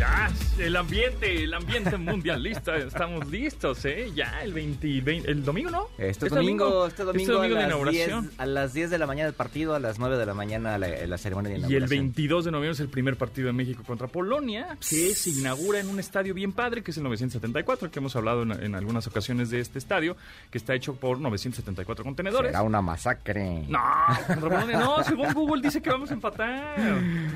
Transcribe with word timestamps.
Ya, 0.00 0.32
el 0.58 0.76
ambiente, 0.76 1.44
el 1.44 1.52
ambiente 1.52 1.98
mundialista, 1.98 2.74
estamos 2.78 3.28
listos, 3.28 3.84
¿eh? 3.84 4.10
Ya, 4.14 4.42
el 4.42 4.54
20, 4.54 5.02
20 5.02 5.30
el 5.30 5.44
domingo, 5.44 5.68
¿no? 5.68 5.88
Este 5.98 6.30
domingo, 6.30 6.86
este 6.86 7.04
domingo, 7.04 7.38
de 7.42 7.46
a, 7.48 7.50
las 7.50 7.66
inauguración. 7.66 8.22
10, 8.22 8.40
a 8.40 8.46
las 8.46 8.72
10 8.72 8.88
de 8.88 8.96
la 8.96 9.06
mañana 9.06 9.28
el 9.28 9.34
partido, 9.34 9.74
a 9.74 9.78
las 9.78 9.98
9 9.98 10.16
de 10.16 10.24
la 10.24 10.32
mañana 10.32 10.78
la, 10.78 10.88
la 10.88 11.18
ceremonia 11.18 11.50
de 11.50 11.58
Y 11.58 11.60
el 11.60 11.66
inauguración. 11.66 12.06
22 12.06 12.44
de 12.46 12.50
noviembre 12.50 12.72
es 12.72 12.80
el 12.80 12.88
primer 12.88 13.16
partido 13.18 13.48
de 13.48 13.52
México 13.52 13.82
contra 13.86 14.06
Polonia, 14.06 14.78
que 14.88 15.14
se 15.14 15.28
inaugura 15.28 15.80
en 15.80 15.90
un 15.90 16.00
estadio 16.00 16.32
bien 16.32 16.52
padre, 16.52 16.82
que 16.82 16.92
es 16.92 16.96
el 16.96 17.02
974, 17.02 17.90
que 17.90 17.98
hemos 17.98 18.16
hablado 18.16 18.44
en, 18.44 18.52
en 18.52 18.74
algunas 18.74 19.06
ocasiones 19.06 19.50
de 19.50 19.60
este 19.60 19.78
estadio, 19.78 20.16
que 20.50 20.56
está 20.56 20.74
hecho 20.74 20.94
por 20.94 21.20
974 21.20 22.04
contenedores. 22.04 22.52
Será 22.52 22.62
una 22.62 22.80
masacre. 22.80 23.66
No, 23.68 23.82
contra 24.26 24.48
Polonia 24.48 24.78
no, 24.78 25.04
según 25.04 25.34
Google 25.34 25.60
dice 25.60 25.82
que 25.82 25.90
vamos 25.90 26.10
a 26.10 26.14
empatar. 26.14 26.78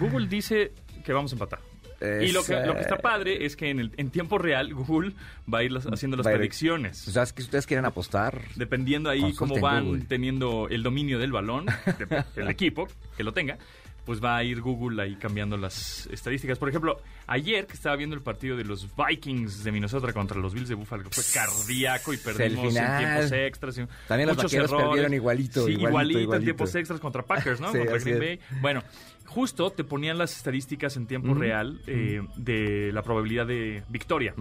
Google 0.00 0.28
dice 0.28 0.72
que 1.04 1.12
vamos 1.12 1.30
a 1.30 1.34
empatar. 1.34 1.73
Y 2.00 2.32
lo 2.32 2.44
que, 2.44 2.54
lo 2.66 2.74
que 2.74 2.80
está 2.82 2.98
padre 2.98 3.46
es 3.46 3.56
que 3.56 3.70
en, 3.70 3.80
el, 3.80 3.92
en 3.96 4.10
tiempo 4.10 4.38
real 4.38 4.74
Google 4.74 5.12
va 5.52 5.58
a 5.58 5.62
ir 5.62 5.72
las- 5.72 5.86
haciendo 5.86 6.16
las 6.16 6.26
predicciones. 6.26 7.06
O 7.08 7.10
sea, 7.10 7.22
es 7.22 7.32
que 7.32 7.42
ustedes 7.42 7.66
quieren 7.66 7.84
apostar, 7.86 8.42
Dependiendo 8.56 9.10
ahí 9.10 9.32
cómo 9.34 9.58
van 9.60 9.86
Google. 9.86 10.04
teniendo 10.08 10.68
el 10.70 10.82
dominio 10.82 11.18
del 11.18 11.32
balón, 11.32 11.66
de- 11.66 12.24
el 12.36 12.48
equipo 12.50 12.88
que 13.16 13.24
lo 13.24 13.32
tenga, 13.32 13.56
pues 14.04 14.22
va 14.22 14.36
a 14.36 14.44
ir 14.44 14.60
Google 14.60 15.02
ahí 15.02 15.16
cambiando 15.16 15.56
las 15.56 16.06
estadísticas. 16.08 16.58
Por 16.58 16.68
ejemplo, 16.68 17.00
ayer 17.26 17.66
que 17.66 17.72
estaba 17.72 17.96
viendo 17.96 18.14
el 18.14 18.20
partido 18.20 18.54
de 18.54 18.64
los 18.64 18.86
Vikings 18.94 19.64
de 19.64 19.72
Minnesota 19.72 20.12
contra 20.12 20.38
los 20.38 20.52
Bills 20.52 20.68
de 20.68 20.74
Buffalo, 20.74 21.04
que 21.04 21.22
fue 21.22 21.24
cardíaco 21.32 22.12
y 22.12 22.18
perdimos 22.18 22.76
en 22.76 22.98
tiempos 22.98 23.32
extras. 23.32 23.80
También 24.06 24.28
los 24.28 24.36
vaqueros 24.36 24.70
errores. 24.70 24.88
perdieron 24.88 25.14
igualito, 25.14 25.64
Sí, 25.64 25.72
igualito, 25.72 25.88
igualito, 25.88 26.18
en 26.18 26.22
igualito. 26.24 26.44
tiempos 26.44 26.74
extras 26.74 27.00
contra 27.00 27.22
Packers, 27.22 27.60
¿no? 27.62 27.72
Sí, 27.72 27.78
contra 27.78 27.98
Green 27.98 28.14
es. 28.14 28.20
Bay. 28.20 28.40
Bueno, 28.60 28.82
justo 29.26 29.70
te 29.70 29.84
ponían 29.84 30.18
las 30.18 30.36
estadísticas 30.36 30.96
en 30.96 31.06
tiempo 31.06 31.34
real 31.34 31.80
eh, 31.86 32.22
de 32.36 32.90
la 32.92 33.02
probabilidad 33.02 33.46
de 33.46 33.82
victoria. 33.88 34.34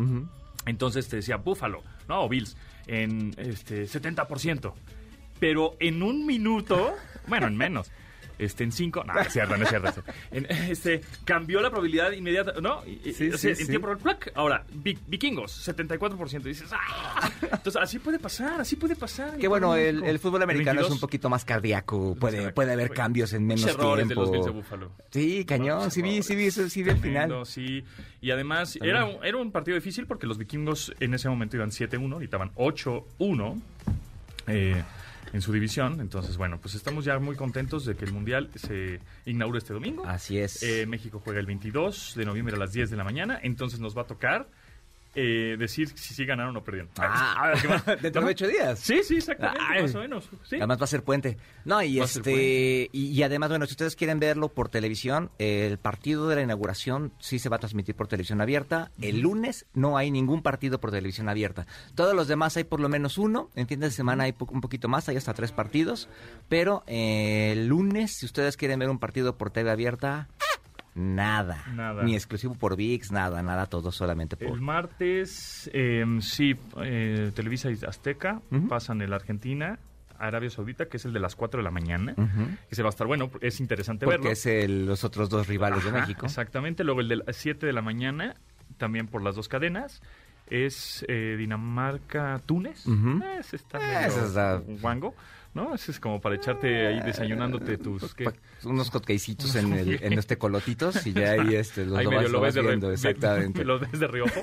Entonces 0.65 1.07
te 1.09 1.17
decía 1.17 1.37
Buffalo, 1.37 1.83
¿no? 2.07 2.23
O 2.23 2.29
Bills, 2.29 2.55
en 2.87 3.33
este 3.37 3.83
70%. 3.85 4.73
Pero 5.39 5.75
en 5.79 6.03
un 6.03 6.25
minuto, 6.25 6.93
bueno, 7.27 7.47
en 7.47 7.57
menos. 7.57 7.91
Este, 8.39 8.63
en 8.63 8.71
cinco, 8.71 9.03
no, 9.03 9.13
no 9.13 9.19
es 9.21 9.31
cierto, 9.31 9.55
no 9.57 9.63
es 9.63 9.69
cierto. 9.69 10.03
En, 10.31 10.45
este, 10.69 11.01
cambió 11.25 11.61
la 11.61 11.69
probabilidad 11.69 12.11
inmediata, 12.11 12.53
¿no? 12.61 12.81
Sí, 12.83 13.29
o 13.29 13.37
sea, 13.37 13.37
sí, 13.37 13.47
en 13.49 13.55
sí. 13.55 13.67
tiempo 13.67 13.87
real. 13.93 14.17
Ahora, 14.35 14.63
vi- 14.73 14.97
vikingos, 15.07 15.67
74%. 15.67 16.41
Y 16.41 16.49
dices, 16.49 16.69
¡ah! 16.71 17.29
Entonces, 17.41 17.75
así 17.81 17.99
puede 17.99 18.19
pasar, 18.19 18.61
así 18.61 18.75
puede 18.75 18.95
pasar. 18.95 19.37
Que 19.37 19.47
bueno, 19.47 19.75
el, 19.75 20.19
fútbol 20.19 20.41
americano 20.43 20.81
es 20.81 20.87
22, 20.87 20.91
un 20.91 20.99
poquito 20.99 21.29
más 21.29 21.45
cardíaco. 21.45 22.15
Puede, 22.15 22.51
puede 22.51 22.73
haber 22.73 22.91
cambios 22.91 23.33
en 23.33 23.45
menos 23.45 23.65
errores 23.65 24.07
tiempo. 24.07 24.25
de 24.29 24.37
los 24.37 24.45
de 24.45 24.51
Buffalo. 24.51 24.91
Sí, 25.11 25.45
cañón. 25.45 25.91
Sí 25.91 26.01
vi, 26.01 26.23
sí 26.23 26.35
vi, 26.35 26.51
sí 26.51 26.83
vi 26.83 26.89
el 26.89 26.97
final. 26.97 27.45
Sí. 27.45 27.83
Y 28.21 28.31
además, 28.31 28.77
era, 28.81 29.05
un- 29.05 29.23
era 29.23 29.37
un 29.37 29.51
partido 29.51 29.75
difícil 29.75 30.07
porque 30.07 30.27
los 30.27 30.37
vikingos 30.37 30.93
en 30.99 31.13
ese 31.13 31.29
momento 31.29 31.55
iban 31.57 31.69
7-1, 31.71 32.13
ahorita 32.13 32.37
van 32.37 32.51
8-1 32.55 33.61
eh, 34.47 34.83
en 35.33 35.41
su 35.41 35.51
división. 35.51 35.99
Entonces, 35.99 36.37
bueno, 36.37 36.59
pues 36.61 36.75
estamos 36.75 37.03
ya 37.03 37.19
muy 37.19 37.35
contentos 37.35 37.85
de 37.85 37.95
que 37.95 38.05
el 38.05 38.13
Mundial 38.13 38.49
se 38.55 39.01
inaugure 39.25 39.59
este 39.59 39.73
domingo. 39.73 40.05
Así 40.05 40.37
es. 40.37 40.63
Eh, 40.63 40.85
México 40.85 41.21
juega 41.23 41.39
el 41.39 41.47
22 41.47 42.13
de 42.15 42.25
noviembre 42.25 42.55
a 42.55 42.59
las 42.59 42.71
10 42.71 42.91
de 42.91 42.97
la 42.97 43.03
mañana, 43.03 43.39
entonces 43.41 43.79
nos 43.79 43.97
va 43.97 44.03
a 44.03 44.05
tocar 44.05 44.47
eh, 45.15 45.55
decir 45.59 45.89
si 45.95 46.13
sí 46.13 46.25
ganaron 46.25 46.55
o 46.57 46.63
perdieron. 46.63 46.89
Ah, 46.97 47.53
dentro 48.01 48.23
de 48.25 48.31
ocho 48.31 48.47
días. 48.47 48.79
Sí, 48.79 49.01
sí, 49.03 49.17
exactamente, 49.17 49.61
Ay. 49.69 49.81
más 49.83 49.95
o 49.95 49.99
menos. 49.99 50.29
Sí. 50.43 50.55
Además 50.57 50.79
va 50.79 50.83
a 50.85 50.87
ser 50.87 51.03
puente. 51.03 51.37
No, 51.65 51.81
y 51.83 51.99
Va 51.99 52.05
este 52.05 52.89
y, 52.91 53.07
y 53.07 53.23
además, 53.23 53.49
bueno, 53.49 53.65
si 53.65 53.73
ustedes 53.73 53.95
quieren 53.95 54.19
verlo 54.19 54.49
por 54.49 54.69
televisión, 54.69 55.31
el 55.39 55.77
partido 55.77 56.27
de 56.27 56.35
la 56.37 56.41
inauguración 56.41 57.13
sí 57.19 57.39
se 57.39 57.49
va 57.49 57.57
a 57.57 57.59
transmitir 57.59 57.95
por 57.95 58.07
televisión 58.07 58.41
abierta. 58.41 58.91
El 59.01 59.19
lunes 59.21 59.65
no 59.73 59.97
hay 59.97 60.11
ningún 60.11 60.41
partido 60.41 60.79
por 60.79 60.91
televisión 60.91 61.29
abierta. 61.29 61.67
Todos 61.95 62.15
los 62.15 62.27
demás 62.27 62.57
hay 62.57 62.63
por 62.63 62.79
lo 62.79 62.89
menos 62.89 63.17
uno. 63.17 63.49
En 63.55 63.67
fin 63.67 63.79
de 63.79 63.91
semana 63.91 64.23
hay 64.25 64.31
po- 64.33 64.47
un 64.51 64.61
poquito 64.61 64.87
más, 64.87 65.07
hay 65.09 65.17
hasta 65.17 65.33
tres 65.33 65.51
partidos. 65.51 66.09
Pero 66.49 66.83
eh, 66.87 67.51
el 67.53 67.67
lunes, 67.67 68.11
si 68.13 68.25
ustedes 68.25 68.57
quieren 68.57 68.79
ver 68.79 68.89
un 68.89 68.99
partido 68.99 69.37
por 69.37 69.51
TV 69.51 69.69
abierta, 69.71 70.27
nada. 70.95 71.63
Nada. 71.73 72.03
Ni 72.03 72.15
exclusivo 72.15 72.55
por 72.55 72.75
VIX, 72.75 73.11
nada, 73.11 73.41
nada, 73.43 73.65
todo 73.65 73.91
solamente 73.91 74.35
por... 74.37 74.49
El 74.55 74.61
martes, 74.61 75.69
eh, 75.73 76.05
sí, 76.21 76.55
eh, 76.81 77.31
Televisa 77.35 77.71
y 77.71 77.77
Azteca 77.87 78.41
pasan 78.69 79.01
el 79.01 79.11
Argentina, 79.13 79.79
Arabia 80.19 80.49
Saudita, 80.49 80.85
que 80.87 80.97
es 80.97 81.05
el 81.05 81.13
de 81.13 81.19
las 81.19 81.35
4 81.35 81.59
de 81.59 81.63
la 81.63 81.71
mañana, 81.71 82.15
que 82.69 82.75
se 82.75 82.83
va 82.83 82.89
a 82.89 82.91
estar 82.91 83.07
bueno, 83.07 83.29
es 83.41 83.59
interesante 83.59 84.05
Porque 84.05 84.17
verlo. 84.19 84.31
es 84.31 84.45
el- 84.45 84.85
los 84.85 85.03
otros 85.03 85.29
dos 85.29 85.47
rivales 85.47 85.83
de 85.83 85.91
México. 85.91 86.25
Exactamente, 86.25 86.83
luego 86.83 87.01
el 87.01 87.07
de 87.09 87.15
las 87.17 87.35
7 87.35 87.65
de 87.65 87.73
la 87.73 87.81
mañana, 87.81 88.35
también 88.77 89.07
por 89.07 89.21
las 89.21 89.35
dos 89.35 89.49
cadenas, 89.49 90.01
es 90.47 91.03
eh, 91.09 91.35
Dinamarca-Túnez. 91.37 92.85
Ujú. 92.87 93.23
Eh, 93.23 93.37
ese 93.39 93.55
está 93.55 93.79
medio 93.79 94.79
guango, 94.81 95.15
¿no? 95.53 95.73
Ese 95.75 95.91
es 95.91 95.99
como 95.99 96.19
para 96.21 96.35
echarte 96.35 96.87
ahí 96.87 96.99
desayunándote 97.01 97.77
tus... 97.77 98.13
¿qué? 98.15 98.25
Unos 98.63 98.89
hotcakecitos 98.89 99.55
en, 99.55 99.73
el, 99.73 100.03
en 100.03 100.15
los 100.15 100.25
tecolotitos 100.27 101.05
y 101.07 101.13
ya 101.13 101.31
ahí 101.33 101.55
este, 101.55 101.85
los 101.85 101.97
Ahí 101.97 102.05
lo 102.05 102.11
medio 102.11 102.23
vas, 102.23 102.31
lo 102.31 102.37
lo 102.37 102.41
ves 102.41 102.47
vas 102.49 102.55
de 102.55 102.61
re- 102.61 102.67
viendo, 102.67 102.87
ve- 102.87 102.93
exactamente. 102.93 103.65
lo 103.65 103.79
ves 103.79 103.99
de 103.99 104.07
reojo. 104.07 104.41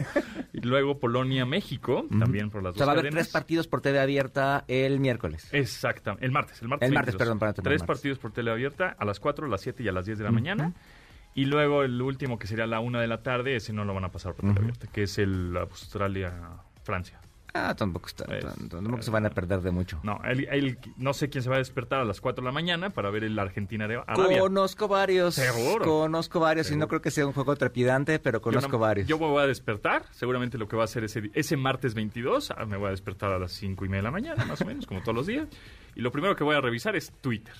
Y 0.52 0.60
luego 0.60 0.98
Polonia-México, 0.98 2.06
también 2.18 2.50
por 2.50 2.62
las 2.62 2.70
O 2.70 2.72
dos 2.72 2.78
sea, 2.78 2.86
va 2.86 2.92
a 2.92 2.98
haber 2.98 3.12
tres 3.12 3.28
partidos 3.28 3.66
por 3.68 3.80
TV 3.80 3.98
abierta 4.00 4.64
el 4.68 5.00
miércoles. 5.00 5.48
Exacto, 5.52 6.16
el 6.20 6.30
martes. 6.30 6.60
El 6.62 6.68
martes, 6.68 6.88
El 6.88 6.94
martes, 6.94 7.14
22. 7.14 7.18
perdón, 7.18 7.38
perdón, 7.38 7.54
Tres 7.64 7.80
martes. 7.80 7.86
partidos 7.86 8.18
por 8.18 8.32
tele 8.32 8.50
abierta, 8.50 8.94
a 8.98 9.04
las 9.04 9.20
4, 9.20 9.46
a 9.46 9.48
las 9.48 9.60
7 9.60 9.82
y 9.82 9.88
a 9.88 9.92
las 9.92 10.06
10 10.06 10.18
de 10.18 10.24
la 10.24 10.30
mañana. 10.30 10.72
Y 11.34 11.44
luego 11.44 11.84
el 11.84 12.02
último, 12.02 12.38
que 12.38 12.46
sería 12.48 12.66
la 12.66 12.80
1 12.80 12.98
de 13.00 13.06
la 13.06 13.22
tarde, 13.22 13.54
ese 13.56 13.72
no 13.72 13.84
lo 13.84 13.94
van 13.94 14.04
a 14.04 14.10
pasar 14.10 14.34
por 14.34 14.46
tele 14.48 14.60
abierta, 14.60 14.88
que 14.88 15.04
es 15.04 15.16
el 15.18 15.56
Australia-Francia. 15.56 17.20
Ah, 17.52 17.74
tampoco 17.76 18.06
está, 18.06 18.24
tampoco 18.68 19.02
se 19.02 19.10
van 19.10 19.26
a 19.26 19.30
perder 19.30 19.60
de 19.60 19.70
mucho. 19.70 19.98
No, 20.02 20.20
el- 20.24 20.78
no 20.96 21.12
sé 21.12 21.28
quién 21.30 21.42
se 21.42 21.48
va 21.50 21.56
a 21.56 21.58
despertar 21.58 22.00
a 22.00 22.04
las 22.04 22.20
4 22.20 22.42
de 22.42 22.46
la 22.46 22.52
mañana 22.52 22.90
para 22.90 23.10
ver 23.10 23.24
el 23.24 23.38
Argentina-Arabia. 23.38 24.04
Conozco 24.40 24.86
varios. 24.88 25.34
Seguro. 25.34 25.84
Conozco 25.84 26.38
varios 26.40 26.70
y 26.70 26.76
no 26.76 26.86
creo 26.88 27.00
que 27.02 27.10
sea 27.10 27.26
un 27.26 27.32
juego 27.32 27.56
trepidante, 27.56 28.18
pero 28.18 28.38
Yo 28.38 28.42
conozco 28.42 28.72
no- 28.72 28.78
varios. 28.78 29.08
Yo 29.08 29.18
me 29.18 29.26
voy 29.26 29.42
a 29.42 29.46
despertar, 29.46 30.04
seguramente 30.12 30.58
lo 30.58 30.68
que 30.68 30.76
va 30.76 30.82
a 30.82 30.84
hacer 30.84 31.04
ese, 31.04 31.30
ese 31.34 31.56
martes 31.56 31.94
22, 31.94 32.50
ah, 32.56 32.64
me 32.66 32.76
voy 32.76 32.88
a 32.88 32.90
despertar 32.90 33.32
a 33.32 33.38
las 33.38 33.52
5 33.52 33.84
y 33.84 33.88
media 33.88 33.98
de 34.02 34.04
la 34.04 34.10
mañana, 34.12 34.44
más 34.44 34.60
o 34.60 34.64
menos, 34.64 34.86
como 34.86 35.00
todos 35.00 35.14
los 35.16 35.26
días. 35.26 35.48
Y 35.94 36.00
lo 36.00 36.10
primero 36.12 36.36
que 36.36 36.44
voy 36.44 36.56
a 36.56 36.60
revisar 36.60 36.96
es 36.96 37.12
Twitter. 37.20 37.54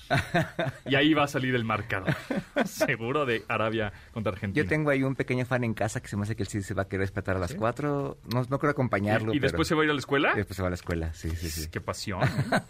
y 0.87 0.95
ahí 0.95 1.15
va 1.15 1.25
a 1.25 1.29
salir 1.29 1.55
el 1.55 1.65
marcador. 1.65 2.15
Seguro 2.65 3.27
de 3.27 3.45
Arabia 3.49 3.93
contra 4.13 4.33
Argentina. 4.33 4.63
Yo 4.63 4.69
tengo 4.69 4.91
ahí 4.91 5.03
un 5.03 5.15
pequeño 5.17 5.45
fan 5.45 5.65
en 5.65 5.75
casa 5.75 6.01
que 6.01 6.09
se 6.09 6.17
me 6.17 6.23
hace 6.23 6.37
que 6.37 6.43
él 6.43 6.49
sí 6.49 6.63
se 6.63 6.75
va 6.75 6.83
a 6.83 6.89
querer 6.89 7.03
despertar 7.03 7.37
a 7.37 7.39
las 7.41 7.55
4. 7.55 8.19
No, 8.33 8.47
no 8.49 8.59
creo 8.59 8.71
acompañarlo. 8.71 9.35
¿Y, 9.35 9.39
después 9.41 9.67
se 9.69 9.75
va 9.75 9.83
a 9.83 9.85
ir 9.85 9.91
a 9.91 9.95
la 9.95 10.01
escuela? 10.01 10.35
después 10.35 10.57
se 10.57 10.63
va 10.63 10.69
a 10.69 10.71
la 10.71 10.75
escuela, 10.77 11.13
sí, 11.15 11.31
sí, 11.31 11.49
sí. 11.51 11.69
Qué 11.71 11.81
pasión. 11.81 12.23
¿eh? 12.23 12.61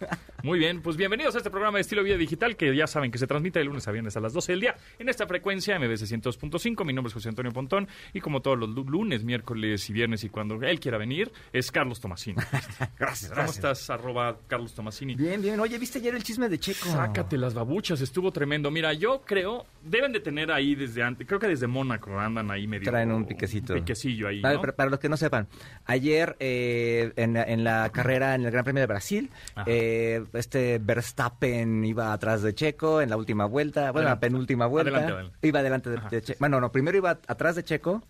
Muy 0.43 0.59
bien, 0.59 0.81
pues 0.82 0.97
bienvenidos 0.97 1.34
a 1.34 1.38
este 1.38 1.50
programa 1.50 1.78
de 1.78 1.82
estilo 1.82 2.03
vida 2.03 2.16
digital 2.16 2.56
que 2.56 2.75
ya 2.75 2.87
saben 2.87 3.10
que 3.10 3.19
se 3.19 3.26
transmite 3.26 3.59
de 3.59 3.65
lunes 3.66 3.87
a 3.88 3.93
viernes 3.93 4.16
a 4.16 4.20
las 4.20 4.32
12 4.32 4.53
del 4.53 4.60
día 4.60 4.76
en 4.99 5.09
esta 5.09 5.26
frecuencia 5.26 5.78
MBC 5.78 6.03
102.5. 6.06 6.84
Mi 6.84 6.93
nombre 6.93 7.09
es 7.09 7.15
José 7.15 7.28
Antonio 7.28 7.53
Pontón 7.53 7.88
y 8.12 8.20
como 8.20 8.41
todos 8.41 8.59
los 8.59 8.69
lu- 8.70 8.84
lunes, 8.88 9.25
miércoles 9.25 9.88
y 9.91 9.93
viernes 9.93 10.25
y 10.25 10.28
cuando 10.31 10.54
él 10.62 10.81
quiera 10.81 10.99
venir 10.99 11.31
es 11.53 11.70
Carlos 11.70 12.00
Tomasini. 12.00 12.37
Gracias, 12.99 13.31
¿Cómo 13.31 13.43
gracias. 13.43 13.56
estás? 13.56 13.91
Arroba 13.91 14.38
Carlos 14.49 14.75
Tomasini. 14.75 15.15
Bien, 15.15 15.41
bien. 15.43 15.50
Oye, 15.59 15.78
¿viste 15.78 15.99
ayer 15.99 16.15
el 16.15 16.22
chisme 16.22 16.49
de 16.49 16.59
Checo? 16.59 16.87
Sácate 16.88 17.37
las 17.38 17.55
babuchas, 17.55 18.00
estuvo 18.00 18.31
tremendo. 18.31 18.71
Mira, 18.71 18.93
yo 18.93 19.22
creo, 19.22 19.66
deben 19.83 20.12
de 20.12 20.21
tener 20.21 20.53
ahí 20.53 20.75
desde 20.75 21.03
antes, 21.03 21.27
creo 21.27 21.41
que 21.41 21.49
desde 21.49 21.66
Mónaco 21.66 22.19
andan 22.21 22.50
ahí 22.50 22.66
medio... 22.66 22.88
Traen 22.91 23.11
un 23.11 23.25
piquecito. 23.27 23.72
Un 23.72 23.81
piquecillo 23.81 24.28
ahí, 24.28 24.41
para, 24.41 24.61
para 24.77 24.91
los 24.91 25.00
que 25.00 25.09
no 25.09 25.16
sepan, 25.16 25.49
ayer 25.87 26.37
eh, 26.38 27.12
en, 27.16 27.34
la- 27.34 27.44
en 27.44 27.65
la 27.65 27.91
carrera 27.93 28.34
en 28.34 28.44
el 28.44 28.50
Gran 28.50 28.65
Premio 28.65 28.81
de 28.83 28.87
Brasil, 28.87 29.31
eh, 29.66 30.23
este 30.35 30.79
Verstappen 30.79 31.85
iba 31.85 32.12
atrás 32.12 32.43
de 32.43 32.55
Checo 32.55 33.00
en 33.00 33.11
la 33.11 33.17
última 33.17 33.46
vuelta, 33.46 33.91
bueno, 33.93 34.08
Adelante. 34.08 34.17
la 34.17 34.20
penúltima 34.20 34.67
vuelta. 34.67 34.91
Adelante, 34.91 35.12
adelante. 35.12 35.49
Iba 35.49 35.58
adelante 35.61 35.91
de, 35.91 36.23
Checo. 36.23 36.38
Bueno, 36.41 36.61
no, 36.61 36.70
primero 36.70 36.96
iba 36.99 37.11
atrás 37.26 37.56
de 37.56 37.64
Checo 37.64 38.03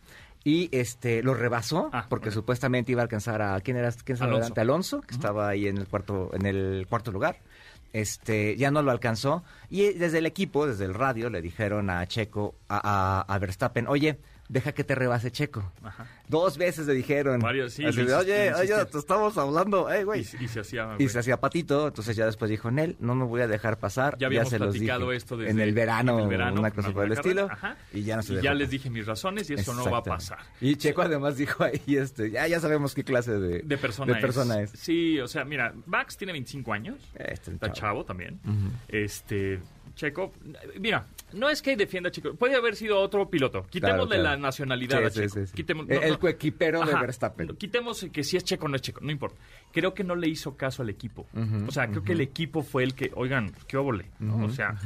y 0.44 0.68
este 0.72 1.22
lo 1.22 1.34
rebasó 1.34 1.90
Ah, 1.92 2.06
porque 2.08 2.30
supuestamente 2.30 2.92
iba 2.92 3.02
a 3.02 3.04
alcanzar 3.04 3.42
a 3.42 3.60
quién 3.60 3.76
era 3.76 3.90
quién 3.92 4.14
estaba 4.14 4.30
Alonso. 4.30 4.42
adelante 4.44 4.60
Alonso 4.60 5.00
que 5.02 5.14
estaba 5.14 5.48
ahí 5.48 5.66
en 5.68 5.76
el 5.78 5.86
cuarto 5.86 6.30
en 6.32 6.46
el 6.46 6.86
cuarto 6.88 7.12
lugar. 7.12 7.36
Este 7.92 8.56
ya 8.56 8.70
no 8.70 8.82
lo 8.82 8.90
alcanzó. 8.92 9.42
Y 9.68 9.92
desde 9.94 10.18
el 10.18 10.26
equipo 10.26 10.66
desde 10.66 10.84
el 10.84 10.94
radio 10.94 11.28
le 11.28 11.42
dijeron 11.42 11.90
a 11.90 12.06
Checo 12.06 12.54
a, 12.68 12.80
a- 13.28 13.34
a 13.34 13.38
Verstappen 13.38 13.86
oye 13.88 14.18
deja 14.50 14.72
que 14.72 14.82
te 14.82 14.94
rebase 14.94 15.30
Checo. 15.30 15.72
Ajá. 15.82 16.06
Dos 16.28 16.58
veces 16.58 16.86
le 16.86 16.94
dijeron. 16.94 17.40
Varios, 17.40 17.72
sí, 17.72 17.84
Así 17.84 18.00
oye, 18.00 18.52
oye, 18.54 18.84
te 18.86 18.98
estamos 18.98 19.38
hablando, 19.38 19.90
eh, 19.90 20.04
güey. 20.04 20.26
Y, 20.40 20.44
y 20.44 20.48
se 20.48 20.60
hacía. 20.60 20.96
Y 20.98 21.08
se 21.08 21.20
hacía 21.20 21.38
patito, 21.38 21.88
entonces 21.88 22.16
ya 22.16 22.26
después 22.26 22.50
dijo, 22.50 22.70
Nel, 22.70 22.96
no 22.98 23.14
me 23.14 23.24
voy 23.24 23.42
a 23.42 23.46
dejar 23.48 23.78
pasar. 23.78 24.18
Ya 24.18 24.26
habíamos 24.26 24.50
se 24.50 24.58
los 24.58 24.70
platicado 24.74 25.06
dije. 25.06 25.16
esto 25.16 25.36
desde 25.36 25.52
en 25.52 25.60
el 25.60 25.72
verano, 25.72 26.18
en 26.18 26.24
el 26.24 26.28
verano, 26.28 26.60
una 26.60 26.72
cosa 26.72 26.92
por 26.92 27.04
el 27.04 27.12
estilo. 27.12 27.48
Ajá. 27.50 27.76
Y 27.92 28.02
ya 28.02 28.16
no 28.16 28.22
se 28.22 28.34
Y 28.34 28.42
ya 28.42 28.52
les 28.54 28.70
dije 28.70 28.90
mis 28.90 29.06
razones 29.06 29.48
y 29.50 29.54
eso 29.54 29.72
no 29.72 29.88
va 29.88 29.98
a 29.98 30.02
pasar. 30.02 30.38
Y 30.60 30.74
Checo 30.76 31.02
además 31.02 31.36
dijo 31.36 31.62
ahí, 31.62 31.80
este, 31.86 32.30
ya, 32.30 32.46
ya 32.48 32.58
sabemos 32.58 32.94
qué 32.94 33.04
clase 33.04 33.38
de, 33.38 33.60
De 33.60 33.78
persona, 33.78 34.14
de 34.14 34.20
persona 34.20 34.60
es. 34.60 34.70
Sí, 34.70 35.20
o 35.20 35.28
sea, 35.28 35.44
mira, 35.44 35.72
Max 35.86 36.16
tiene 36.16 36.32
25 36.32 36.72
años. 36.72 36.96
Este, 37.14 37.52
Está 37.52 37.68
chavo. 37.72 37.74
chavo 37.74 38.04
también. 38.04 38.40
Este. 38.88 39.60
Checo, 39.96 40.32
mira, 40.78 41.04
no 41.32 41.48
es 41.48 41.62
que 41.62 41.76
defienda 41.76 42.08
a 42.08 42.12
Checo, 42.12 42.34
puede 42.34 42.54
haber 42.56 42.76
sido 42.76 42.98
otro 43.00 43.28
piloto. 43.30 43.66
Quitémosle 43.70 44.16
claro. 44.16 44.22
la 44.22 44.36
nacionalidad 44.36 44.98
Sí, 44.98 45.04
a 45.04 45.10
Checo. 45.10 45.34
sí, 45.40 45.46
sí. 45.46 45.52
Quitemos- 45.54 45.86
El- 45.88 45.96
no, 45.96 46.02
el 46.02 46.12
no. 46.12 46.18
coequipero 46.18 46.84
de. 46.84 46.94
Verstappen. 46.94 47.46
No, 47.48 47.54
Quitemos 47.56 48.06
que 48.12 48.24
si 48.24 48.36
es 48.36 48.44
Checo 48.44 48.66
o 48.66 48.68
no 48.68 48.76
es 48.76 48.82
Checo, 48.82 49.00
no 49.00 49.10
importa. 49.10 49.36
Creo 49.72 49.94
que 49.94 50.04
no 50.04 50.14
le 50.16 50.28
hizo 50.28 50.56
caso 50.56 50.82
al 50.82 50.90
equipo. 50.90 51.26
O 51.66 51.72
sea, 51.72 51.88
creo 51.88 52.02
que 52.02 52.12
el 52.12 52.20
equipo 52.20 52.62
fue 52.62 52.82
el 52.84 52.94
que, 52.94 53.10
oigan, 53.14 53.52
qué 53.66 53.76
óvole. 53.76 54.06
¿no? 54.18 54.36
Ujú, 54.36 54.44
o 54.46 54.50
sea, 54.50 54.76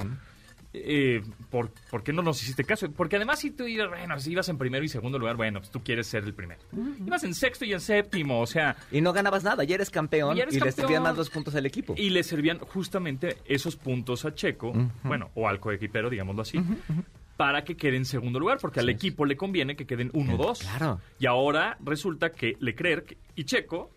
eh, 0.77 1.23
¿por, 1.51 1.71
por 1.91 2.03
qué 2.03 2.13
no 2.13 2.21
nos 2.21 2.43
hiciste 2.43 2.65
caso? 2.65 2.91
Porque 2.91 3.17
además 3.17 3.39
si 3.39 3.53
tú 3.53 3.65
ibas, 3.67 3.89
bueno, 3.89 4.19
si 4.19 4.33
ibas 4.33 4.49
en 4.49 4.59
primero 4.59 4.85
y 4.85 4.89
segundo 4.89 5.19
lugar, 5.19 5.37
bueno, 5.37 5.61
pues 5.61 5.71
tú 5.71 5.83
quieres 5.83 6.09
ser 6.09 6.25
el 6.25 6.35
primero. 6.35 6.61
Ibas 7.07 7.23
en 7.23 7.33
sexto 7.35 7.65
y 7.65 7.73
en 7.73 7.81
séptimo, 7.81 8.41
o 8.41 8.47
sea, 8.47 8.77
Y 8.91 9.01
no 9.01 9.13
ganabas 9.13 9.45
nada, 9.45 9.63
ya 9.65 9.77
eres 9.77 9.91
campeón 9.91 10.37
Y 10.37 10.59
le 10.59 10.73
servían 10.73 11.05
más 11.05 11.17
dos 11.17 11.31
puntos 11.31 11.55
al 11.55 11.65
equipo. 11.65 11.95
y 11.97 12.11
le 12.11 12.25
servían 12.25 12.59
justamente 12.59 13.37
esos 13.47 13.77
puntos 13.77 14.25
a 14.25 14.35
Checo, 14.35 14.73
bueno, 15.05 15.31
o 15.35 15.49
al 15.49 15.61
coequipero, 15.61 16.11
digámoslo 16.11 16.43
así, 16.43 16.61
para 17.37 17.65
que 17.65 17.77
quede 17.77 17.97
en 17.97 18.05
segundo 18.05 18.41
lugar, 18.41 18.59
porque 18.61 18.81
al 18.81 18.89
equipo 18.89 19.25
le 19.25 19.37
conviene 19.37 19.77
que 19.77 19.87
queden 19.87 20.11
1-2. 20.13 20.59
Claro. 20.61 21.01
Y 21.19 21.27
ahora 21.27 21.77
resulta 21.85 22.31
que 22.31 22.57
Leclerc 22.61 23.17
y 23.37 23.45
Checo 23.45 23.91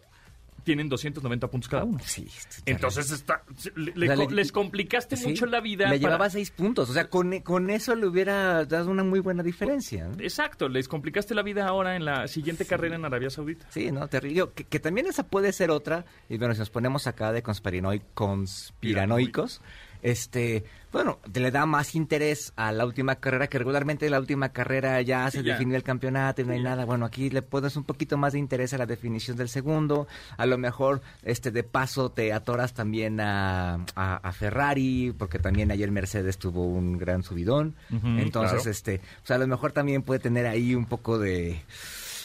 tienen 0.68 0.90
290 0.90 1.48
puntos 1.50 1.70
cada 1.70 1.86
uno. 1.86 1.98
Sí, 2.04 2.28
Entonces 2.66 3.10
está, 3.10 3.42
le- 3.76 3.94
le 3.96 4.06
O 4.12 4.16
sea, 4.18 4.26
co- 4.26 4.30
le- 4.32 4.36
les 4.36 4.52
complicaste 4.52 5.16
Sí, 5.16 5.30
mucho 5.30 5.46
la 5.46 5.62
vida. 5.62 5.86
Le 5.86 5.92
para- 5.92 5.98
llevaba 6.00 6.30
seis 6.30 6.52
puntos, 6.52 6.90
o 6.90 6.94
sea, 6.94 7.10
con, 7.10 7.40
con 7.40 7.70
eso 7.70 7.96
le 7.96 8.06
hubiera 8.06 8.66
dado 8.66 8.92
una 8.92 9.06
muy 9.06 9.22
buena 9.22 9.44
diferencia. 9.44 10.10
¿no? 10.10 10.16
Exacto, 10.20 10.68
les 10.68 10.90
complicaste 10.90 11.34
la 11.36 11.42
vida 11.42 11.66
ahora 11.66 11.96
en 11.96 12.04
la 12.04 12.28
siguiente 12.28 12.66
carrera 12.66 12.98
en 12.98 13.06
Arabia 13.06 13.30
Saudita. 13.30 13.66
Sí, 13.70 13.94
¿no? 13.94 14.10
Terrible. 14.10 14.50
Que, 14.54 14.66
que 14.66 14.80
también 14.82 15.08
esa 15.08 15.24
puede 15.24 15.54
ser 15.54 15.72
otra, 15.72 16.04
y 16.28 16.38
bueno, 16.38 16.54
si 16.54 16.60
nos 16.60 16.70
ponemos 16.70 17.08
acá 17.08 17.32
de 17.32 17.42
conspiranoi- 17.42 18.02
conspiranoicos, 18.14 19.62
este, 20.02 20.64
bueno, 20.92 21.20
te 21.32 21.40
le 21.40 21.52
da 21.52 21.66
más 21.66 21.96
interés 21.96 22.54
a 22.56 22.72
la 22.72 22.86
última 22.86 23.16
carrera, 23.16 23.48
que 23.48 23.58
regularmente 23.60 24.10
la 24.10 24.20
última 24.20 24.50
carrera 24.50 25.02
ya 25.02 25.30
se 25.30 25.40
Sí, 25.40 25.44
definió 25.44 25.76
el 25.76 25.84
campeonato 25.84 26.42
y 26.42 26.46
no 26.46 26.54
hay 26.54 26.60
Sí, 26.60 26.64
nada. 26.64 26.86
Bueno, 26.86 27.06
aquí 27.06 27.30
le 27.30 27.42
pones 27.42 27.76
un 27.76 27.84
poquito 27.84 28.18
más 28.18 28.34
de 28.34 28.40
interés 28.40 28.74
a 28.74 28.78
la 28.78 28.86
definición 28.86 29.38
del 29.38 29.50
segundo, 29.50 30.08
a 30.38 30.46
lo 30.46 30.58
mejor, 30.58 31.02
este, 31.24 31.52
de 31.52 31.64
paso 31.64 32.10
te 32.10 32.32
atoras 32.34 32.74
también 32.74 33.20
a, 33.20 33.76
a- 33.96 34.18
a 34.18 34.32
Ferrari, 34.32 35.14
porque 35.18 35.40
también 35.40 35.72
ayer 35.72 35.92
Mercedes 35.92 36.38
tuvo 36.38 36.66
un 36.66 36.98
gran 36.98 37.24
subidón. 37.24 37.76
Entonces, 37.92 38.62
claro. 38.62 38.72
este, 38.72 39.02
o 39.24 39.26
sea, 39.28 39.36
a 39.36 39.40
lo 39.40 39.48
mejor 39.48 39.72
también 39.74 40.02
puede 40.04 40.20
tener 40.20 40.46
ahí 40.48 40.74
un 40.74 40.86
poco 40.86 41.20
de 41.20 41.62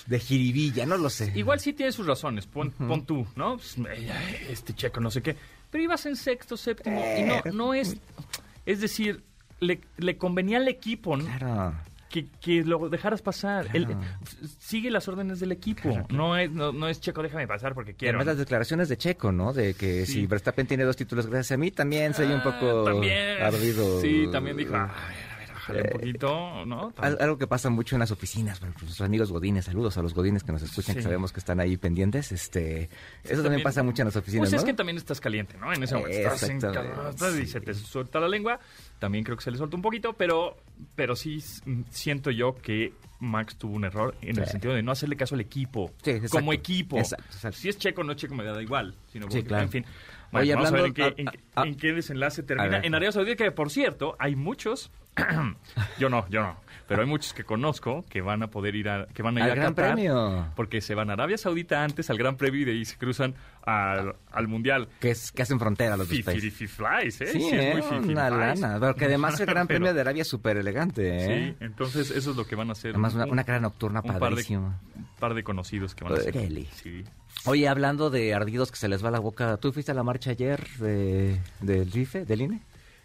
de 0.07 0.19
jiribilla, 0.19 0.85
no 0.87 0.97
lo 0.97 1.09
sé. 1.11 1.33
Igual 1.35 1.61
sí 1.61 1.73
tiene 1.73 1.93
sus 1.93 2.07
razones, 2.07 2.47
pon, 2.47 2.71
pon 2.73 3.05
tú, 3.07 3.27
¿no? 3.37 3.57
Pues, 3.57 3.77
eh, 3.79 4.47
este 4.51 4.75
checo, 4.75 5.01
no 5.01 5.11
sé 5.11 5.23
qué. 5.23 5.37
Pero 5.71 5.85
ibas 5.85 6.05
en 6.07 6.17
sexto, 6.17 6.57
séptimo, 6.57 7.03
y 7.19 7.23
no, 7.23 7.41
no 7.53 7.75
es... 7.75 7.97
Es 8.67 8.81
decir, 8.81 9.23
le, 9.61 9.81
le 9.97 10.17
convenía 10.17 10.59
al 10.59 10.69
equipo 10.69 11.17
¿no? 11.17 11.25
Claro. 11.25 11.75
que, 12.11 12.27
que 12.41 12.63
lo 12.63 12.89
dejaras 12.89 13.23
pasar. 13.23 13.67
Claro. 13.69 13.99
Sigue 14.59 14.91
las 14.91 15.09
órdenes 15.09 15.41
del 15.41 15.51
equipo. 15.53 15.83
Claro, 15.83 16.07
claro. 16.07 16.25
No, 16.25 16.37
es, 16.37 16.51
no, 16.51 16.73
no 16.73 16.89
es 16.89 17.01
checo, 17.01 17.23
déjame 17.23 17.47
pasar 17.49 17.75
porque 17.75 17.95
quiero. 17.95 18.19
además 18.19 18.27
las 18.35 18.39
declaraciones 18.39 18.89
de 18.89 18.97
Checo, 18.99 19.33
¿no? 19.33 19.53
De 19.53 19.75
que 19.75 20.05
Sí. 20.07 20.13
si 20.13 20.27
Verstappen 20.27 20.67
tiene 20.67 20.85
dos 20.85 20.97
títulos 20.97 21.27
gracias 21.27 21.53
a 21.53 21.57
mí, 21.57 21.71
también 21.71 22.13
soy 22.15 22.27
un 22.27 22.41
Ah, 22.41 22.45
poco 22.45 22.85
también. 22.85 23.41
ardido. 23.43 24.01
Sí, 24.01 24.27
también 24.31 24.57
dijo, 24.57 24.75
"Ah, 24.77 24.85
a 24.85 24.87
ver, 24.87 24.95
a 24.97 25.09
ver, 25.09 25.22
bájale 25.63 25.81
un 25.83 25.87
Eh, 25.87 25.91
poquito, 25.91 26.65
¿no? 26.67 26.93
Al- 26.97 27.19
algo 27.21 27.39
que 27.39 27.47
pasa 27.47 27.71
mucho 27.71 27.95
en 27.95 28.01
las 28.01 28.11
oficinas, 28.11 28.59
bueno, 28.61 28.75
nuestros 28.81 29.01
amigos 29.01 29.31
godines, 29.31 29.65
saludos 29.65 29.97
a 29.97 30.03
los 30.03 30.13
godines 30.15 30.43
que 30.43 30.53
nos 30.53 30.63
escuchan, 30.63 30.97
que 30.97 31.03
sabemos 31.03 31.33
que 31.33 31.39
están 31.41 31.61
ahí 31.61 31.77
pendientes, 31.77 32.33
este, 32.33 32.85
eso 32.85 32.91
también, 33.25 33.43
también- 33.45 33.63
pasa 33.63 33.83
mucho 33.83 34.03
en 34.03 34.07
las 34.09 34.17
oficinas, 34.17 34.49
Pues 34.51 34.61
es 34.61 34.65
que 34.65 34.75
también 34.75 34.97
estás 34.97 35.21
caliente, 35.21 35.57
¿no? 35.59 35.73
En 35.73 35.83
ese 35.83 35.95
momento 35.95 36.19
estás 36.19 37.37
y 37.39 37.47
se 37.47 37.61
te 37.61 37.75
suelta 37.75 38.21
la 38.21 38.29
lengua. 38.29 38.59
También 38.99 39.25
creo 39.25 39.37
que 39.37 39.43
se 39.45 39.51
le 39.51 39.57
suelta 39.59 39.77
un 39.77 39.83
poquito, 39.83 40.13
pero, 40.13 40.57
pero 40.95 41.17
sí 41.17 41.37
s- 41.39 41.63
siento 41.91 42.31
yo 42.31 42.55
que 42.57 42.93
Max 43.21 43.57
tuvo 43.57 43.75
un 43.77 43.85
error 43.85 44.17
en 44.21 44.39
el 44.39 44.45
Sí. 44.47 44.53
sentido 44.53 44.75
de 44.75 44.83
no 44.83 44.91
hacerle 44.93 45.17
caso 45.17 45.35
al 45.37 45.41
equipo. 45.41 45.93
Sí, 46.03 46.11
exacto. 46.11 46.39
como 46.39 46.53
equipo. 46.53 46.99
Exacto, 46.99 47.25
exacto. 47.33 47.59
Si 47.59 47.69
es 47.69 47.79
checo 47.79 48.03
no 48.05 48.15
checo 48.15 48.35
me 48.35 48.43
da 48.45 48.61
igual. 48.61 48.95
Sino 49.13 49.27
porque, 49.29 49.45
claro. 49.45 49.63
En 49.65 49.69
fin. 49.71 49.85
Bueno, 50.33 50.43
Oye, 50.45 50.55
vamos 50.55 50.69
a 50.71 50.73
ver 50.73 50.87
en 50.87 50.91
hablando- 50.93 51.15
qué, 51.17 51.23
a- 51.29 51.31
qué- 51.33 51.39
a- 51.55 51.63
en 51.67 51.75
qué 51.77 51.93
desenlace 51.93 52.43
termina. 52.43 52.79
En 52.79 52.95
Arabia 52.95 53.13
Saudita, 53.13 53.45
que 53.45 53.53
por 53.53 53.71
cierto, 53.71 54.17
hay 54.19 54.35
muchos, 54.35 54.91
yo 55.99 56.09
no, 56.09 56.27
yo 56.29 56.43
no, 56.43 56.57
pero 56.89 57.03
hay 57.03 57.07
muchos 57.09 57.33
que 57.35 57.45
conozco 57.45 58.05
que 58.09 58.21
van 58.23 58.43
a 58.43 58.49
poder 58.49 58.75
ir 58.75 58.89
a, 58.89 59.07
que 59.07 59.23
van 59.23 59.37
a 59.37 59.41
ir 59.41 59.45
Al 59.45 59.51
a 59.53 59.55
Gran 59.55 59.75
Qatar 59.75 59.93
Premio. 59.95 60.47
porque 60.57 60.81
se 60.81 60.95
van 60.95 61.11
a 61.11 61.13
Arabia 61.15 61.37
Saudita 61.39 61.85
antes 61.85 62.09
al 62.11 62.19
Gran 62.19 62.37
Premio 62.37 62.61
y 62.63 62.65
de 62.65 62.73
ahí 62.73 62.85
se 62.85 62.97
cruzan 62.97 63.35
al, 63.65 64.17
al 64.31 64.49
Mundial. 64.49 64.89
Que, 65.01 65.11
es, 65.11 65.33
que 65.33 65.43
hacen 65.43 65.59
frontera 65.59 65.97
los 65.97 66.09
dos 66.09 66.19
países. 66.21 66.43
Fifi 66.53 66.67
flies, 66.67 67.21
¿eh? 67.21 67.27
Sí, 67.29 67.47
es 67.49 67.53
¿eh? 67.53 67.73
muy 67.75 67.83
fifi 67.83 68.13
una 68.13 68.31
lana. 68.31 68.79
Porque 68.81 69.05
además 69.07 69.39
el 69.41 69.47
Gran 69.47 69.67
Pero- 69.67 69.79
Premio 69.81 69.95
de 69.95 70.01
Arabia 70.01 70.23
es 70.23 70.29
súper 70.29 70.57
elegante, 70.57 71.17
¿eh? 71.17 71.55
Sí, 71.59 71.65
entonces 71.65 72.11
eso 72.11 72.31
es 72.33 72.37
lo 72.37 72.47
que 72.47 72.57
van 72.57 72.69
a 72.69 72.73
hacer. 72.73 72.91
Además 72.91 73.15
una, 73.15 73.25
Un- 73.25 73.31
una 73.33 73.45
cara 73.45 73.61
nocturna 73.61 74.03
padrísima. 74.03 74.81
un 74.97 75.07
par 75.19 75.35
de 75.35 75.43
conocidos 75.45 75.95
que 75.95 76.05
van 76.05 76.15
a 76.15 76.17
hacer. 76.17 76.35
Sí. 76.75 77.05
Oye, 77.47 77.69
hablando 77.69 78.11
de 78.11 78.35
ardidos 78.35 78.71
que 78.71 78.77
se 78.77 78.89
les 78.89 79.05
va 79.05 79.11
la 79.11 79.19
boca, 79.21 79.57
¿tú 79.57 79.73
fuiste 79.73 79.91
a 79.93 79.95
la 79.95 80.03
marcha 80.03 80.31
ayer 80.31 80.67
de, 80.79 81.41
del 81.61 81.91
RIFE, 81.91 82.25
del 82.25 82.43
INE? 82.43 82.61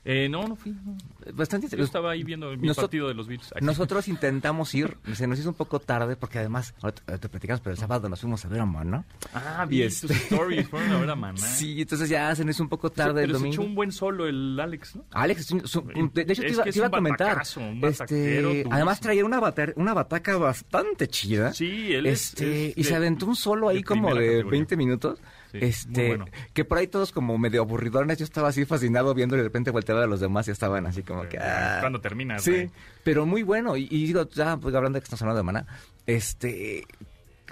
Eh, 0.10 0.30
no, 0.30 0.48
no 0.48 0.56
fui. 0.56 0.72
no. 0.72 0.96
Bastante 1.34 1.68
Yo 1.76 1.84
estaba 1.84 2.12
ahí 2.12 2.24
viendo 2.24 2.50
mi 2.56 2.70
Nosot- 2.70 2.76
partido 2.84 3.10
de 3.10 3.14
los 3.14 3.28
Bills. 3.28 3.52
Aquí. 3.54 3.66
Nosotros 3.66 4.08
intentamos 4.08 4.74
ir, 4.74 4.98
se 5.14 5.28
nos 5.28 5.38
hizo 5.38 5.50
un 5.50 5.56
poco 5.56 5.82
tarde 5.82 6.16
porque 6.16 6.40
además, 6.40 6.74
ahorita 6.82 7.18
te 7.18 7.28
platicamos, 7.28 7.60
pero 7.60 7.74
el 7.74 7.78
sábado 7.78 8.08
nos 8.08 8.22
fuimos 8.22 8.46
a 8.46 8.48
ver 8.48 8.62
a 8.62 8.66
Mana. 8.66 9.04
Ah, 9.34 9.66
vi 9.68 9.84
Y 9.84 9.90
tus 9.90 10.04
este- 10.10 10.14
stories. 10.14 10.70
Fueron 10.70 10.92
a 10.94 11.00
ver 11.02 11.10
a 11.10 11.16
Maná. 11.18 11.38
Sí, 11.38 11.82
entonces 11.82 12.08
ya 12.08 12.34
se 12.34 12.46
nos 12.46 12.56
hizo 12.56 12.64
un 12.64 12.70
poco 12.70 12.90
tarde 12.90 13.24
el 13.24 13.28
pero 13.28 13.40
se 13.40 13.44
domingo. 13.44 13.62
echó 13.62 13.68
un 13.70 13.76
buen 13.76 13.92
solo 13.92 14.28
el 14.28 14.58
Alex, 14.58 14.96
¿no? 14.96 15.04
Alex, 15.12 15.46
su- 15.66 15.82
de, 16.14 16.22
hecho 16.22 16.42
te 16.42 16.50
iba, 16.54 16.64
te 16.64 16.78
iba 16.78 16.88
a 16.88 16.92
comentar. 16.92 17.28
batacazo, 17.28 17.60
un 17.60 17.84
Este, 17.84 18.66
además 18.72 19.02
traía 19.02 19.26
una, 19.26 19.42
bata- 19.42 19.74
una 19.76 19.94
bataca 19.94 20.38
bastante 20.38 21.10
chida. 21.10 21.54
Sí, 21.54 21.92
él 21.94 22.06
es- 22.06 22.30
este, 22.30 22.68
es 22.70 22.78
y 22.78 22.84
de- 22.84 22.88
se 22.88 22.96
aventó 22.96 23.26
un 23.26 23.36
solo 23.36 23.68
ahí 23.68 23.84
como 23.84 24.16
de 24.16 24.26
categoría. 24.28 24.52
20 24.52 24.78
minutos. 24.78 25.20
Sí, 25.60 25.66
muy 25.66 25.70
este, 25.70 26.08
bueno. 26.10 26.26
que 26.54 26.66
por 26.66 26.78
ahí 26.78 26.88
todos 26.88 27.12
como 27.12 27.38
medio 27.38 27.62
aburridones, 27.62 28.18
yo 28.18 28.26
estaba 28.26 28.50
así 28.50 28.66
fascinado 28.66 29.14
viendo 29.14 29.36
y 29.36 29.40
de 29.40 29.44
repente 29.44 29.72
volteaba 29.72 30.04
a 30.04 30.08
los 30.08 30.20
demás 30.20 30.48
y 30.48 30.52
estaban 30.52 30.86
así 30.86 31.04
como 31.04 31.28
que... 31.28 31.38
ah. 31.40 31.78
Cuando 31.82 32.02
termina. 32.02 32.40
Sí, 32.40 32.52
güey. 32.52 32.72
pero 33.04 33.26
muy 33.26 33.44
bueno. 33.44 33.78
Y, 33.78 33.88
y 33.90 34.08
digo, 34.08 34.28
ya 34.30 34.58
pues, 34.58 34.74
hablando 34.76 34.98
de 34.98 35.02
que 35.02 35.06
estamos 35.06 35.22
hablando 35.22 35.40
de 35.40 35.44
Maná, 35.44 35.68
este, 36.06 36.86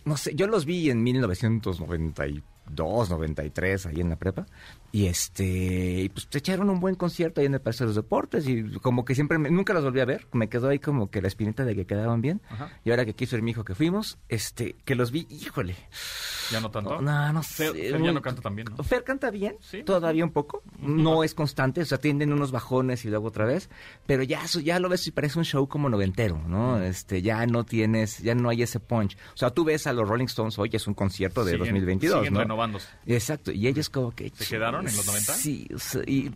no 0.05 0.17
sé, 0.17 0.33
yo 0.35 0.47
los 0.47 0.65
vi 0.65 0.89
en 0.89 1.03
1992, 1.03 3.09
93, 3.09 3.85
ahí 3.87 4.01
en 4.01 4.09
la 4.09 4.15
prepa. 4.15 4.45
Y 4.95 5.07
este, 5.07 6.03
y 6.03 6.07
pues 6.07 6.27
te 6.29 6.37
echaron 6.37 6.69
un 6.69 6.79
buen 6.79 6.95
concierto 6.95 7.41
ahí 7.41 7.47
en 7.47 7.53
el 7.55 7.59
Palacio 7.59 7.83
de 7.85 7.87
los 7.89 7.95
Deportes. 7.97 8.47
Y 8.47 8.63
como 8.79 9.03
que 9.03 9.13
siempre, 9.13 9.37
me- 9.37 9.49
nunca 9.51 9.73
los 9.73 9.83
volví 9.83 9.99
a 9.99 10.05
ver. 10.05 10.25
Me 10.31 10.47
quedó 10.47 10.69
ahí 10.69 10.79
como 10.79 11.11
que 11.11 11.21
la 11.21 11.27
espinita 11.27 11.65
de 11.65 11.75
que 11.75 11.85
quedaban 11.85 12.21
bien. 12.21 12.41
Ajá. 12.49 12.69
Y 12.85 12.91
ahora 12.91 13.03
que 13.03 13.13
quiso 13.13 13.35
ir 13.35 13.41
mi 13.41 13.51
hijo 13.51 13.65
que 13.65 13.75
fuimos, 13.75 14.17
este, 14.29 14.77
que 14.85 14.95
los 14.95 15.11
vi, 15.11 15.27
híjole. 15.29 15.75
Ya 16.49 16.61
no 16.61 16.71
tanto. 16.71 17.01
No, 17.01 17.33
no 17.33 17.43
sé. 17.43 17.73
Fer, 17.73 17.91
Fer 17.91 18.01
ya 18.03 18.11
no 18.13 18.21
canta 18.21 18.41
tan 18.41 18.55
bien, 18.55 18.69
¿no? 18.77 18.83
Fer 18.85 19.03
canta 19.03 19.31
bien, 19.31 19.57
Sí. 19.59 19.83
todavía 19.83 20.23
un 20.23 20.31
poco. 20.31 20.63
No 20.79 21.25
es 21.25 21.33
constante, 21.33 21.81
o 21.81 21.85
sea, 21.85 21.97
tienden 21.97 22.31
unos 22.31 22.51
bajones 22.53 23.03
y 23.03 23.09
luego 23.09 23.27
otra 23.27 23.43
vez. 23.45 23.69
Pero 24.05 24.23
ya, 24.23 24.45
eso- 24.45 24.61
ya 24.61 24.79
lo 24.79 24.87
ves 24.87 25.05
y 25.07 25.11
parece 25.11 25.39
un 25.39 25.43
show 25.45 25.67
como 25.67 25.89
noventero, 25.89 26.41
¿no? 26.47 26.81
Este, 26.81 27.21
ya 27.21 27.45
no 27.47 27.65
tienes, 27.65 28.19
ya 28.19 28.33
no 28.33 28.47
hay 28.47 28.61
ese 28.63 28.79
punch. 28.79 29.17
O 29.33 29.37
sea, 29.37 29.49
tú 29.49 29.65
ves 29.65 29.87
a 29.87 29.91
los 29.93 30.07
Rolling 30.07 30.25
Stones 30.27 30.57
hoy, 30.57 30.69
es 30.71 30.87
un 30.87 30.93
concierto 30.93 31.43
de 31.43 31.53
Siguen- 31.53 31.59
2022, 31.59 32.17
siguen 32.19 32.33
¿no? 32.35 32.39
renovándose. 32.39 32.87
Exacto, 33.07 33.51
y 33.51 33.67
ellos 33.67 33.89
como 33.89 34.11
que... 34.15 34.29
¿Se 34.29 34.45
quedaron 34.45 34.84
en 34.89 34.97
los 34.97 35.05
90? 35.05 35.33
Sí, 35.33 35.67
y 36.07 36.31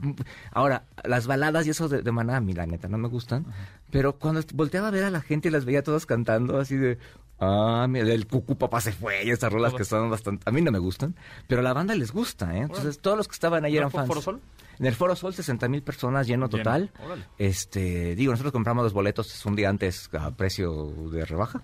ahora, 0.52 0.84
las 1.04 1.28
baladas 1.28 1.66
y 1.68 1.72
eso 1.72 1.88
de, 1.88 2.02
de 2.02 2.12
Maná, 2.12 2.38
a 2.38 2.42
mí 2.42 2.54
la 2.54 2.66
neta 2.66 2.88
no 2.88 2.98
me 2.98 3.08
gustan, 3.08 3.46
pero 3.92 4.18
cuando 4.18 4.42
volteaba 4.54 4.90
a 4.90 4.92
ver 4.92 5.04
a 5.04 5.12
la 5.12 5.22
gente 5.22 5.48
y 5.48 5.52
las 5.52 5.66
veía 5.66 5.84
todas 5.84 6.06
cantando 6.06 6.60
así 6.60 6.76
de... 6.76 6.98
Ah, 7.42 7.88
mira, 7.90 8.14
el 8.14 8.28
cucú 8.28 8.58
papá 8.58 8.82
se 8.82 8.92
fue 8.92 9.24
y 9.24 9.30
estas 9.30 9.52
rolas 9.52 9.74
que 9.74 9.86
son 9.86 10.10
bastante... 10.10 10.44
A 10.46 10.52
mí 10.52 10.62
no 10.62 10.72
me 10.72 10.80
gustan, 10.80 11.16
pero 11.48 11.62
a 11.62 11.64
la 11.64 11.74
banda 11.74 11.96
les 11.96 12.12
gusta, 12.12 12.56
¿eh? 12.58 12.62
Entonces 12.64 13.00
todos 13.00 13.16
los 13.16 13.28
que 13.30 13.34
estaban 13.34 13.64
ahí 13.64 13.74
¿No 13.74 13.78
eran 13.78 13.92
fans. 13.92 14.08
Foro 14.08 14.22
Sol? 14.22 14.42
En 14.80 14.86
el 14.86 14.96
Foro 14.96 15.16
Sol, 15.16 15.34
60 15.34 15.68
mil 15.68 15.84
personas 15.84 16.26
lleno 16.26 16.48
total. 16.48 16.92
Este, 17.38 18.16
digo, 18.16 18.32
nosotros 18.32 18.54
compramos 18.54 18.84
los 18.84 18.94
boletos 18.94 19.46
un 19.46 19.56
día 19.56 19.70
antes 19.70 20.10
a 20.18 20.32
precio 20.32 20.86
de 21.12 21.26
rebaja, 21.26 21.62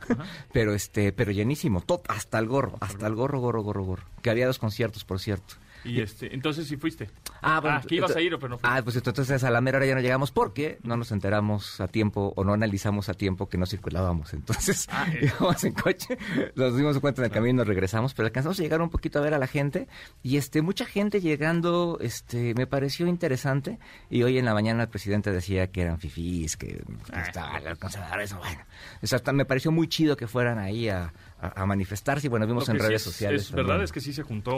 pero 0.52 0.74
este, 0.74 1.14
pero 1.14 1.32
llenísimo, 1.32 1.80
tot, 1.82 2.10
hasta 2.10 2.40
el 2.40 2.48
gorro, 2.48 2.78
hasta 2.82 3.08
el 3.08 3.16
gorro, 3.16 3.40
gorro, 3.40 3.64
gorro, 3.64 3.84
gorro. 3.86 4.04
Que 4.22 4.30
había 4.30 4.48
dos 4.48 4.60
conciertos, 4.60 5.06
por 5.06 5.22
cierto. 5.22 5.56
Y 5.86 6.02
este, 6.02 6.34
entonces 6.34 6.68
sí 6.68 6.78
fuiste. 6.78 7.10
Ah, 7.42 7.60
bueno. 7.62 7.82
que 7.88 7.96
ibas 7.96 8.16
a 8.16 8.22
ir, 8.22 8.32
pero 8.38 8.50
no 8.50 8.58
fuiste. 8.58 8.68
Ah, 8.78 8.82
pues 8.84 8.96
entonces 8.96 9.44
a 9.44 9.50
la 9.52 9.62
mera 9.62 9.78
hora 9.78 9.86
ya 9.86 9.96
no 9.96 10.02
llegamos 10.02 10.32
porque 10.32 10.80
no 10.84 10.98
nos 10.98 11.12
enteramos 11.12 11.80
a 11.80 11.88
tiempo 11.88 12.34
o 12.36 12.44
no 12.44 12.54
analizamos 12.54 13.08
a 13.10 13.14
tiempo 13.14 13.48
que 13.50 13.58
no 13.58 13.66
circulábamos. 13.66 14.34
Entonces 14.34 14.88
Ah, 14.92 15.06
eh. 15.14 15.32
íbamos 15.40 15.64
en 15.64 15.74
coche, 15.74 16.18
nos 16.56 16.76
dimos 16.76 17.00
cuenta 17.00 17.22
en 17.22 17.26
el 17.26 17.32
camino 17.32 17.52
y 17.52 17.54
nos 17.58 17.68
regresamos, 17.68 18.14
pero 18.14 18.26
alcanzamos 18.28 18.60
a 18.60 18.64
llegar 18.64 18.82
un 18.82 18.90
poquito 18.90 19.20
a 19.20 19.22
ver 19.22 19.34
a 19.34 19.38
la 19.40 19.48
gente 19.48 19.88
y 20.24 20.38
este 20.38 20.62
mucha 20.62 20.86
gente 20.86 21.22
llegando, 21.22 21.98
este 22.02 22.54
me 22.56 22.68
pareció 22.68 23.08
interesante 23.08 23.78
y 24.10 24.24
hoy 24.24 24.38
en 24.38 24.46
la 24.46 24.54
mañana 24.54 24.84
el 24.84 24.90
presidente 24.90 25.32
decía 25.32 25.68
que 25.72 25.82
eran 25.82 26.00
fifís, 26.00 26.58
que 26.58 26.84
Ah. 27.14 27.22
estaban 27.22 27.64
los 27.64 27.78
conservadores, 27.78 28.34
bueno, 28.34 28.62
exacto, 29.02 29.32
me 29.34 29.46
pareció 29.46 29.72
muy 29.72 29.88
chido 29.88 30.18
que 30.18 30.28
fueran 30.28 30.58
ahí 30.58 30.90
a, 30.90 31.14
a- 31.56 31.62
a 31.62 31.66
manifestarse 31.66 32.28
y 32.28 32.30
bueno, 32.30 32.48
vimos 32.48 32.68
en 32.70 32.76
sí 32.76 32.82
redes 32.82 32.96
es- 32.96 33.02
sociales. 33.04 33.42
Es 33.44 33.52
verdad, 33.52 33.82
es 33.84 33.92
que 33.92 34.02
sí 34.02 34.12
se 34.14 34.24
juntó 34.24 34.56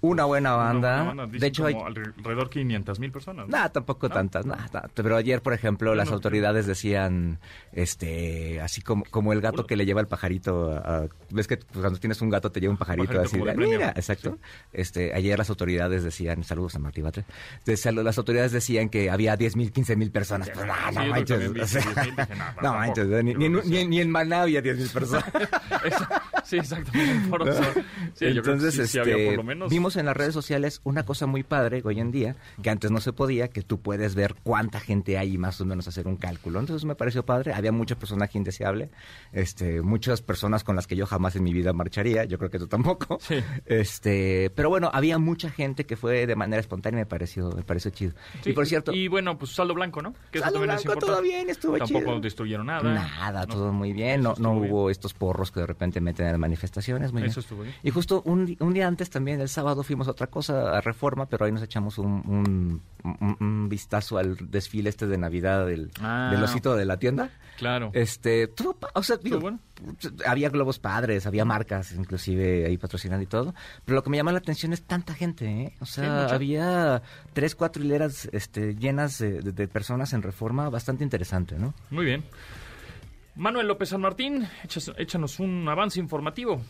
Una 0.00 0.24
buena 0.24 0.52
banda. 0.52 1.02
una 1.02 1.24
buena 1.24 1.26
De 1.26 1.46
hecho, 1.46 1.66
hay- 1.66 1.74
alrededor 1.74 2.48
500 2.50 2.98
mil 3.00 3.10
personas. 3.12 3.46
¿no? 3.48 3.52
Nada, 3.56 3.68
tampoco 3.70 4.08
¿No? 4.08 4.14
tantas, 4.14 4.46
nada. 4.46 4.68
Pero 4.94 5.16
ayer, 5.16 5.42
por 5.42 5.52
ejemplo, 5.52 5.94
las 5.94 6.08
no, 6.08 6.14
autoridades 6.14 6.66
decían, 6.66 7.38
este, 7.72 8.60
así 8.60 8.82
como, 8.82 9.04
como 9.10 9.32
el 9.32 9.40
gato 9.40 9.66
que 9.66 9.76
le 9.76 9.84
lleva 9.86 10.00
el 10.00 10.06
pajarito, 10.08 10.70
a- 10.72 11.06
ves 11.30 11.46
que 11.48 11.58
cuando 11.58 11.98
tienes 11.98 12.20
un 12.22 12.30
gato 12.30 12.50
te 12.52 12.60
lleva 12.60 12.72
un 12.72 12.78
pajarito, 12.78 13.08
pajarito 13.08 13.28
así, 13.28 13.38
de 13.38 13.44
de, 13.44 13.66
mira, 13.66 13.88
exacto. 13.96 14.38
Este, 14.72 15.12
ayer 15.14 15.38
las 15.38 15.50
autoridades 15.50 16.02
decían, 16.04 16.44
saludos 16.44 16.74
a 16.76 16.78
Martí 16.78 17.00
sal- 17.76 18.04
las 18.04 18.18
autoridades 18.18 18.52
decían 18.52 18.88
que 18.88 19.10
había 19.10 19.36
10 19.36 19.56
mil, 19.56 19.72
15 19.72 19.96
mil 19.96 20.10
personas. 20.10 20.48
Sí, 20.48 20.52
Pues, 20.54 20.66
no, 20.66 20.74
no 20.92 21.06
manches. 21.10 21.52
vi 21.52 21.60
o 21.60 21.66
sea, 21.66 21.80
10,000, 21.82 22.16
dije, 22.16 22.28
no, 22.36 22.44
no 22.44 22.44
tampoco. 22.54 22.74
manches, 22.74 23.06
ni, 23.24 23.34
ni, 23.34 23.44
en- 23.46 23.52
Yo 23.52 23.60
creo 23.60 23.62
que 23.62 23.68
ni, 23.68 23.76
sí. 23.78 23.86
ni 23.88 24.00
en 24.00 24.10
Maná 24.10 24.42
había 24.42 24.60
10 24.62 24.76
mil 24.78 24.88
personas. 24.90 25.24
Sí, 26.50 26.56
exactamente. 26.58 27.28
Sol. 27.30 27.84
Sí, 28.14 28.32
yo 28.34 28.42
creo 28.42 28.42
que 28.42 28.50
Entonces, 28.50 28.74
sí, 28.74 28.98
este, 28.98 29.00
había 29.00 29.26
por 29.28 29.36
lo 29.36 29.42
menos. 29.44 29.70
vimos 29.70 29.96
en 29.96 30.06
las 30.06 30.16
redes 30.16 30.34
sociales 30.34 30.80
una 30.84 31.04
cosa 31.04 31.26
muy 31.26 31.42
padre 31.42 31.80
hoy 31.84 32.00
en 32.00 32.10
día, 32.10 32.36
que 32.62 32.70
antes 32.70 32.90
no 32.90 33.00
se 33.00 33.12
podía, 33.12 33.48
que 33.48 33.62
tú 33.62 33.80
puedes 33.80 34.14
ver 34.14 34.34
cuánta 34.42 34.80
gente 34.80 35.16
hay 35.18 35.34
y 35.34 35.38
más 35.38 35.60
o 35.60 35.64
menos 35.64 35.86
hacer 35.88 36.06
un 36.08 36.16
cálculo. 36.16 36.60
Entonces 36.60 36.84
me 36.84 36.94
pareció 36.94 37.24
padre. 37.24 37.52
Había 37.54 37.72
mucho 37.72 37.96
personaje 37.98 38.36
indeseable, 38.38 38.90
este, 39.32 39.80
muchas 39.82 40.22
personas 40.22 40.64
con 40.64 40.76
las 40.76 40.86
que 40.86 40.96
yo 40.96 41.06
jamás 41.06 41.36
en 41.36 41.44
mi 41.44 41.52
vida 41.52 41.72
marcharía. 41.72 42.24
Yo 42.24 42.38
creo 42.38 42.50
que 42.50 42.58
tú 42.58 42.66
tampoco. 42.66 43.18
Sí. 43.20 43.36
Este, 43.66 44.50
pero 44.54 44.68
bueno, 44.68 44.90
había 44.92 45.18
mucha 45.18 45.50
gente 45.50 45.86
que 45.86 45.96
fue 45.96 46.26
de 46.26 46.36
manera 46.36 46.60
espontánea 46.60 47.00
me 47.00 47.06
pareció, 47.06 47.50
me 47.52 47.62
pareció 47.62 47.90
chido. 47.90 48.12
Y 48.44 48.52
por 48.52 48.66
cierto, 48.66 48.92
Y 48.92 49.08
bueno, 49.08 49.38
pues 49.38 49.52
saldo 49.52 49.74
blanco, 49.74 50.02
¿no? 50.02 50.14
Que 50.30 50.40
Saldo 50.40 50.60
blanco, 50.60 50.96
todo 50.96 51.22
bien, 51.22 51.48
estuvo 51.50 51.76
Tampoco 51.78 52.00
chido. 52.06 52.20
destruyeron 52.20 52.66
nada. 52.66 52.82
Nada, 52.82 53.46
No. 53.46 53.54
todo 53.54 53.72
muy 53.72 53.92
bien. 53.92 54.22
No, 54.22 54.34
no 54.38 54.58
bien. 54.60 54.72
hubo 54.72 54.90
estos 54.90 55.14
porros 55.14 55.50
que 55.50 55.60
de 55.60 55.66
repente 55.66 56.00
meten 56.00 56.26
en 56.26 56.39
manifestaciones. 56.40 57.12
Muy 57.12 57.22
bien. 57.22 57.30
Eso 57.30 57.40
estuvo 57.40 57.62
bien. 57.62 57.74
Y 57.82 57.90
justo 57.90 58.22
un, 58.24 58.56
un 58.58 58.74
día 58.74 58.88
antes 58.88 59.10
también, 59.10 59.40
el 59.40 59.48
sábado, 59.48 59.82
fuimos 59.84 60.08
a 60.08 60.10
otra 60.10 60.26
cosa, 60.26 60.76
a 60.76 60.80
Reforma, 60.80 61.26
pero 61.26 61.44
ahí 61.44 61.52
nos 61.52 61.62
echamos 61.62 61.98
un, 61.98 62.82
un, 63.40 63.68
vistazo 63.68 64.18
al 64.18 64.36
desfile 64.50 64.90
este 64.90 65.06
de 65.06 65.16
Navidad 65.18 65.66
del, 65.66 65.90
Ah. 66.00 66.30
del 66.32 66.42
osito 66.42 66.74
de 66.74 66.84
la 66.84 66.98
tienda. 66.98 67.30
Claro. 67.56 67.90
Este, 67.92 68.48
todo, 68.48 68.76
o 68.94 69.02
sea, 69.02 69.18
digo, 69.18 69.38
bueno. 69.38 69.60
había 70.26 70.48
globos 70.48 70.78
padres, 70.78 71.26
había 71.26 71.44
marcas 71.44 71.92
inclusive 71.92 72.64
ahí 72.66 72.78
patrocinando 72.78 73.22
y 73.22 73.26
todo, 73.26 73.54
pero 73.84 73.96
lo 73.96 74.02
que 74.02 74.08
me 74.10 74.16
llama 74.16 74.32
la 74.32 74.38
atención 74.38 74.72
es 74.72 74.82
tanta 74.82 75.12
gente, 75.14 75.44
¿eh? 75.46 75.74
O 75.80 75.84
sea, 75.86 76.24
había 76.26 77.02
tres, 77.34 77.54
cuatro 77.54 77.82
hileras 77.84 78.28
este, 78.32 78.74
llenas 78.76 79.18
de, 79.18 79.42
de- 79.42 79.52
de 79.52 79.68
personas 79.68 80.14
en 80.14 80.22
Reforma, 80.22 80.70
bastante 80.70 81.04
interesante, 81.04 81.56
¿no? 81.58 81.74
Muy 81.90 82.06
bien. 82.06 82.24
Manuel 83.40 83.68
López 83.68 83.88
San 83.88 84.02
Martín, 84.02 84.46
échanos 84.98 85.40
un 85.40 85.66
avance 85.66 85.98
informativo. 85.98 86.60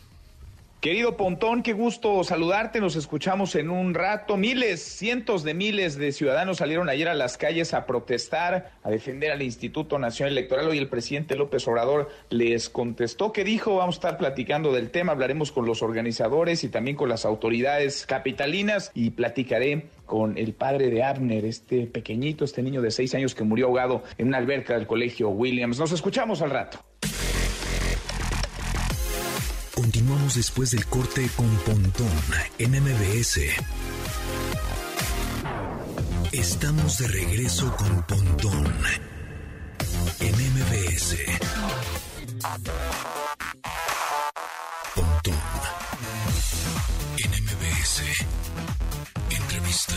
Querido 0.81 1.15
Pontón, 1.15 1.61
qué 1.61 1.73
gusto 1.73 2.23
saludarte. 2.23 2.81
Nos 2.81 2.95
escuchamos 2.95 3.53
en 3.53 3.69
un 3.69 3.93
rato. 3.93 4.35
Miles, 4.35 4.81
cientos 4.81 5.43
de 5.43 5.53
miles 5.53 5.95
de 5.95 6.11
ciudadanos 6.11 6.57
salieron 6.57 6.89
ayer 6.89 7.07
a 7.07 7.13
las 7.13 7.37
calles 7.37 7.75
a 7.75 7.85
protestar, 7.85 8.71
a 8.81 8.89
defender 8.89 9.29
al 9.29 9.43
Instituto 9.43 9.99
Nacional 9.99 10.31
Electoral. 10.31 10.67
Hoy 10.67 10.79
el 10.79 10.89
presidente 10.89 11.35
López 11.35 11.67
Obrador 11.67 12.09
les 12.31 12.71
contestó. 12.71 13.31
¿Qué 13.31 13.43
dijo? 13.43 13.75
Vamos 13.75 13.97
a 13.97 13.97
estar 13.97 14.17
platicando 14.17 14.73
del 14.73 14.89
tema. 14.89 15.11
Hablaremos 15.11 15.51
con 15.51 15.67
los 15.67 15.83
organizadores 15.83 16.63
y 16.63 16.69
también 16.69 16.97
con 16.97 17.09
las 17.09 17.25
autoridades 17.25 18.07
capitalinas 18.07 18.89
y 18.95 19.11
platicaré 19.11 19.85
con 20.07 20.35
el 20.35 20.53
padre 20.55 20.89
de 20.89 21.03
Abner, 21.03 21.45
este 21.45 21.85
pequeñito, 21.85 22.43
este 22.43 22.63
niño 22.63 22.81
de 22.81 22.89
seis 22.89 23.13
años 23.13 23.35
que 23.35 23.43
murió 23.43 23.67
ahogado 23.67 24.01
en 24.17 24.29
una 24.29 24.39
alberca 24.39 24.73
del 24.73 24.87
colegio 24.87 25.29
Williams. 25.29 25.77
Nos 25.77 25.91
escuchamos 25.91 26.41
al 26.41 26.49
rato. 26.49 26.79
Después 30.35 30.71
del 30.71 30.85
corte 30.85 31.29
con 31.35 31.49
Pontón 31.57 32.07
en 32.57 32.71
MBS. 32.71 33.39
Estamos 36.31 36.99
de 36.99 37.07
regreso 37.09 37.75
con 37.75 38.01
Pontón 38.03 38.73
en 40.21 40.33
MBS. 40.33 41.17
Pontón 44.95 45.33
en 47.17 47.31
MBS. 47.43 48.25
Entrevista. 49.29 49.95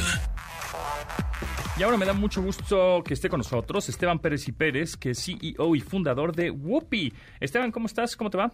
Y 1.78 1.82
ahora 1.84 1.96
me 1.96 2.06
da 2.06 2.12
mucho 2.12 2.42
gusto 2.42 3.04
que 3.04 3.14
esté 3.14 3.28
con 3.28 3.38
nosotros 3.38 3.88
Esteban 3.88 4.18
Pérez 4.18 4.48
y 4.48 4.52
Pérez, 4.52 4.96
que 4.96 5.10
es 5.10 5.24
CEO 5.24 5.76
y 5.76 5.80
fundador 5.80 6.34
de 6.34 6.50
Whoopi. 6.50 7.12
Esteban, 7.38 7.70
¿cómo 7.70 7.86
estás? 7.86 8.16
¿Cómo 8.16 8.30
te 8.30 8.38
va? 8.38 8.52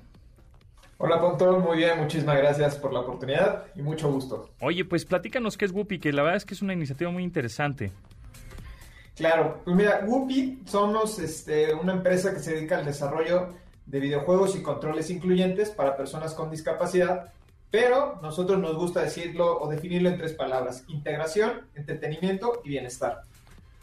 Hola 1.02 1.18
Pontón, 1.18 1.62
muy 1.62 1.78
bien, 1.78 1.98
muchísimas 1.98 2.36
gracias 2.36 2.76
por 2.76 2.92
la 2.92 3.00
oportunidad 3.00 3.64
y 3.74 3.80
mucho 3.80 4.12
gusto. 4.12 4.50
Oye, 4.60 4.84
pues 4.84 5.06
platícanos 5.06 5.56
qué 5.56 5.64
es 5.64 5.72
Whoopi, 5.72 5.98
que 5.98 6.12
la 6.12 6.20
verdad 6.20 6.36
es 6.36 6.44
que 6.44 6.52
es 6.52 6.60
una 6.60 6.74
iniciativa 6.74 7.10
muy 7.10 7.24
interesante. 7.24 7.90
Claro, 9.16 9.62
pues 9.64 9.74
mira, 9.74 10.04
Whoopi 10.06 10.60
somos 10.66 11.18
este, 11.18 11.72
una 11.72 11.94
empresa 11.94 12.34
que 12.34 12.40
se 12.40 12.52
dedica 12.52 12.76
al 12.76 12.84
desarrollo 12.84 13.54
de 13.86 13.98
videojuegos 13.98 14.54
y 14.56 14.62
controles 14.62 15.08
incluyentes 15.08 15.70
para 15.70 15.96
personas 15.96 16.34
con 16.34 16.50
discapacidad, 16.50 17.32
pero 17.70 18.18
nosotros 18.20 18.58
nos 18.58 18.76
gusta 18.76 19.00
decirlo 19.00 19.58
o 19.58 19.70
definirlo 19.70 20.10
en 20.10 20.18
tres 20.18 20.34
palabras, 20.34 20.84
integración, 20.88 21.62
entretenimiento 21.76 22.60
y 22.62 22.68
bienestar. 22.68 23.22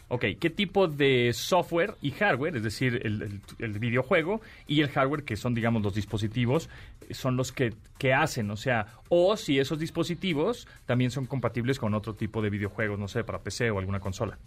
Ok, 0.09 0.23
¿qué 0.39 0.49
tipo 0.49 0.87
de 0.87 1.33
software 1.33 1.95
y 2.01 2.11
hardware, 2.11 2.55
es 2.55 2.63
decir, 2.63 3.01
el, 3.03 3.79
videojuego 3.79 4.39
y 4.65 4.81
el 4.81 4.89
hardware, 4.89 5.23
que 5.23 5.35
son, 5.35 5.53
digamos, 5.53 5.83
los 5.83 5.93
dispositivos, 5.93 6.69
son 7.11 7.35
los 7.35 7.51
que, 7.51 7.73
que 7.97 8.13
hacen? 8.13 8.49
O 8.49 8.55
sea, 8.55 8.87
o 9.09 9.35
si 9.35 9.59
esos 9.59 9.79
dispositivos 9.79 10.65
también 10.85 11.11
son 11.11 11.25
compatibles 11.25 11.77
con 11.77 11.93
otro 11.93 12.15
tipo 12.15 12.41
de 12.41 12.49
videojuegos, 12.49 12.97
no 12.97 13.09
sé, 13.09 13.25
para 13.25 13.39
PC 13.39 13.69
o 13.69 13.79
alguna 13.79 13.99
consola. 13.99 14.37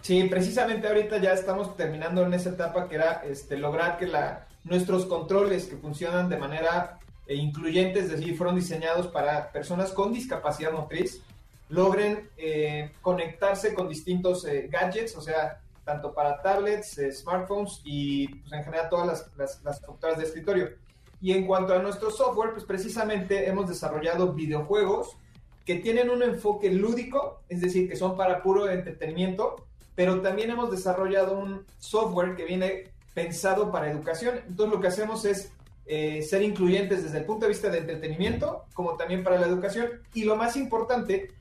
Sí, 0.00 0.24
precisamente 0.24 0.88
ahorita 0.88 1.18
ya 1.18 1.34
estamos 1.34 1.76
terminando 1.76 2.24
en 2.24 2.34
esa 2.34 2.50
etapa 2.50 2.88
que 2.88 2.96
era 2.96 3.22
este, 3.24 3.58
lograr 3.58 3.98
que 3.98 4.06
la, 4.06 4.46
nuestros 4.64 5.06
controles 5.06 5.66
que 5.66 5.76
funcionan 5.76 6.28
de 6.28 6.36
manera 6.36 6.98
eh, 7.26 7.36
incluyente, 7.36 8.00
es 8.00 8.10
decir, 8.10 8.36
fueron 8.36 8.56
diseñados 8.56 9.06
para 9.08 9.52
personas 9.52 9.92
con 9.92 10.12
discapacidad 10.12 10.72
motriz, 10.72 11.22
logren 11.70 12.28
eh, 12.36 12.92
conectarse 13.00 13.72
con 13.72 13.88
distintos 13.88 14.44
eh, 14.44 14.68
gadgets, 14.70 15.16
o 15.16 15.22
sea, 15.22 15.60
tanto 15.84 16.12
para 16.12 16.42
tablets, 16.42 16.98
eh, 16.98 17.12
smartphones 17.12 17.80
y 17.84 18.28
pues, 18.28 18.52
en 18.52 18.64
general 18.64 18.88
todas 18.90 19.06
las, 19.06 19.30
las, 19.36 19.62
las 19.64 19.80
computadoras 19.80 20.20
de 20.20 20.26
escritorio. 20.26 20.68
Y 21.22 21.32
en 21.32 21.46
cuanto 21.46 21.74
a 21.74 21.78
nuestro 21.78 22.10
software, 22.10 22.52
pues 22.52 22.64
precisamente 22.64 23.48
hemos 23.48 23.68
desarrollado 23.68 24.32
videojuegos 24.32 25.16
que 25.64 25.76
tienen 25.76 26.10
un 26.10 26.22
enfoque 26.22 26.70
lúdico, 26.70 27.42
es 27.48 27.60
decir, 27.60 27.88
que 27.88 27.96
son 27.96 28.16
para 28.16 28.42
puro 28.42 28.68
entretenimiento, 28.68 29.66
pero 29.94 30.20
también 30.20 30.50
hemos 30.50 30.70
desarrollado 30.70 31.38
un 31.38 31.66
software 31.78 32.34
que 32.34 32.44
viene 32.44 32.84
pensado 33.14 33.70
para 33.70 33.90
educación. 33.90 34.40
Entonces 34.48 34.74
lo 34.74 34.80
que 34.80 34.88
hacemos 34.88 35.24
es 35.24 35.52
eh, 35.86 36.22
ser 36.22 36.42
incluyentes 36.42 37.02
desde 37.02 37.18
el 37.18 37.24
punto 37.24 37.44
de 37.44 37.50
vista 37.50 37.68
de 37.68 37.78
entretenimiento, 37.78 38.64
como 38.74 38.96
también 38.96 39.22
para 39.22 39.38
la 39.38 39.46
educación. 39.46 39.88
Y 40.14 40.24
lo 40.24 40.36
más 40.36 40.56
importante 40.56 41.32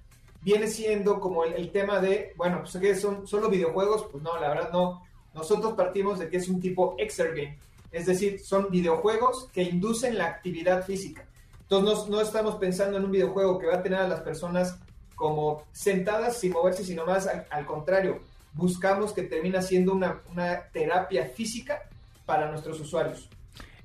viene 0.41 0.67
siendo 0.67 1.19
como 1.19 1.43
el, 1.43 1.53
el 1.53 1.71
tema 1.71 1.99
de, 1.99 2.33
bueno, 2.35 2.59
pues 2.61 2.77
que 2.77 2.95
son 2.95 3.27
solo 3.27 3.49
videojuegos, 3.49 4.07
pues 4.11 4.23
no, 4.23 4.39
la 4.39 4.49
verdad 4.49 4.71
no. 4.71 5.03
Nosotros 5.33 5.73
partimos 5.73 6.19
de 6.19 6.29
que 6.29 6.37
es 6.37 6.49
un 6.49 6.59
tipo 6.59 6.95
exergame, 6.97 7.59
es 7.91 8.05
decir, 8.05 8.39
son 8.39 8.69
videojuegos 8.69 9.47
que 9.53 9.63
inducen 9.63 10.17
la 10.17 10.25
actividad 10.25 10.85
física. 10.85 11.25
Entonces 11.61 12.07
no, 12.09 12.17
no 12.17 12.21
estamos 12.21 12.55
pensando 12.55 12.97
en 12.97 13.05
un 13.05 13.11
videojuego 13.11 13.59
que 13.59 13.67
va 13.67 13.75
a 13.75 13.83
tener 13.83 13.99
a 13.99 14.07
las 14.07 14.21
personas 14.21 14.79
como 15.15 15.63
sentadas 15.71 16.37
sin 16.37 16.53
moverse, 16.53 16.83
sino 16.83 17.05
más 17.05 17.27
al, 17.27 17.45
al 17.49 17.65
contrario, 17.65 18.19
buscamos 18.53 19.13
que 19.13 19.23
termine 19.23 19.61
siendo 19.61 19.93
una, 19.93 20.21
una 20.31 20.63
terapia 20.71 21.27
física 21.27 21.83
para 22.25 22.49
nuestros 22.49 22.79
usuarios. 22.79 23.29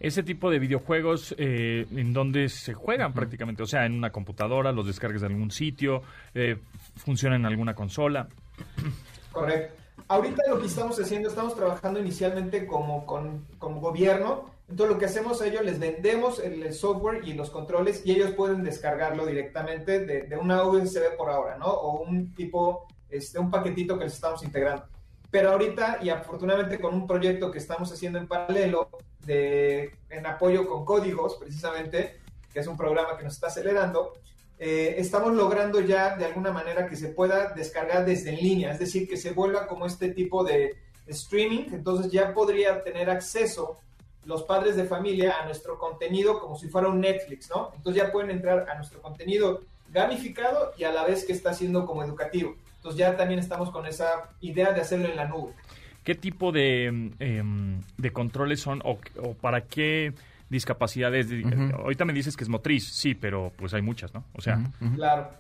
Ese 0.00 0.22
tipo 0.22 0.50
de 0.50 0.58
videojuegos 0.58 1.34
eh, 1.38 1.86
en 1.90 2.12
donde 2.12 2.48
se 2.48 2.74
juegan 2.74 3.12
prácticamente, 3.12 3.62
o 3.62 3.66
sea, 3.66 3.86
en 3.86 3.94
una 3.94 4.10
computadora, 4.10 4.72
los 4.72 4.86
descargues 4.86 5.20
de 5.20 5.28
algún 5.28 5.50
sitio, 5.50 6.02
eh, 6.34 6.58
funcionan 6.96 7.40
en 7.40 7.46
alguna 7.46 7.74
consola. 7.74 8.28
Correcto. 9.32 9.84
Ahorita 10.08 10.42
lo 10.48 10.60
que 10.60 10.66
estamos 10.66 11.00
haciendo, 11.00 11.28
estamos 11.28 11.56
trabajando 11.56 11.98
inicialmente 11.98 12.66
como 12.66 13.06
con 13.06 13.46
como 13.58 13.80
gobierno, 13.80 14.50
Entonces 14.68 14.94
lo 14.94 14.98
que 14.98 15.06
hacemos 15.06 15.40
a 15.40 15.46
ellos, 15.46 15.64
les 15.64 15.78
vendemos 15.78 16.38
el, 16.40 16.72
software 16.74 17.26
y 17.26 17.32
los 17.32 17.50
controles 17.50 18.02
y 18.04 18.12
ellos 18.12 18.32
pueden 18.32 18.64
descargarlo 18.64 19.24
directamente 19.24 20.00
de, 20.00 20.22
de, 20.22 20.36
una 20.36 20.64
USB 20.64 21.16
por 21.16 21.30
ahora, 21.30 21.56
¿no? 21.56 21.66
O 21.66 22.02
un 22.02 22.34
tipo, 22.34 22.86
este, 23.08 23.38
un 23.38 23.50
paquetito 23.50 23.98
que 23.98 24.04
les 24.04 24.14
estamos 24.14 24.42
integrando. 24.42 24.84
Pero 25.30 25.52
ahorita, 25.52 25.98
y 26.02 26.10
afortunadamente 26.10 26.80
con 26.80 26.94
un 26.94 27.06
proyecto 27.06 27.50
que 27.50 27.58
estamos 27.58 27.90
haciendo 27.92 28.18
en 28.18 28.28
paralelo, 28.28 28.88
de, 29.26 29.94
en 30.10 30.26
apoyo 30.26 30.66
con 30.68 30.84
códigos, 30.84 31.36
precisamente, 31.36 32.18
que 32.52 32.60
es 32.60 32.66
un 32.66 32.76
programa 32.76 33.16
que 33.16 33.24
nos 33.24 33.34
está 33.34 33.48
acelerando, 33.48 34.12
eh, 34.58 34.94
estamos 34.98 35.34
logrando 35.34 35.80
ya 35.80 36.16
de 36.16 36.24
alguna 36.24 36.52
manera 36.52 36.86
que 36.86 36.96
se 36.96 37.08
pueda 37.08 37.52
descargar 37.52 38.04
desde 38.04 38.30
en 38.30 38.36
línea, 38.36 38.72
es 38.72 38.78
decir, 38.78 39.08
que 39.08 39.16
se 39.16 39.32
vuelva 39.32 39.66
como 39.66 39.86
este 39.86 40.10
tipo 40.10 40.44
de 40.44 40.76
streaming, 41.06 41.66
entonces 41.72 42.10
ya 42.10 42.32
podría 42.32 42.82
tener 42.82 43.10
acceso 43.10 43.78
los 44.24 44.42
padres 44.44 44.76
de 44.76 44.84
familia 44.84 45.36
a 45.40 45.44
nuestro 45.44 45.78
contenido 45.78 46.40
como 46.40 46.56
si 46.56 46.68
fuera 46.68 46.88
un 46.88 47.00
Netflix, 47.00 47.50
¿no? 47.50 47.72
Entonces 47.76 48.02
ya 48.02 48.12
pueden 48.12 48.30
entrar 48.30 48.68
a 48.70 48.74
nuestro 48.76 49.02
contenido 49.02 49.60
gamificado 49.92 50.72
y 50.78 50.84
a 50.84 50.92
la 50.92 51.04
vez 51.04 51.24
que 51.24 51.32
está 51.32 51.52
siendo 51.52 51.84
como 51.84 52.02
educativo. 52.02 52.54
Entonces 52.76 52.98
ya 52.98 53.16
también 53.16 53.40
estamos 53.40 53.70
con 53.70 53.86
esa 53.86 54.30
idea 54.40 54.72
de 54.72 54.80
hacerlo 54.80 55.08
en 55.08 55.16
la 55.16 55.26
nube. 55.26 55.54
¿Qué 56.04 56.14
tipo 56.14 56.52
de, 56.52 56.86
em, 57.18 57.80
de 57.96 58.12
controles 58.12 58.60
son 58.60 58.82
o, 58.84 58.98
para 59.40 59.62
qué 59.62 60.12
discapacidades? 60.50 61.28
Ahorita 61.72 62.04
me 62.04 62.12
dices 62.12 62.36
que 62.36 62.44
es 62.44 62.50
motriz, 62.50 62.86
sí, 62.86 63.14
pero 63.14 63.52
pues 63.56 63.72
hay 63.74 63.82
muchas, 63.82 64.12
¿no? 64.12 64.24
O 64.34 64.42
sea... 64.42 64.60
Claro. 64.94 65.30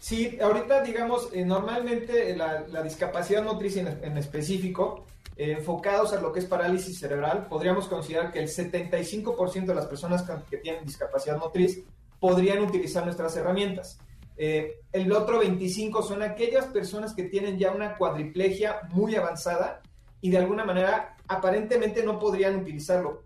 Sí, 0.00 0.38
ahorita 0.40 0.82
digamos, 0.82 1.28
eh, 1.32 1.44
normalmente 1.44 2.36
la, 2.36 2.82
discapacidad 2.82 3.42
motriz 3.42 3.76
en, 3.76 4.16
específico, 4.16 5.06
eh, 5.36 5.52
enfocados 5.58 6.12
a 6.12 6.20
lo 6.20 6.32
que 6.32 6.40
es 6.40 6.46
parálisis 6.46 6.98
cerebral, 6.98 7.46
podríamos 7.48 7.88
considerar 7.88 8.30
que 8.32 8.38
el 8.38 8.48
75% 8.48 9.66
de 9.66 9.74
las 9.74 9.86
personas 9.86 10.24
que 10.48 10.58
tienen 10.58 10.84
discapacidad 10.84 11.38
motriz 11.38 11.82
podrían 12.20 12.60
utilizar 12.60 13.04
nuestras 13.04 13.36
herramientas. 13.36 13.98
Eh, 14.36 14.80
el 14.92 15.10
otro 15.12 15.40
25 15.40 16.02
son 16.02 16.22
aquellas 16.22 16.66
personas 16.66 17.12
que 17.12 17.24
tienen 17.24 17.58
ya 17.58 17.72
una 17.72 17.96
cuadriplegia 17.96 18.80
muy 18.92 19.16
avanzada 19.16 19.80
y 20.20 20.30
de 20.30 20.38
alguna 20.38 20.64
manera 20.64 21.16
aparentemente 21.26 22.02
no 22.02 22.18
podrían 22.18 22.56
utilizarlo. 22.56 23.22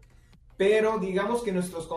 Pero 0.56 0.98
digamos 0.98 1.42
que 1.42 1.52
nuestros, 1.52 1.88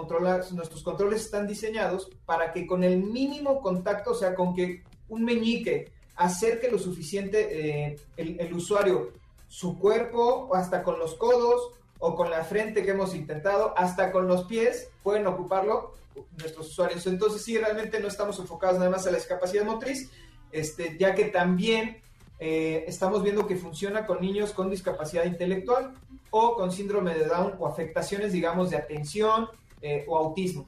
nuestros 0.53 0.83
controles 0.83 1.21
están 1.21 1.47
diseñados 1.47 2.09
para 2.25 2.51
que 2.51 2.65
con 2.65 2.83
el 2.83 2.97
mínimo 2.97 3.61
contacto, 3.61 4.11
o 4.11 4.15
sea, 4.15 4.33
con 4.33 4.55
que 4.55 4.83
un 5.09 5.23
meñique 5.23 5.91
acerque 6.15 6.71
lo 6.71 6.79
suficiente 6.79 7.87
eh, 7.87 7.99
el, 8.15 8.39
el 8.39 8.53
usuario 8.53 9.11
su 9.47 9.77
cuerpo, 9.77 10.49
hasta 10.53 10.83
con 10.83 10.99
los 10.99 11.15
codos 11.15 11.71
o 11.99 12.15
con 12.15 12.29
la 12.29 12.43
frente 12.43 12.83
que 12.83 12.91
hemos 12.91 13.15
intentado, 13.15 13.73
hasta 13.77 14.11
con 14.11 14.27
los 14.27 14.45
pies, 14.45 14.89
pueden 15.03 15.27
ocuparlo 15.27 15.93
nuestros 16.37 16.69
usuarios. 16.69 17.05
Entonces 17.07 17.43
sí, 17.43 17.57
realmente 17.57 17.99
no 17.99 18.07
estamos 18.07 18.39
enfocados 18.39 18.79
nada 18.79 18.91
más 18.91 19.05
a 19.07 19.11
la 19.11 19.17
discapacidad 19.17 19.65
motriz, 19.65 20.09
este, 20.51 20.97
ya 20.99 21.13
que 21.15 21.25
también 21.25 22.01
eh, 22.39 22.83
estamos 22.87 23.23
viendo 23.23 23.47
que 23.47 23.55
funciona 23.55 24.05
con 24.05 24.21
niños 24.21 24.51
con 24.51 24.69
discapacidad 24.69 25.25
intelectual 25.25 25.93
o 26.31 26.55
con 26.55 26.71
síndrome 26.71 27.13
de 27.13 27.25
Down 27.25 27.55
o 27.59 27.67
afectaciones, 27.67 28.33
digamos, 28.33 28.69
de 28.69 28.77
atención 28.77 29.47
eh, 29.81 30.05
o 30.07 30.17
autismo. 30.17 30.67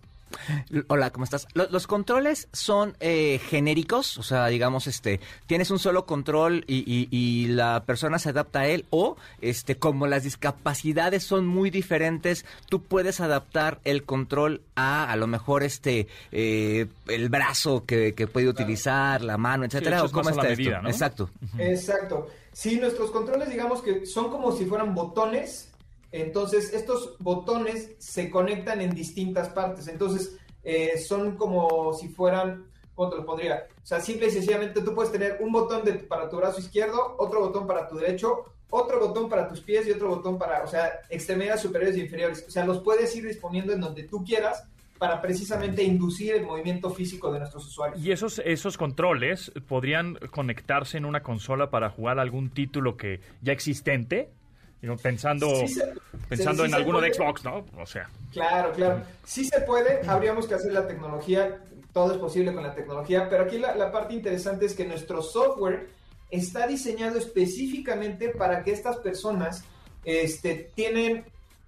Hola, 0.87 1.11
¿cómo 1.11 1.23
estás? 1.23 1.47
Los, 1.53 1.87
controles 1.87 2.47
son 2.51 2.95
eh, 2.99 3.39
genéricos, 3.47 4.17
o 4.17 4.23
sea, 4.23 4.47
digamos, 4.47 4.87
este, 4.87 5.19
tienes 5.45 5.71
un 5.71 5.79
solo 5.79 6.05
control 6.05 6.63
y, 6.67 7.47
la 7.47 7.83
persona 7.85 8.19
se 8.19 8.29
adapta 8.29 8.61
a 8.61 8.67
él, 8.67 8.85
o, 8.89 9.15
este, 9.41 9.77
como 9.77 10.07
las 10.07 10.23
discapacidades 10.23 11.23
son 11.23 11.47
muy 11.47 11.69
diferentes, 11.69 12.45
tú 12.69 12.83
puedes 12.83 13.19
adaptar 13.21 13.79
el 13.83 14.03
control 14.03 14.61
a, 14.75 15.11
a 15.11 15.15
lo 15.15 15.27
mejor, 15.27 15.63
este, 15.63 16.07
eh, 16.31 16.87
el 17.07 17.29
brazo 17.29 17.85
que, 17.85 18.13
puede 18.31 18.49
utilizar, 18.49 19.23
la 19.23 19.37
mano, 19.37 19.65
etcétera, 19.65 20.03
o 20.03 20.11
cómo 20.11 20.29
está 20.29 20.49
esto. 20.49 20.71
Exacto. 20.87 21.29
Exacto. 21.57 22.27
Sí, 22.51 22.77
nuestros 22.77 23.11
controles, 23.11 23.49
digamos 23.49 23.81
que 23.81 24.05
son 24.05 24.29
como 24.29 24.51
si 24.51 24.65
fueran 24.65 24.95
botones 24.95 25.69
entonces, 26.11 26.73
estos 26.73 27.17
botones 27.19 27.91
se 27.97 28.29
conectan 28.29 28.81
en 28.81 28.91
distintas 28.91 29.49
partes. 29.49 29.87
Entonces, 29.87 30.37
eh, 30.63 30.97
son 30.97 31.35
como 31.35 31.93
si 31.93 32.07
fueran, 32.09 32.65
¿cómo 32.95 33.09
te 33.09 33.17
lo 33.17 33.25
pondría? 33.25 33.67
O 33.83 33.85
sea, 33.85 33.99
simple 33.99 34.27
y 34.27 34.31
sencillamente 34.31 34.81
tú 34.81 34.93
puedes 34.93 35.11
tener 35.11 35.37
un 35.41 35.51
botón 35.51 35.83
de, 35.83 35.93
para 35.93 36.29
tu 36.29 36.37
brazo 36.37 36.59
izquierdo, 36.59 37.15
otro 37.17 37.41
botón 37.41 37.67
para 37.67 37.87
tu 37.87 37.97
derecho, 37.97 38.45
otro 38.69 38.99
botón 38.99 39.29
para 39.29 39.47
tus 39.47 39.61
pies 39.61 39.87
y 39.87 39.91
otro 39.91 40.09
botón 40.09 40.37
para, 40.37 40.63
o 40.63 40.67
sea, 40.67 41.01
extremidades 41.09 41.61
superiores 41.61 41.97
y 41.97 42.01
inferiores. 42.01 42.45
O 42.47 42.51
sea, 42.51 42.65
los 42.65 42.79
puedes 42.79 43.15
ir 43.15 43.25
disponiendo 43.25 43.73
en 43.73 43.81
donde 43.81 44.03
tú 44.03 44.23
quieras 44.23 44.63
para 44.97 45.21
precisamente 45.21 45.83
inducir 45.83 46.33
el 46.33 46.43
movimiento 46.43 46.89
físico 46.89 47.31
de 47.31 47.39
nuestros 47.39 47.67
usuarios. 47.67 48.03
¿Y 48.03 48.11
esos, 48.11 48.41
esos 48.43 48.77
controles 48.77 49.51
podrían 49.67 50.15
conectarse 50.31 50.97
en 50.97 51.05
una 51.05 51.21
consola 51.21 51.69
para 51.69 51.89
jugar 51.89 52.19
algún 52.19 52.49
título 52.49 52.97
que 52.97 53.21
ya 53.41 53.53
existente? 53.53 54.29
Pensando 55.01 55.47
pensando 56.29 56.65
en 56.65 56.73
alguno 56.73 57.01
de 57.01 57.13
Xbox, 57.13 57.43
¿no? 57.43 57.65
O 57.77 57.85
sea. 57.85 58.09
Claro, 58.31 58.71
claro. 58.73 59.01
Sí 59.23 59.45
se 59.45 59.61
puede, 59.61 60.07
habríamos 60.07 60.47
que 60.47 60.55
hacer 60.55 60.73
la 60.73 60.87
tecnología, 60.87 61.61
todo 61.93 62.13
es 62.13 62.17
posible 62.17 62.53
con 62.53 62.63
la 62.63 62.75
tecnología, 62.75 63.27
pero 63.29 63.43
aquí 63.43 63.57
la, 63.57 63.91
parte 63.91 64.13
interesante 64.13 64.65
es 64.65 64.75
que 64.75 64.85
nuestro 64.85 65.21
software 65.21 65.89
está 66.29 66.67
diseñado 66.67 67.17
específicamente 67.17 68.29
para 68.29 68.63
que 68.63 68.71
estas 68.71 68.97
personas 68.97 69.63
este, 70.03 70.71
tienen, 70.75 71.25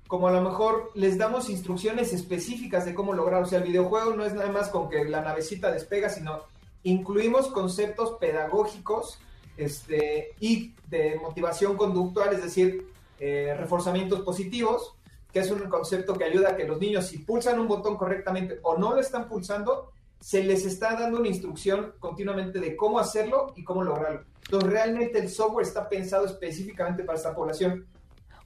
como 0.08 0.28
a 0.28 0.32
lo 0.32 0.41
mejor 0.41 0.91
les 0.93 1.17
damos 1.17 1.50
instrucciones 1.50 2.13
específicas 2.13 2.86
de 2.86 2.93
cómo 2.93 3.13
lograr, 3.13 3.43
o 3.43 3.45
sea, 3.45 3.60
el 3.60 3.65
videojuego 3.65 4.13
no 4.13 4.26
es 4.26 4.34
nada 4.34 4.52
más 4.52 4.69
con 4.69 4.89
que 4.89 5.06
la 5.06 5.22
navecita 5.22 5.72
despega, 5.72 6.10
sino 6.10 6.43
incluimos 6.84 7.48
conceptos 7.48 8.17
pedagógicos 8.19 9.19
este, 9.58 10.36
y 10.39 10.74
de 10.89 11.17
motivación 11.22 11.76
conductual, 11.76 12.34
es 12.34 12.43
decir, 12.43 12.88
eh, 13.19 13.55
reforzamientos 13.58 14.21
positivos, 14.21 14.95
que 15.32 15.39
es 15.39 15.51
un 15.51 15.60
concepto 15.69 16.13
que 16.15 16.23
ayuda 16.23 16.49
a 16.49 16.55
que 16.55 16.65
los 16.65 16.79
niños, 16.79 17.08
si 17.08 17.19
pulsan 17.19 17.60
un 17.60 17.67
botón 17.67 17.97
correctamente 17.97 18.60
o 18.63 18.77
no 18.77 18.93
lo 18.93 18.99
están 18.99 19.27
pulsando, 19.27 19.91
se 20.19 20.43
les 20.43 20.65
está 20.65 20.95
dando 20.95 21.19
una 21.19 21.27
instrucción 21.27 21.93
continuamente 21.99 22.60
de 22.60 22.75
cómo 22.75 22.99
hacerlo 22.99 23.53
y 23.55 23.63
cómo 23.63 23.84
lograrlo. 23.84 24.25
Entonces, 24.45 24.69
realmente 24.69 25.19
el 25.19 25.29
software 25.29 25.65
está 25.65 25.88
pensado 25.88 26.25
específicamente 26.25 27.03
para 27.03 27.17
esta 27.17 27.36
población. 27.36 27.86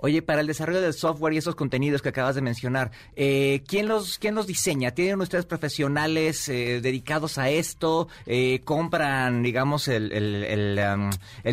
Oye, 0.05 0.21
para 0.21 0.41
el 0.41 0.47
desarrollo 0.47 0.81
del 0.81 0.93
software 0.93 1.33
y 1.33 1.37
esos 1.37 1.55
contenidos 1.55 2.01
que 2.01 2.09
acabas 2.09 2.35
de 2.35 2.41
mencionar, 2.41 2.91
eh, 3.15 3.63
¿quién, 3.65 3.87
los, 3.87 4.19
¿quién 4.19 4.35
los 4.35 4.47
diseña? 4.47 4.91
¿Tienen 4.91 5.21
ustedes 5.21 5.45
profesionales 5.45 6.49
eh, 6.49 6.81
dedicados 6.81 7.37
a 7.37 7.49
esto? 7.49 8.09
Eh, 8.25 8.59
¿Compran, 8.65 9.43
digamos, 9.43 9.87
el, 9.87 10.09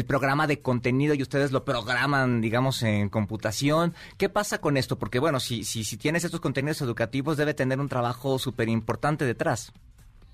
programa 0.04 0.48
de 0.48 0.58
contenido 0.58 1.14
y 1.14 1.22
ustedes 1.22 1.52
lo 1.52 1.64
programan, 1.64 2.40
digamos, 2.40 2.82
en 2.82 3.08
computación? 3.08 3.94
¿Qué 4.18 4.28
pasa 4.28 4.60
con 4.60 4.76
esto? 4.76 4.98
Porque, 4.98 5.20
bueno, 5.20 5.38
si, 5.38 5.62
si, 5.62 5.84
si 5.84 5.96
tienes 5.96 6.24
estos 6.24 6.40
contenidos 6.40 6.80
educativos, 6.80 7.36
debe 7.36 7.54
tener 7.54 7.78
un 7.78 7.88
trabajo 7.88 8.36
súper 8.40 8.68
importante 8.68 9.24
detrás. 9.26 9.72